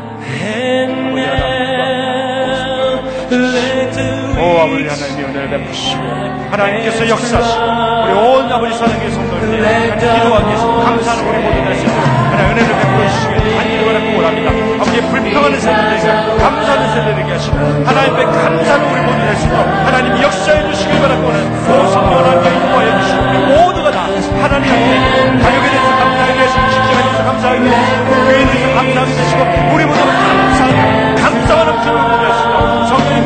오 4.44 4.60
아버지 4.60 4.84
하나님의 4.86 5.24
은혜를 5.24 5.48
베푸시고 5.48 6.02
하나님께서 6.50 7.08
역사하시고 7.08 7.64
우리 8.04 8.12
온 8.12 8.52
아버지 8.52 8.76
사랑의 8.76 9.08
기도하기 9.08 10.46
위해서 10.46 10.84
감사하는 10.84 11.28
우리 11.28 11.38
모든 11.38 11.64
날씨 11.64 11.86
하나님 11.86 12.50
은혜를 12.52 13.08
주시길 13.08 13.32
간절히 13.56 13.84
바라고 13.86 14.06
원합니다. 14.20 14.50
아버지 14.84 15.00
불평하는 15.00 15.60
세대들에게 15.60 16.06
감사하는 16.44 16.92
세대들에게 16.92 17.32
하시고 17.32 17.56
하나님께 17.56 18.24
감사하는 18.24 18.84
우리 18.92 19.00
모든 19.00 19.18
날씨 19.24 19.46
하나님 19.46 20.22
역사해 20.22 20.70
주시길 20.70 21.00
바라고 21.00 21.22
오 21.24 21.88
성령을 21.88 22.28
함께 22.28 22.50
인도하여 22.50 23.00
주시고 23.00 23.20
우리 23.24 23.38
모두가 23.48 23.90
다 23.92 24.00
하나님 24.42 24.70
앞에 24.70 25.40
가족에 25.40 25.66
대해서 25.72 25.88
감사하게 25.96 26.38
하시고 26.44 26.62
직장에 26.68 27.02
대해서 27.02 27.24
감사하게 27.24 27.68
하시고 27.70 28.14
교회에 28.14 28.44
대해서 28.44 28.74
감사하게 28.76 29.10
하시고 29.16 29.74
우리 29.74 29.84
모두가 29.86 30.13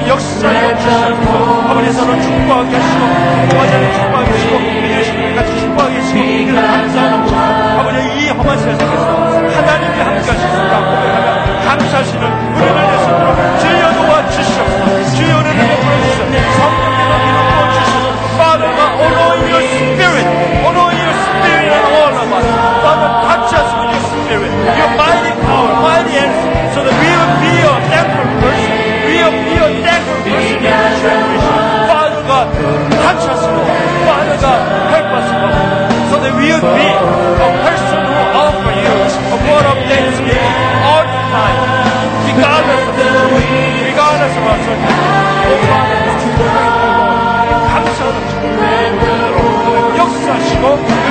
역사에 0.09 0.79
주시고 0.79 1.33
아버지 1.69 1.93
서로 1.93 2.19
축복하게 2.21 2.77
하시고 2.77 3.49
도와자를 3.51 3.93
축복하게 3.93 4.31
하시고 4.31 4.59
믿으시는 4.59 5.37
같이 5.37 5.61
축복하게 5.61 6.01
하시고 6.01 6.55
감사하는 6.55 7.21
모습 7.21 7.37
아버지 7.37 7.99
이 7.99 8.29
험한 8.31 8.59
세상에서 8.59 9.07
하나님이 9.55 10.01
함께 10.01 10.31
하셨습니다 10.31 10.48
고 10.48 10.48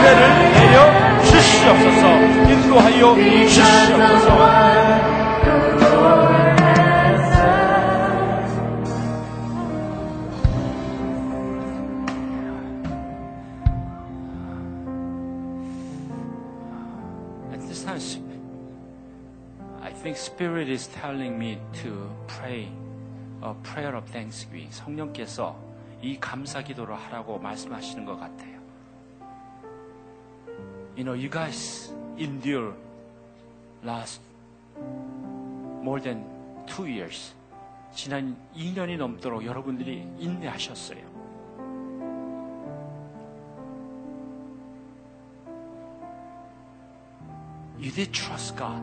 은혜를 0.08 0.52
내려 0.54 1.22
주시옵소서 1.22 2.04
인도하여 2.50 3.16
주시옵소서 3.16 4.78
Spirit 20.18 20.70
is 20.70 20.88
telling 20.88 21.38
me 21.38 21.60
to 21.84 22.10
pray 22.28 22.70
a 23.44 23.54
prayer 23.62 23.96
of 23.96 24.06
thanksgiving. 24.12 24.72
성령께서 24.72 25.56
이 26.02 26.18
감사 26.20 26.62
기도를 26.62 26.96
하라고 26.96 27.38
말씀하시는 27.40 28.06
것 28.06 28.18
같아요. 28.18 28.67
You 30.98 31.04
know, 31.04 31.14
you 31.14 31.30
guys 31.30 31.94
endure 32.18 32.74
last 33.84 34.20
more 35.84 36.02
than 36.02 36.26
two 36.66 36.88
years. 36.88 37.36
지난 37.94 38.36
2년이 38.56 38.98
넘도록 38.98 39.46
여러분들이 39.46 40.08
인내하셨어요. 40.18 40.98
You 47.80 47.92
did 47.92 48.12
trust 48.12 48.58
God 48.58 48.82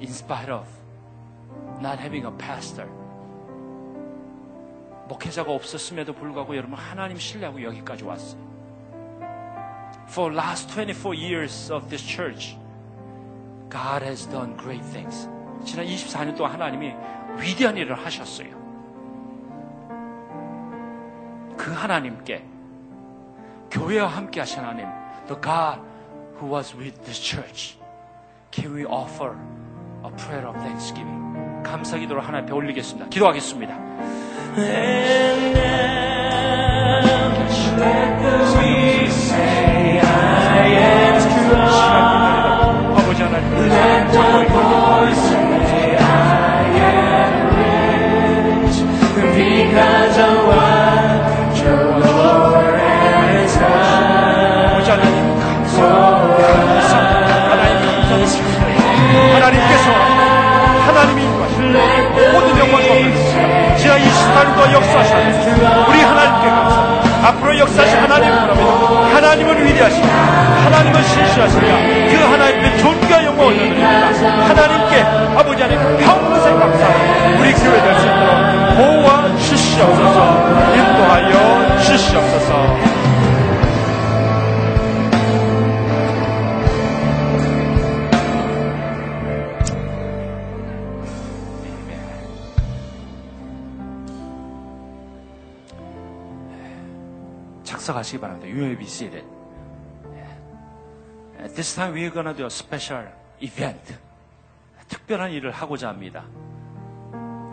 in 0.00 0.08
spite 0.08 0.50
of 0.50 0.66
not 1.82 2.00
having 2.00 2.24
a 2.24 2.32
pastor. 2.38 2.88
목회자가 5.06 5.52
없었음에도 5.52 6.14
불구하고 6.14 6.56
여러분 6.56 6.78
하나님 6.78 7.18
신뢰하고 7.18 7.62
여기까지 7.62 8.04
왔어요. 8.04 8.47
For 10.08 10.32
last 10.32 10.70
24 10.70 11.14
years 11.14 11.70
of 11.70 11.90
this 11.90 12.02
church, 12.02 12.56
God 13.68 14.02
has 14.02 14.26
done 14.26 14.56
great 14.56 14.82
things. 14.90 15.28
지난 15.64 15.86
24년 15.86 16.36
동안 16.36 16.52
하나님이 16.52 16.94
위대한 17.38 17.76
일을 17.76 17.94
하셨어요. 17.94 18.56
그 21.56 21.72
하나님께 21.72 22.42
교회와 23.70 24.08
함께 24.08 24.40
하신 24.40 24.60
하나님, 24.60 24.86
the 25.26 25.38
God 25.40 25.80
who 26.40 26.54
was 26.54 26.74
with 26.74 26.96
this 27.04 27.20
church, 27.20 27.76
can 28.50 28.74
we 28.74 28.86
offer 28.86 29.36
a 30.04 30.10
prayer 30.16 30.48
of 30.48 30.56
thanksgiving? 30.60 31.62
감사 31.62 31.98
기도를 31.98 32.22
하나님 32.26 32.46
앞에 32.46 32.54
올리겠습니다. 32.54 33.10
기도하겠습니다. 33.10 33.74
And 34.56 35.58
now, 35.58 35.88
모든 62.32 62.58
영광과 62.58 63.76
지하 63.76 63.96
이 63.96 64.10
시간과 64.10 64.72
역사시는 64.72 65.88
우리 65.88 66.00
하나님께 66.00 66.48
감사합니다. 66.48 66.77
앞으로 67.22 67.58
역사하신 67.58 67.98
하나님 67.98 68.30
그러면 68.30 69.14
하나님은 69.14 69.66
위대하시다. 69.66 70.06
하나님은 70.08 71.02
신실하시다. 71.02 71.60
그 71.60 72.24
하나님께 72.30 72.76
존귀와 72.78 73.24
영광 73.24 73.46
올려드립니다. 73.46 73.88
하나님께 74.48 75.02
아버지 75.36 75.62
하나님 75.62 75.98
평생 75.98 76.58
감사하고 76.58 77.40
우리 77.40 77.52
교회 77.54 77.82
될 77.82 77.97
하시기 98.08 98.20
바랍니다. 98.20 98.48
You 98.48 98.64
may 98.64 98.76
be 98.76 98.86
seated. 98.86 99.26
At 101.40 101.54
this 101.54 101.74
time 101.74 101.94
we're 101.94 102.12
gonna 102.12 102.34
do 102.34 102.44
a 102.44 102.50
special 102.50 103.06
event. 103.40 103.94
특별한 104.88 105.32
일을 105.32 105.50
하고자 105.50 105.88
합니다. 105.88 106.24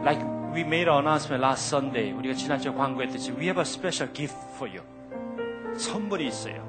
Like 0.01 0.23
we 0.53 0.61
made 0.61 0.89
an 0.89 0.99
announcement 0.99 1.43
last 1.43 1.67
Sunday. 1.67 2.11
우리가 2.13 2.33
지난주에 2.35 2.71
광고했듯이 2.71 3.31
we 3.31 3.43
have 3.45 3.59
a 3.59 3.65
special 3.65 4.11
gift 4.13 4.37
for 4.55 4.71
you. 4.71 4.83
선물이 5.77 6.27
있어요. 6.27 6.63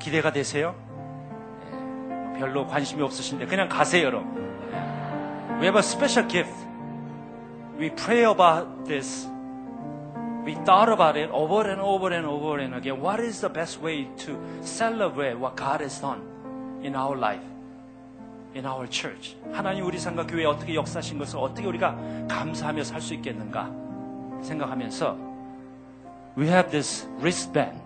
기대가 0.00 0.32
되세요? 0.32 0.74
예, 2.34 2.38
별로 2.38 2.66
관심이 2.66 3.02
없으신데 3.02 3.46
그냥 3.46 3.68
가세요, 3.68 4.06
여러분. 4.06 4.40
We 5.58 5.66
have 5.66 5.76
a 5.76 5.84
special 5.84 6.26
gift. 6.26 6.54
We 7.78 7.90
pray 7.90 8.24
about 8.24 8.86
this 8.86 9.28
we 10.44 10.54
thought 10.64 10.88
about 10.88 11.16
it 11.16 11.30
over 11.30 11.68
and 11.68 11.80
over 11.80 12.12
and 12.12 12.26
over 12.26 12.58
and 12.58 12.74
again. 12.74 13.00
What 13.00 13.20
is 13.20 13.40
the 13.40 13.50
best 13.50 13.80
way 13.82 14.08
to 14.24 14.38
celebrate 14.62 15.38
what 15.38 15.56
God 15.56 15.80
has 15.80 16.00
done 16.00 16.20
in 16.82 16.94
our 16.94 17.16
life, 17.16 17.44
in 18.54 18.64
our 18.64 18.86
church? 18.88 19.36
하나님 19.52 19.84
우리 19.84 19.98
삶과 19.98 20.26
교회에 20.26 20.46
어떻게 20.46 20.74
역사하신 20.74 21.18
것을 21.18 21.38
어떻게 21.38 21.66
우리가 21.66 21.96
감사하며 22.28 22.84
살 22.84 23.00
수 23.00 23.14
있겠는가 23.14 23.70
생각하면서 24.42 25.16
we 26.38 26.46
have 26.46 26.70
this 26.70 27.06
wristband. 27.18 27.78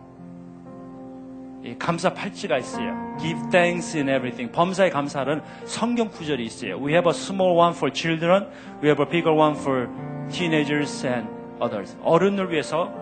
이 1.65 1.75
감사 1.79 2.13
팔찌가 2.13 2.59
있어요. 2.59 2.93
Give 3.19 3.41
thanks 3.51 3.97
in 3.97 4.09
everything. 4.11 4.53
범사에 4.53 4.91
감사하는 4.91 5.41
성경 5.65 6.11
구절이 6.11 6.45
있어요. 6.45 6.77
We 6.77 6.93
have 6.93 7.09
a 7.09 7.15
small 7.15 7.57
one 7.57 7.73
for 7.73 7.91
children. 7.91 8.47
We 8.83 8.89
have 8.89 9.01
a 9.03 9.09
bigger 9.09 9.33
one 9.33 9.57
for 9.57 9.89
teenagers 10.31 11.07
and 11.07 11.27
others. 11.63 11.97
어른을 12.03 12.51
위해서 12.51 12.93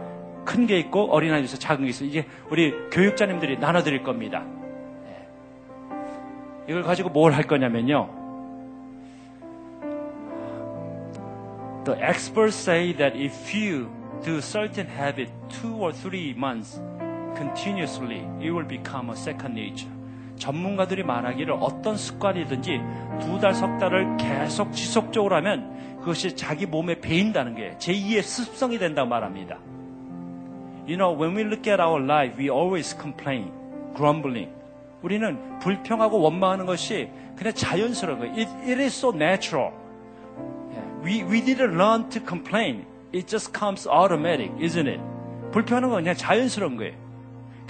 큰 0.44 0.66
게 0.66 0.78
있고 0.80 1.12
어린아이 1.12 1.38
위해서 1.38 1.56
작은 1.56 1.84
게 1.84 1.90
있어요. 1.90 2.08
이게 2.08 2.26
우리 2.50 2.72
교육자님들이 2.90 3.58
나눠드릴 3.58 4.02
겁니다. 4.02 4.42
네. 5.04 5.28
이걸 6.68 6.82
가지고 6.82 7.10
뭘 7.10 7.32
할 7.32 7.44
거냐면요. 7.44 8.08
The 11.84 11.98
experts 12.00 12.54
say 12.56 12.92
that 12.96 13.16
if 13.16 13.52
you 13.52 13.88
do 14.24 14.38
certain 14.40 14.86
habit 14.86 15.30
two 15.48 15.74
or 15.76 15.92
three 15.92 16.32
months 16.36 16.80
continuously, 17.36 18.22
it 18.40 18.50
will 18.52 18.66
become 18.66 19.10
a 19.10 19.16
second 19.16 19.54
nature. 19.54 19.90
전문가들이 20.42 21.04
말하기를 21.04 21.54
어떤 21.60 21.96
습관이든지 21.96 22.80
두 23.20 23.38
달, 23.38 23.54
석 23.54 23.78
달을 23.78 24.16
계속 24.16 24.72
지속적으로 24.72 25.36
하면 25.36 26.00
그것이 26.00 26.34
자기 26.34 26.66
몸에 26.66 27.00
배인다는 27.00 27.54
게 27.54 27.76
제2의 27.78 28.22
습성이 28.22 28.78
된다고 28.78 29.08
말합니다. 29.08 29.58
You 30.88 30.96
know, 30.96 31.14
when 31.16 31.36
we 31.36 31.44
look 31.44 31.70
at 31.70 31.80
our 31.80 32.02
life, 32.02 32.36
we 32.36 32.50
always 32.50 32.96
complain, 32.98 33.52
grumbling. 33.94 34.50
우리는 35.02 35.58
불평하고 35.60 36.20
원망하는 36.20 36.66
것이 36.66 37.08
그냥 37.36 37.54
자연스러운 37.54 38.18
거예요. 38.18 38.32
It, 38.34 38.50
it 38.64 38.82
is 38.82 38.98
so 38.98 39.10
natural. 39.14 39.70
We, 41.04 41.22
we 41.22 41.40
didn't 41.40 41.78
learn 41.78 42.08
to 42.10 42.20
complain. 42.20 42.84
It 43.14 43.28
just 43.28 43.56
comes 43.56 43.86
automatic, 43.86 44.50
isn't 44.60 44.88
it? 44.88 45.00
불평하는 45.52 45.88
건 45.90 46.02
그냥 46.02 46.16
자연스러운 46.16 46.76
거예요. 46.76 47.01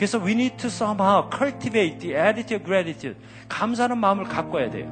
그래서 0.02 0.18
we 0.18 0.32
need 0.32 0.56
to 0.56 0.66
somehow 0.66 1.30
cultivate 1.30 2.00
the 2.00 2.16
attitude 2.16 2.56
of 2.56 2.64
gratitude. 2.64 3.16
감사하는 3.48 3.98
마음을 3.98 4.24
가꿔야 4.24 4.68
돼요. 4.68 4.90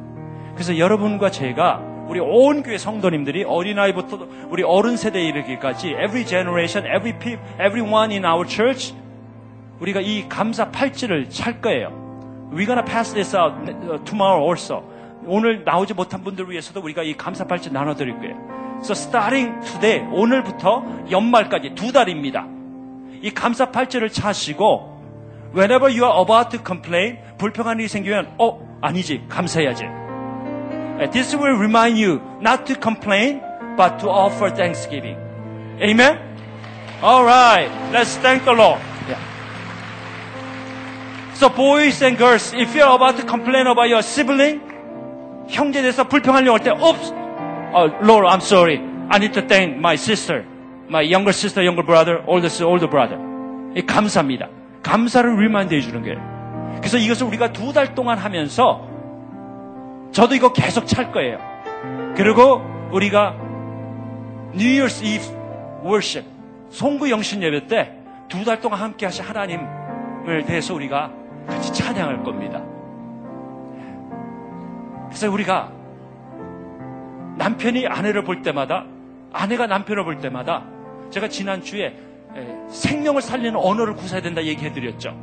그래서 0.54 0.78
여러분과 0.78 1.32
제가 1.32 1.80
우리 2.06 2.20
온 2.20 2.62
교회 2.62 2.78
성도님들이 2.78 3.42
어린아이부터 3.42 4.28
우리 4.50 4.62
어른 4.62 4.96
세대에 4.96 5.24
이르기까지 5.24 5.88
every 5.88 6.24
generation, 6.24 6.86
every 6.86 7.18
people, 7.18 7.44
everyone 7.54 8.12
in 8.12 8.24
our 8.24 8.48
church 8.48 8.94
우리가 9.80 10.00
이 10.00 10.28
감사 10.28 10.70
팔찌를 10.70 11.28
찰 11.28 11.60
거예요. 11.60 11.88
We're 12.52 12.66
gonna 12.66 12.84
pass 12.84 13.12
this 13.12 13.34
out 13.34 13.52
tomorrow 14.04 14.46
also. 14.46 14.84
오늘 15.24 15.64
나오지 15.64 15.94
못한 15.94 16.22
분들 16.22 16.48
위해서도 16.48 16.80
우리가 16.82 17.02
이 17.02 17.16
감사 17.16 17.44
팔찌 17.44 17.72
나눠드릴 17.72 18.16
거예요. 18.16 18.36
So 18.84 18.92
starting 18.92 19.58
today, 19.66 20.06
오늘부터 20.12 20.84
연말까지 21.10 21.74
두 21.74 21.90
달입니다. 21.90 22.46
이 23.22 23.30
감사 23.32 23.72
팔찌를 23.72 24.10
차시고 24.10 24.89
whenever 25.53 25.89
you 25.89 26.05
are 26.05 26.21
about 26.21 26.51
to 26.51 26.63
complain, 26.63 27.17
불평한 27.37 27.79
일이 27.79 27.87
생기면 27.87 28.35
어 28.37 28.59
아니지 28.81 29.23
감사해야지. 29.29 29.85
This 31.11 31.35
will 31.35 31.57
remind 31.57 31.97
you 31.99 32.21
not 32.39 32.65
to 32.65 32.75
complain, 32.79 33.41
but 33.75 33.99
to 33.99 34.09
offer 34.09 34.49
thanksgiving. 34.49 35.17
Amen? 35.81 36.17
All 37.01 37.25
right. 37.25 37.69
Let's 37.91 38.15
thank 38.17 38.45
the 38.45 38.53
Lord. 38.53 38.79
Yeah. 39.09 39.19
So 41.33 41.49
boys 41.49 42.01
and 42.01 42.17
girls, 42.17 42.53
if 42.53 42.73
you're 42.73 42.87
about 42.87 43.17
to 43.17 43.23
complain 43.23 43.67
about 43.67 43.89
your 43.89 44.01
sibling, 44.01 44.61
형제 45.49 45.81
대해서 45.81 46.05
불평하려고 46.07 46.57
할 46.57 46.63
때, 46.63 46.71
oops, 46.71 47.11
oh, 47.73 47.91
Lord, 48.01 48.25
I'm 48.25 48.39
sorry. 48.41 48.79
I 49.09 49.19
need 49.19 49.33
to 49.33 49.41
thank 49.41 49.77
my 49.77 49.95
sister, 49.95 50.45
my 50.89 51.01
younger 51.01 51.33
sister, 51.33 51.61
younger 51.61 51.83
brother, 51.83 52.23
older 52.25 52.47
sister, 52.47 52.65
older 52.65 52.89
brother. 52.89 53.19
이 53.75 53.85
감사합니다. 53.85 54.47
감사를 54.82 55.36
remind 55.36 55.74
해주는 55.74 56.02
거예요. 56.02 56.78
그래서 56.78 56.96
이것을 56.98 57.26
우리가 57.26 57.52
두 57.52 57.72
달 57.72 57.94
동안 57.94 58.18
하면서 58.18 58.86
저도 60.12 60.34
이거 60.34 60.52
계속 60.52 60.86
찰 60.86 61.12
거예요. 61.12 61.38
그리고 62.16 62.62
우리가 62.92 63.34
New 64.54 64.82
Year's 64.84 65.02
Eve 65.04 65.24
worship, 65.84 66.28
송구 66.70 67.10
영신 67.10 67.42
예배 67.42 67.66
때 67.66 67.96
두 68.28 68.44
달 68.44 68.60
동안 68.60 68.80
함께 68.80 69.06
하신 69.06 69.24
하나님을 69.24 70.44
대해서 70.46 70.74
우리가 70.74 71.10
같이 71.46 71.72
찬양할 71.72 72.22
겁니다. 72.22 72.62
그래서 75.08 75.30
우리가 75.30 75.70
남편이 77.36 77.86
아내를 77.86 78.22
볼 78.24 78.42
때마다 78.42 78.84
아내가 79.32 79.66
남편을 79.66 80.04
볼 80.04 80.18
때마다 80.18 80.64
제가 81.10 81.28
지난주에 81.28 81.96
생명을 82.68 83.22
살리는 83.22 83.56
언어를 83.56 83.94
구사해야 83.94 84.22
된다 84.22 84.44
얘기해 84.44 84.72
드렸죠. 84.72 85.14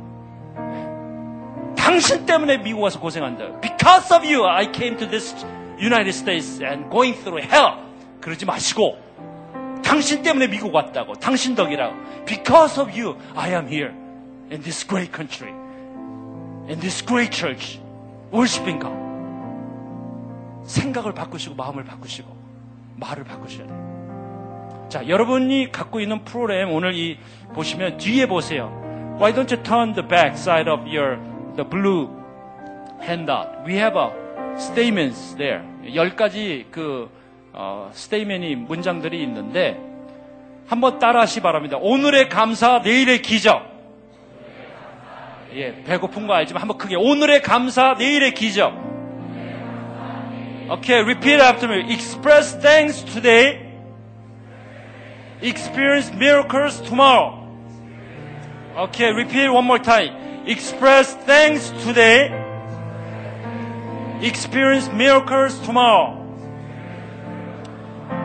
당신 1.76 2.26
때문에 2.26 2.58
미국 2.58 2.82
와서 2.82 3.00
고생한다. 3.00 3.60
Because 3.60 4.14
of 4.14 4.26
you, 4.26 4.46
I 4.46 4.70
came 4.74 4.96
to 4.98 5.08
this 5.08 5.34
United 5.80 6.10
States 6.10 6.62
and 6.62 6.90
going 6.90 7.18
through 7.18 7.42
hell. 7.42 7.78
그러지 8.20 8.44
마시고, 8.44 8.98
당신 9.82 10.22
때문에 10.22 10.48
미국 10.48 10.74
왔다고. 10.74 11.14
당신 11.14 11.54
덕이라고. 11.54 11.94
Because 12.26 12.78
of 12.78 12.90
you, 12.90 13.16
I 13.34 13.52
am 13.52 13.68
here 13.68 13.94
in 14.50 14.60
this 14.60 14.86
great 14.86 15.10
country, 15.10 15.50
in 16.68 16.78
this 16.80 17.02
great 17.04 17.34
church, 17.34 17.80
worshiping 18.32 18.80
God. 18.80 18.98
생각을 20.64 21.14
바꾸시고, 21.14 21.54
마음을 21.54 21.84
바꾸시고, 21.84 22.28
말을 22.96 23.24
바꾸셔야 23.24 23.66
돼요. 23.66 23.87
자, 24.88 25.06
여러분이 25.06 25.70
갖고 25.70 26.00
있는 26.00 26.24
프로그램 26.24 26.72
오늘 26.72 26.94
이 26.94 27.18
보시면 27.52 27.98
뒤에 27.98 28.26
보세요. 28.26 28.72
Why 29.20 29.34
don't 29.34 29.54
you 29.54 29.62
turn 29.62 29.92
the 29.92 30.06
back 30.06 30.32
side 30.38 30.70
of 30.70 30.88
your 30.88 31.18
the 31.56 31.68
blue 31.68 32.08
handout? 33.02 33.48
We 33.66 33.74
have 33.74 33.98
a 33.98 34.08
statements 34.56 35.36
there. 35.36 35.62
열 35.94 36.16
가지 36.16 36.66
그 36.70 37.10
어, 37.52 37.90
스테이맨이 37.92 38.56
문장들이 38.56 39.22
있는데 39.24 39.78
한번 40.66 40.98
따라하시 40.98 41.40
바랍니다. 41.40 41.76
오늘의 41.78 42.30
감사, 42.30 42.78
내일의 42.78 43.20
기적. 43.20 43.62
예, 45.54 45.82
배고픈 45.84 46.26
거 46.26 46.34
알지만 46.34 46.62
한번 46.62 46.78
크게 46.78 46.96
오늘의 46.96 47.42
감사, 47.42 47.94
내일의 47.94 48.32
기적. 48.34 48.88
Okay, 50.70 51.02
repeat 51.02 51.42
after 51.42 51.70
me. 51.70 51.92
Express 51.92 52.58
thanks 52.60 53.04
today. 53.04 53.67
Experience 55.40 56.12
miracles 56.14 56.80
tomorrow. 56.82 57.46
Okay, 58.76 59.12
repeat 59.12 59.48
one 59.48 59.64
more 59.64 59.78
time. 59.78 60.46
Express 60.46 61.14
thanks 61.26 61.70
today. 61.84 62.30
Experience 64.20 64.90
miracles 64.92 65.60
tomorrow. 65.60 66.18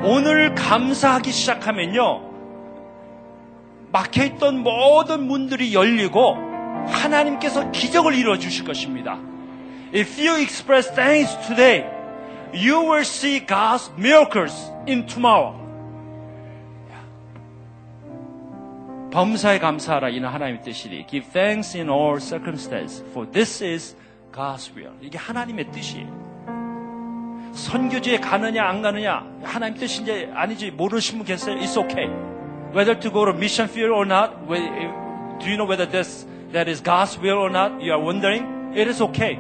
오늘 0.04 0.56
감사하기 0.56 1.32
시작하면요. 1.32 2.32
막혀있던 3.92 4.58
모든 4.64 5.28
문들이 5.28 5.74
열리고 5.74 6.36
하나님께서 6.88 7.72
기적을 7.72 8.16
이루어 8.16 8.38
주실 8.38 8.66
것입니다. 8.66 9.20
If 9.94 10.20
you 10.20 10.42
express 10.42 10.92
thanks 10.94 11.38
today, 11.48 11.86
you 12.54 12.82
will 12.82 13.06
see 13.06 13.40
God's 13.46 13.92
miracles 13.98 14.72
in 14.88 15.06
tomorrow. 15.06 15.63
범사에 19.14 19.60
감사하라 19.60 20.10
이는 20.10 20.28
하나님의 20.28 20.64
뜻이니 20.64 21.06
give 21.06 21.30
thanks 21.32 21.78
in 21.78 21.88
all 21.88 22.18
circumstances 22.20 23.06
for 23.12 23.30
this 23.32 23.64
is 23.64 23.96
God's 24.34 24.76
will. 24.76 24.94
이게 25.02 25.20
하나님의 25.20 25.72
뜻이에요. 25.72 26.24
선교지에 27.54 28.18
가느냐 28.18 28.64
안 28.66 28.82
가느냐 28.82 29.24
하나님 29.44 29.78
뜻인지 29.78 30.32
아닌지 30.34 30.72
모르시는 30.72 31.20
분 31.20 31.28
계세요? 31.28 31.56
It's 31.58 31.78
okay. 31.78 32.10
Whether 32.74 33.00
to 33.00 33.12
go 33.12 33.26
to 33.26 33.38
mission 33.38 33.70
field 33.70 33.94
or 33.94 34.04
not, 34.04 34.34
do 34.48 35.46
you 35.46 35.58
know 35.58 35.70
whether 35.70 35.86
this 35.86 36.26
that 36.52 36.68
is 36.68 36.82
God's 36.82 37.20
will 37.22 37.38
or 37.38 37.52
not? 37.52 37.80
You 37.80 37.94
are 37.94 38.02
wondering. 38.02 38.74
It 38.74 38.90
is 38.90 39.00
okay. 39.00 39.38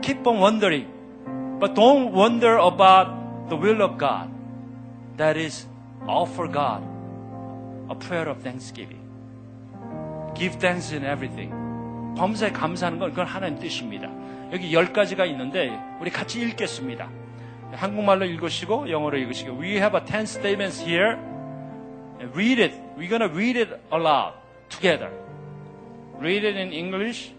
Keep 0.00 0.26
on 0.26 0.40
wondering, 0.40 0.88
but 1.60 1.74
don't 1.74 2.12
wonder 2.12 2.56
about 2.56 3.50
the 3.50 3.56
will 3.56 3.82
of 3.82 3.98
God. 3.98 4.30
That 5.18 5.36
is 5.36 5.66
all 6.08 6.24
for 6.24 6.48
God. 6.48 6.95
A 7.88 7.94
prayer 7.94 8.28
of 8.28 8.42
thanksgiving. 8.42 9.00
Give 10.34 10.58
thanks 10.58 10.92
in 10.92 11.04
everything. 11.04 11.52
범사에 12.16 12.50
감사하는 12.50 12.98
건 12.98 13.10
그건 13.10 13.26
하나님 13.26 13.58
뜻입니다. 13.58 14.08
여기 14.52 14.72
열 14.72 14.92
가지가 14.92 15.24
있는데 15.26 15.78
우리 16.00 16.10
같이 16.10 16.40
읽겠습니다. 16.40 17.08
한국말로 17.72 18.24
읽으시고 18.24 18.90
영어로 18.90 19.18
읽으시고 19.18 19.58
We 19.58 19.76
have 19.76 19.98
a 19.98 20.04
ten 20.04 20.22
statements 20.22 20.82
here. 20.82 21.16
Read 22.34 22.62
it. 22.62 22.74
We're 22.96 23.08
gonna 23.08 23.32
read 23.32 23.58
it 23.58 23.74
aloud 23.92 24.34
together. 24.68 25.10
Read 26.18 26.46
it 26.46 26.58
in 26.58 26.72
English. 26.72 27.32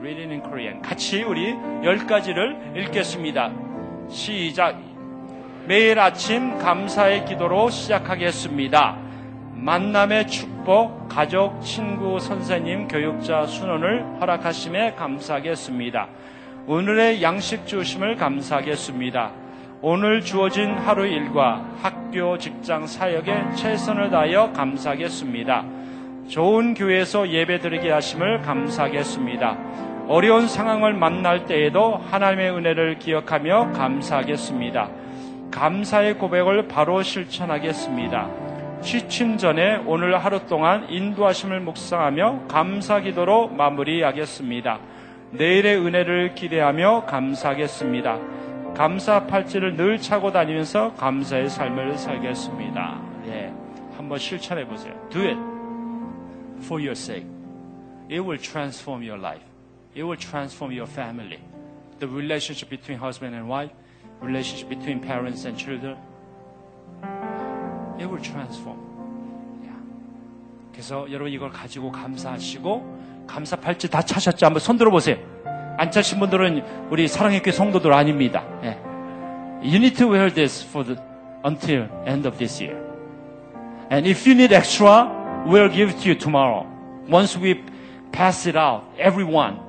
Read 0.00 0.20
it 0.20 0.32
in 0.32 0.42
Korean. 0.42 0.82
같이 0.82 1.22
우리 1.22 1.50
열 1.84 2.06
가지를 2.06 2.76
읽겠습니다. 2.76 3.52
시작. 4.08 4.78
매일 5.66 5.98
아침 5.98 6.58
감사의 6.58 7.24
기도로 7.24 7.70
시작하겠습니다. 7.70 9.01
만남의 9.62 10.26
축복, 10.26 11.08
가족, 11.08 11.62
친구, 11.62 12.18
선생님, 12.18 12.88
교육자 12.88 13.46
순원을 13.46 14.20
허락하심에 14.20 14.94
감사하겠습니다. 14.94 16.08
오늘의 16.66 17.22
양식 17.22 17.64
주심을 17.64 18.16
감사하겠습니다. 18.16 19.30
오늘 19.80 20.20
주어진 20.20 20.72
하루 20.72 21.06
일과 21.06 21.64
학교, 21.80 22.36
직장, 22.38 22.88
사역에 22.88 23.54
최선을 23.54 24.10
다하여 24.10 24.52
감사하겠습니다. 24.52 25.64
좋은 26.26 26.74
교회에서 26.74 27.28
예배 27.28 27.60
드리게 27.60 27.88
하심을 27.92 28.42
감사하겠습니다. 28.42 29.58
어려운 30.08 30.48
상황을 30.48 30.92
만날 30.92 31.46
때에도 31.46 32.02
하나님의 32.10 32.50
은혜를 32.50 32.98
기억하며 32.98 33.74
감사하겠습니다. 33.74 34.90
감사의 35.52 36.18
고백을 36.18 36.66
바로 36.66 37.00
실천하겠습니다. 37.04 38.41
취침 38.82 39.38
전에 39.38 39.76
오늘 39.86 40.18
하루 40.18 40.44
동안 40.46 40.88
인도하심을 40.90 41.60
묵상하며 41.60 42.48
감사 42.48 43.00
기도로 43.00 43.48
마무리하겠습니다. 43.48 44.80
내일의 45.30 45.78
은혜를 45.78 46.34
기대하며 46.34 47.06
감사하겠습니다. 47.06 48.18
감사 48.74 49.26
팔찌를 49.26 49.76
늘 49.76 49.98
차고 49.98 50.32
다니면서 50.32 50.94
감사의 50.94 51.48
삶을 51.48 51.96
살겠습니다. 51.96 53.00
예. 53.28 53.52
한번 53.96 54.18
실천해 54.18 54.66
보세요. 54.66 54.94
Do 55.10 55.22
it 55.22 55.38
for 56.64 56.82
your 56.82 56.92
sake. 56.92 57.26
It 58.10 58.20
will 58.20 58.38
transform 58.38 59.02
your 59.02 59.18
life. 59.18 59.44
It 59.94 60.02
will 60.02 60.18
transform 60.18 60.76
your 60.76 60.90
family. 60.90 61.38
The 62.00 62.12
relationship 62.12 62.68
between 62.68 62.98
husband 62.98 63.36
and 63.36 63.48
wife, 63.48 63.72
relationship 64.20 64.68
between 64.68 65.00
parents 65.00 65.46
and 65.46 65.56
children. 65.56 65.96
It 68.02 68.08
will 68.08 68.20
transform. 68.20 68.78
Yeah. 69.62 69.78
그래서 70.72 71.06
여러분 71.12 71.32
이걸 71.32 71.50
가지고 71.50 71.92
감사하시고 71.92 73.26
감사 73.28 73.54
팔찌 73.54 73.88
다 73.88 74.02
차셨죠? 74.02 74.44
한번 74.44 74.58
손 74.58 74.76
들어보세요. 74.76 75.16
안 75.78 75.92
차신 75.92 76.18
분들은 76.18 76.90
우리 76.90 77.06
사랑의 77.06 77.42
교회 77.42 77.52
성도들 77.52 77.92
아닙니다. 77.92 78.44
예. 78.64 78.76
You 79.62 79.76
need 79.76 79.94
to 79.98 80.10
wear 80.10 80.34
this 80.34 80.66
for 80.66 80.84
the 80.84 81.00
until 81.46 81.86
end 82.04 82.26
of 82.26 82.36
this 82.38 82.60
year. 82.60 82.76
And 83.88 84.08
if 84.08 84.28
you 84.28 84.34
need 84.36 84.52
extra, 84.52 85.06
we'll 85.46 85.70
give 85.72 85.94
it 85.94 86.02
to 86.02 86.10
you 86.10 86.18
tomorrow. 86.18 86.66
Once 87.08 87.38
we 87.38 87.62
pass 88.10 88.48
it 88.48 88.58
out, 88.58 88.82
everyone. 88.98 89.60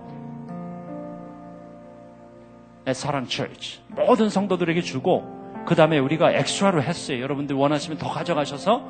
at 2.87 2.97
사랑 2.97 3.27
church. 3.27 3.79
모든 3.89 4.29
성도들에게 4.29 4.81
주고, 4.81 5.42
그 5.65 5.75
다음에 5.75 5.97
우리가 5.99 6.31
엑스트라로 6.31 6.81
했어요. 6.83 7.21
여러분들 7.21 7.55
원하시면 7.55 7.97
더 7.97 8.09
가져가셔서, 8.09 8.83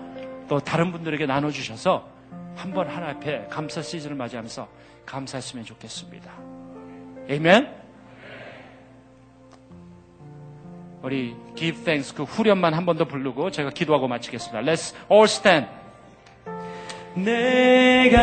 또 0.47 0.59
다른 0.59 0.91
분들에게 0.91 1.25
나눠주셔서, 1.25 2.07
한번 2.55 2.87
하나 2.87 3.09
앞에 3.09 3.47
감사 3.49 3.81
시즌을 3.81 4.15
맞이하면서 4.15 4.67
감사했으면 5.05 5.65
좋겠습니다. 5.65 6.31
에이멘? 7.29 7.67
우리 11.01 11.35
give 11.55 11.83
thanks 11.83 12.13
그 12.13 12.23
후렴만 12.23 12.73
한 12.73 12.85
번 12.85 12.97
더 12.97 13.05
부르고 13.05 13.51
제가 13.51 13.71
기도하고 13.71 14.07
마치겠습니다. 14.07 14.61
Let's 14.61 14.93
all 15.11 15.25
stand. 15.25 15.67
내가 17.15 18.17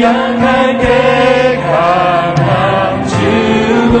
약할 0.00 0.78
때 0.78 1.56
가만 1.62 3.06
주고 3.08 3.98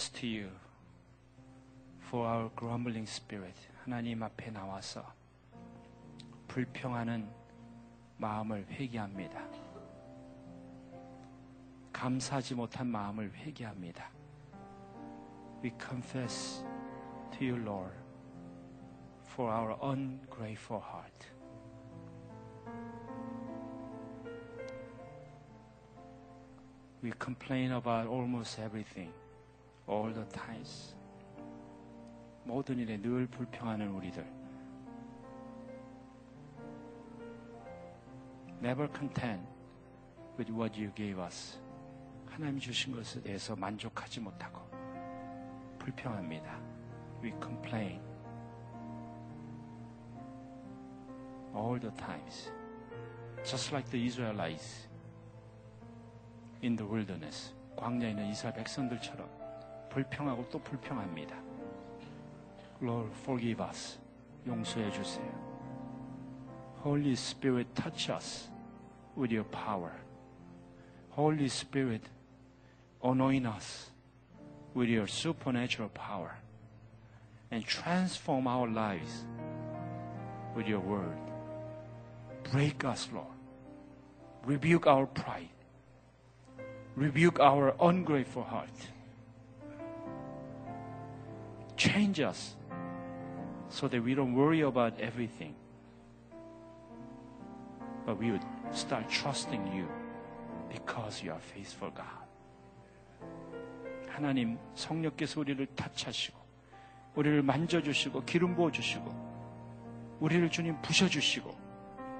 confess 0.00 0.08
to 0.08 0.26
you 0.26 0.48
for 2.00 2.26
our 2.26 2.50
grumbling 2.56 3.06
spirit. 3.06 3.54
하나님 3.84 4.22
앞에 4.22 4.50
나와서 4.50 5.04
불평하는 6.48 7.28
마음을 8.16 8.64
회개합니다. 8.70 9.38
감사하지 11.92 12.54
못한 12.54 12.86
마음을 12.86 13.30
회개합니다. 13.34 14.10
We 15.62 15.70
confess 15.78 16.64
to 17.32 17.46
you, 17.46 17.62
Lord, 17.62 17.92
for 19.26 19.52
our 19.52 19.76
ungrateful 19.82 20.80
heart. 20.80 21.26
We 27.02 27.12
complain 27.18 27.72
about 27.72 28.06
almost 28.06 28.58
everything, 28.58 29.12
All 29.91 30.13
the 30.13 30.27
times. 30.29 30.95
모든 32.45 32.79
일에 32.79 32.97
늘 32.97 33.27
불평하는 33.27 33.89
우리들. 33.89 34.25
Never 38.63 38.87
content 38.93 39.45
with 40.37 40.51
what 40.51 40.79
you 40.79 40.93
gave 40.95 41.21
us. 41.21 41.59
하나님 42.27 42.59
주신 42.59 42.95
것에 42.95 43.21
대해서 43.21 43.55
만족하지 43.55 44.21
못하고 44.21 44.61
불평합니다. 45.77 46.57
We 47.21 47.31
complain 47.41 48.01
all 51.53 51.79
the 51.79 51.93
times. 51.95 52.51
Just 53.43 53.73
like 53.73 53.89
the 53.91 54.05
Israelites 54.05 54.87
in 56.63 56.77
the 56.77 56.89
wilderness. 56.89 57.53
광야에 57.75 58.11
있는 58.11 58.29
이스라엘 58.29 58.55
백성들처럼 58.55 59.40
불평하고 59.90 60.48
또 60.50 60.58
불평합니다. 60.58 61.36
Lord, 62.80 63.10
forgive 63.22 63.64
us. 63.64 63.98
용서해 64.46 64.90
주세요. 64.90 65.26
Holy 66.82 67.12
Spirit, 67.12 67.68
touch 67.74 68.10
us 68.10 68.48
with 69.16 69.32
your 69.32 69.48
power. 69.50 69.92
Holy 71.10 71.46
Spirit, 71.46 72.02
anoint 73.02 73.46
us 73.46 73.90
with 74.74 74.88
your 74.88 75.08
supernatural 75.08 75.88
power 75.88 76.36
and 77.50 77.64
transform 77.64 78.46
our 78.46 78.68
lives 78.68 79.24
with 80.54 80.68
your 80.68 80.80
word. 80.80 81.16
Break 82.52 82.84
us, 82.84 83.08
Lord. 83.12 83.26
Rebuke 84.44 84.86
our 84.86 85.06
pride. 85.06 85.48
Rebuke 86.94 87.40
our 87.40 87.74
ungrateful 87.80 88.44
heart. 88.44 88.70
Change 91.81 92.19
us 92.19 92.55
so 93.69 93.87
that 93.87 94.03
we 94.03 94.13
don't 94.13 94.35
worry 94.35 94.61
about 94.61 94.93
everything, 94.99 95.55
but 98.05 98.19
we 98.19 98.29
would 98.29 98.45
start 98.71 99.09
trusting 99.09 99.65
you 99.73 99.87
because 100.69 101.23
you 101.23 101.31
are 101.31 101.41
faithful 101.41 101.89
God. 101.89 102.05
하나님 104.09 104.59
성령께서 104.75 105.39
우리를 105.39 105.65
타치하시고 105.75 106.37
우리를 107.15 107.41
만져주시고 107.41 108.25
기름 108.25 108.53
부어주시고 108.53 110.19
우리를 110.19 110.51
주님 110.51 110.79
부셔주시고 110.83 111.49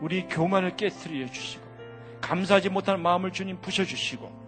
우리 0.02 0.28
교만을 0.28 0.76
깨뜨려 0.76 1.28
주시고 1.28 1.64
감사하지 2.20 2.70
못하는 2.70 3.00
마음을 3.00 3.32
주님 3.32 3.62
부셔주시고 3.62 4.41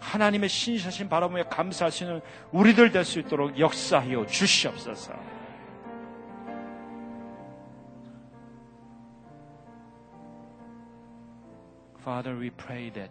하나님의 0.00 0.48
신실하신 0.48 1.08
바라보며 1.08 1.44
감사하시는 1.48 2.20
우리들 2.50 2.90
될 2.90 3.04
수 3.04 3.20
있도록 3.20 3.58
역사하여 3.58 4.26
주시옵소서. 4.26 5.14
Father, 12.02 12.36
we 12.36 12.50
pray 12.50 12.90
that 12.90 13.10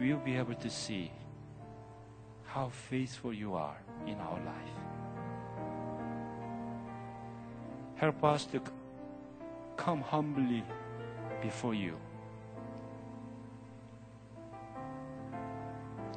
we'll 0.00 0.22
be 0.24 0.36
able 0.36 0.56
to 0.56 0.68
see 0.68 1.12
how 2.44 2.68
faithful 2.90 3.32
you 3.32 3.54
are 3.54 3.76
in 4.06 4.18
our 4.18 4.40
life. 4.40 4.76
Help 7.96 8.24
us 8.24 8.46
to 8.46 8.60
come 9.76 10.02
humbly 10.02 10.64
before 11.40 11.74
you, 11.74 11.96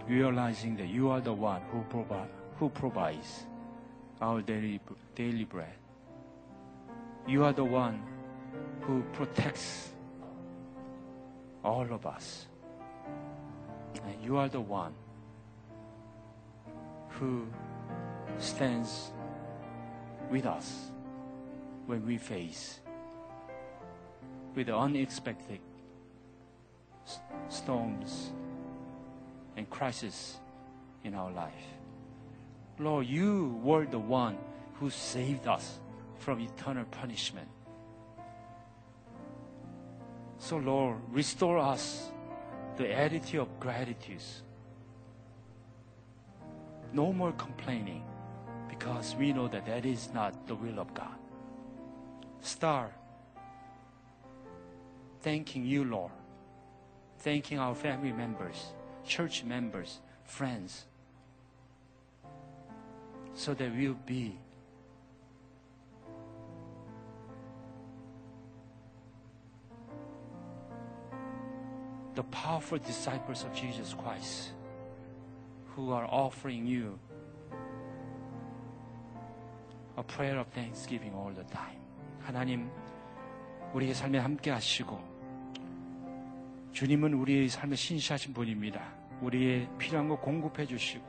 Realizing 0.08 0.76
that 0.76 0.88
you 0.88 1.10
are 1.10 1.20
the 1.20 1.32
one 1.32 1.62
who, 1.70 1.82
provi- 1.88 2.30
who 2.58 2.68
provides 2.68 3.44
our 4.20 4.40
daily, 4.42 4.80
daily 5.14 5.44
bread. 5.44 5.74
You 7.26 7.44
are 7.44 7.52
the 7.52 7.64
one 7.64 8.02
who 8.82 9.02
protects 9.12 9.90
all 11.64 11.86
of 11.90 12.06
us. 12.06 12.46
And 14.04 14.22
you 14.22 14.36
are 14.36 14.48
the 14.48 14.60
one 14.60 14.92
who 17.08 17.46
stands 18.38 19.10
with 20.30 20.46
us 20.46 20.90
when 21.86 22.04
we 22.06 22.18
face 22.18 22.80
with 24.54 24.66
the 24.66 24.76
unexpected 24.76 25.60
storms 27.48 28.32
and 29.56 29.68
crisis 29.70 30.38
in 31.04 31.14
our 31.14 31.30
life. 31.30 31.52
Lord, 32.78 33.06
you 33.06 33.60
were 33.62 33.86
the 33.86 33.98
one 33.98 34.36
who 34.74 34.90
saved 34.90 35.46
us 35.46 35.78
from 36.18 36.40
eternal 36.40 36.84
punishment. 36.86 37.48
So, 40.38 40.56
Lord, 40.56 40.96
restore 41.10 41.58
us 41.58 42.10
the 42.76 42.92
attitude 42.92 43.40
of 43.40 43.60
gratitude. 43.60 44.22
No 46.92 47.12
more 47.12 47.32
complaining 47.32 48.04
because 48.68 49.14
we 49.16 49.32
know 49.32 49.48
that 49.48 49.66
that 49.66 49.86
is 49.86 50.10
not 50.12 50.46
the 50.46 50.54
will 50.54 50.80
of 50.80 50.92
God. 50.92 51.16
Start 52.40 52.92
thanking 55.22 55.64
you, 55.64 55.84
Lord. 55.84 56.12
Thanking 57.18 57.58
our 57.58 57.74
family 57.74 58.12
members, 58.12 58.74
church 59.05 59.43
members, 59.43 59.99
friends, 60.23 60.85
so 63.33 63.53
that 63.53 63.71
we'll 63.75 63.93
be 64.05 64.37
the 72.15 72.23
powerful 72.23 72.77
disciples 72.77 73.43
of 73.43 73.53
Jesus 73.53 73.93
Christ 73.93 74.51
who 75.75 75.91
are 75.91 76.05
offering 76.05 76.67
you 76.67 76.99
a 79.95 80.03
prayer 80.03 80.37
of 80.37 80.47
thanksgiving 80.47 81.13
all 81.13 81.31
the 81.31 81.45
time. 81.45 81.79
하나님, 82.21 82.69
우리의 83.73 83.93
삶에 83.93 84.17
함께 84.19 84.51
하시고, 84.51 84.99
주님은 86.74 87.14
우리의 87.14 87.48
삶에 87.48 87.74
신시하신 87.76 88.34
분입니다. 88.34 88.82
우리의 89.22 89.68
필요한 89.78 90.08
거 90.08 90.16
공급해 90.16 90.66
주시고, 90.66 91.04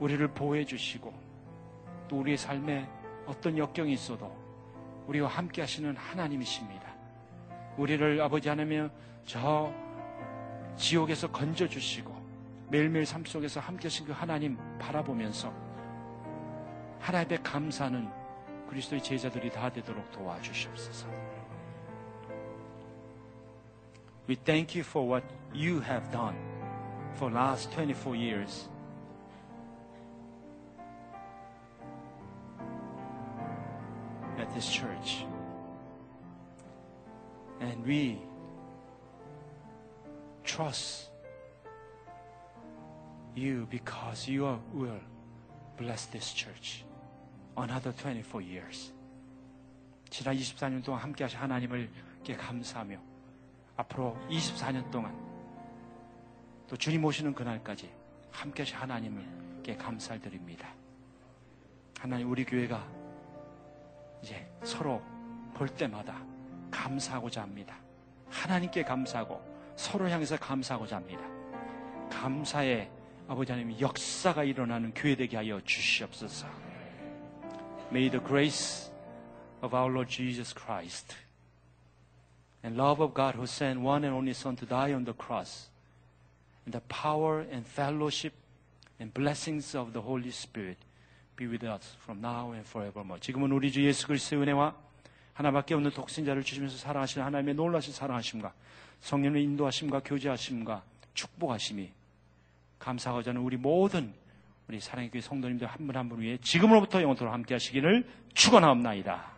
우리를 0.00 0.26
보호해 0.28 0.64
주시고, 0.64 1.12
또 2.08 2.18
우리의 2.18 2.36
삶에 2.36 2.88
어떤 3.26 3.56
역경이 3.56 3.92
있어도 3.92 4.34
우리와 5.06 5.28
함께 5.28 5.60
하시는 5.60 5.94
하나님이십니다. 5.96 6.92
우리를 7.76 8.20
아버지 8.20 8.48
하나님 8.48 8.90
저 9.24 9.72
지옥에서 10.76 11.30
건져 11.30 11.68
주시고 11.68 12.14
매일매일 12.70 13.06
삶 13.06 13.24
속에서 13.24 13.60
함께 13.60 13.84
하신 13.84 14.06
그 14.06 14.12
하나님 14.12 14.56
바라보면서 14.78 15.52
하나님의 17.00 17.42
감사는 17.42 18.08
그리스도의 18.68 19.02
제자들이 19.02 19.50
다 19.50 19.70
되도록 19.70 20.10
도와주시옵소서. 20.12 21.21
We 24.31 24.35
thank 24.35 24.75
you 24.75 24.83
for 24.83 25.07
what 25.07 25.23
you 25.53 25.79
have 25.81 26.11
done 26.11 26.35
for 27.15 27.31
last 27.31 27.71
24 27.71 28.15
years. 28.15 28.69
At 34.37 34.53
this 34.53 34.69
church. 34.69 35.25
And 37.59 37.83
we 37.85 38.19
trust 40.43 41.11
you 43.35 43.67
because 43.69 44.27
you 44.27 44.45
are- 44.45 44.61
will 44.73 45.01
bless 45.77 46.11
this 46.11 46.33
church 46.33 46.85
another 47.57 47.93
24 47.95 48.41
years. 48.41 48.93
지난 50.09 50.35
24년 50.35 50.83
동안 50.83 51.01
함께 51.01 51.23
하신 51.23 51.39
하나님을 51.39 51.89
께 52.23 52.35
감사하며 52.35 53.10
앞으로 53.82 54.16
24년 54.28 54.90
동안 54.90 55.16
또 56.68 56.76
주님 56.76 57.04
오시는 57.04 57.34
그날까지 57.34 57.90
함께 58.30 58.64
하나님께 58.64 59.76
감사를 59.76 60.20
드립니다. 60.20 60.68
하나님 61.98 62.30
우리 62.30 62.44
교회가 62.44 62.84
이제 64.22 64.48
서로 64.64 65.02
볼 65.54 65.68
때마다 65.68 66.24
감사하고자 66.70 67.42
합니다. 67.42 67.76
하나님께 68.30 68.84
감사하고 68.84 69.40
서로 69.76 70.08
향해서 70.08 70.36
감사하고자 70.36 70.96
합니다. 70.96 71.24
감사의 72.10 72.90
아버지 73.28 73.52
하나님 73.52 73.78
역사가 73.78 74.44
일어나는 74.44 74.92
교회 74.94 75.14
되게 75.14 75.36
하여 75.36 75.60
주시옵소서. 75.60 76.46
May 77.90 78.10
the 78.10 78.24
grace 78.24 78.90
of 79.62 79.76
our 79.76 79.92
Lord 79.92 80.10
Jesus 80.10 80.54
Christ 80.54 81.14
and 82.64 82.76
love 82.76 83.02
of 83.02 83.14
God 83.14 83.34
who 83.34 83.46
sent 83.46 83.80
one 83.80 84.04
and 84.04 84.14
only 84.14 84.32
Son 84.32 84.56
to 84.56 84.66
die 84.66 84.92
on 84.94 85.04
the 85.04 85.14
cross 85.14 85.68
and 86.64 86.72
the 86.72 86.82
power 86.88 87.40
and 87.50 87.66
fellowship 87.66 88.32
and 89.00 89.12
blessings 89.12 89.74
of 89.74 89.92
the 89.92 90.00
Holy 90.00 90.30
Spirit 90.30 90.78
be 91.36 91.46
with 91.46 91.64
us 91.64 91.96
from 92.04 92.20
now 92.20 92.52
and 92.52 92.66
forevermore. 92.68 93.18
지금은 93.20 93.50
우리 93.52 93.72
주 93.72 93.82
예수 93.84 94.06
그리스도의 94.06 94.42
은혜와 94.42 94.74
하나밖에 95.34 95.74
없는 95.74 95.90
독생자를 95.92 96.44
주시면서 96.44 96.76
사랑하시는 96.76 97.24
하나님의 97.26 97.54
놀라신 97.54 97.92
사랑하심과 97.94 98.52
성령의 99.00 99.42
인도하심과 99.44 100.00
교제하심과 100.04 100.82
축복하심이 101.14 101.90
감사하고자 102.78 103.30
하는 103.30 103.40
우리 103.40 103.56
모든 103.56 104.12
우리 104.68 104.78
사랑의 104.78 105.10
교회 105.10 105.20
성도님들 105.20 105.66
한 105.66 105.86
분 105.86 105.96
한 105.96 106.08
분 106.08 106.20
위해 106.20 106.38
지금으로부터 106.38 107.02
영원토록 107.02 107.32
함께 107.32 107.54
하시기를 107.54 108.06
축원하옵나이다. 108.34 109.31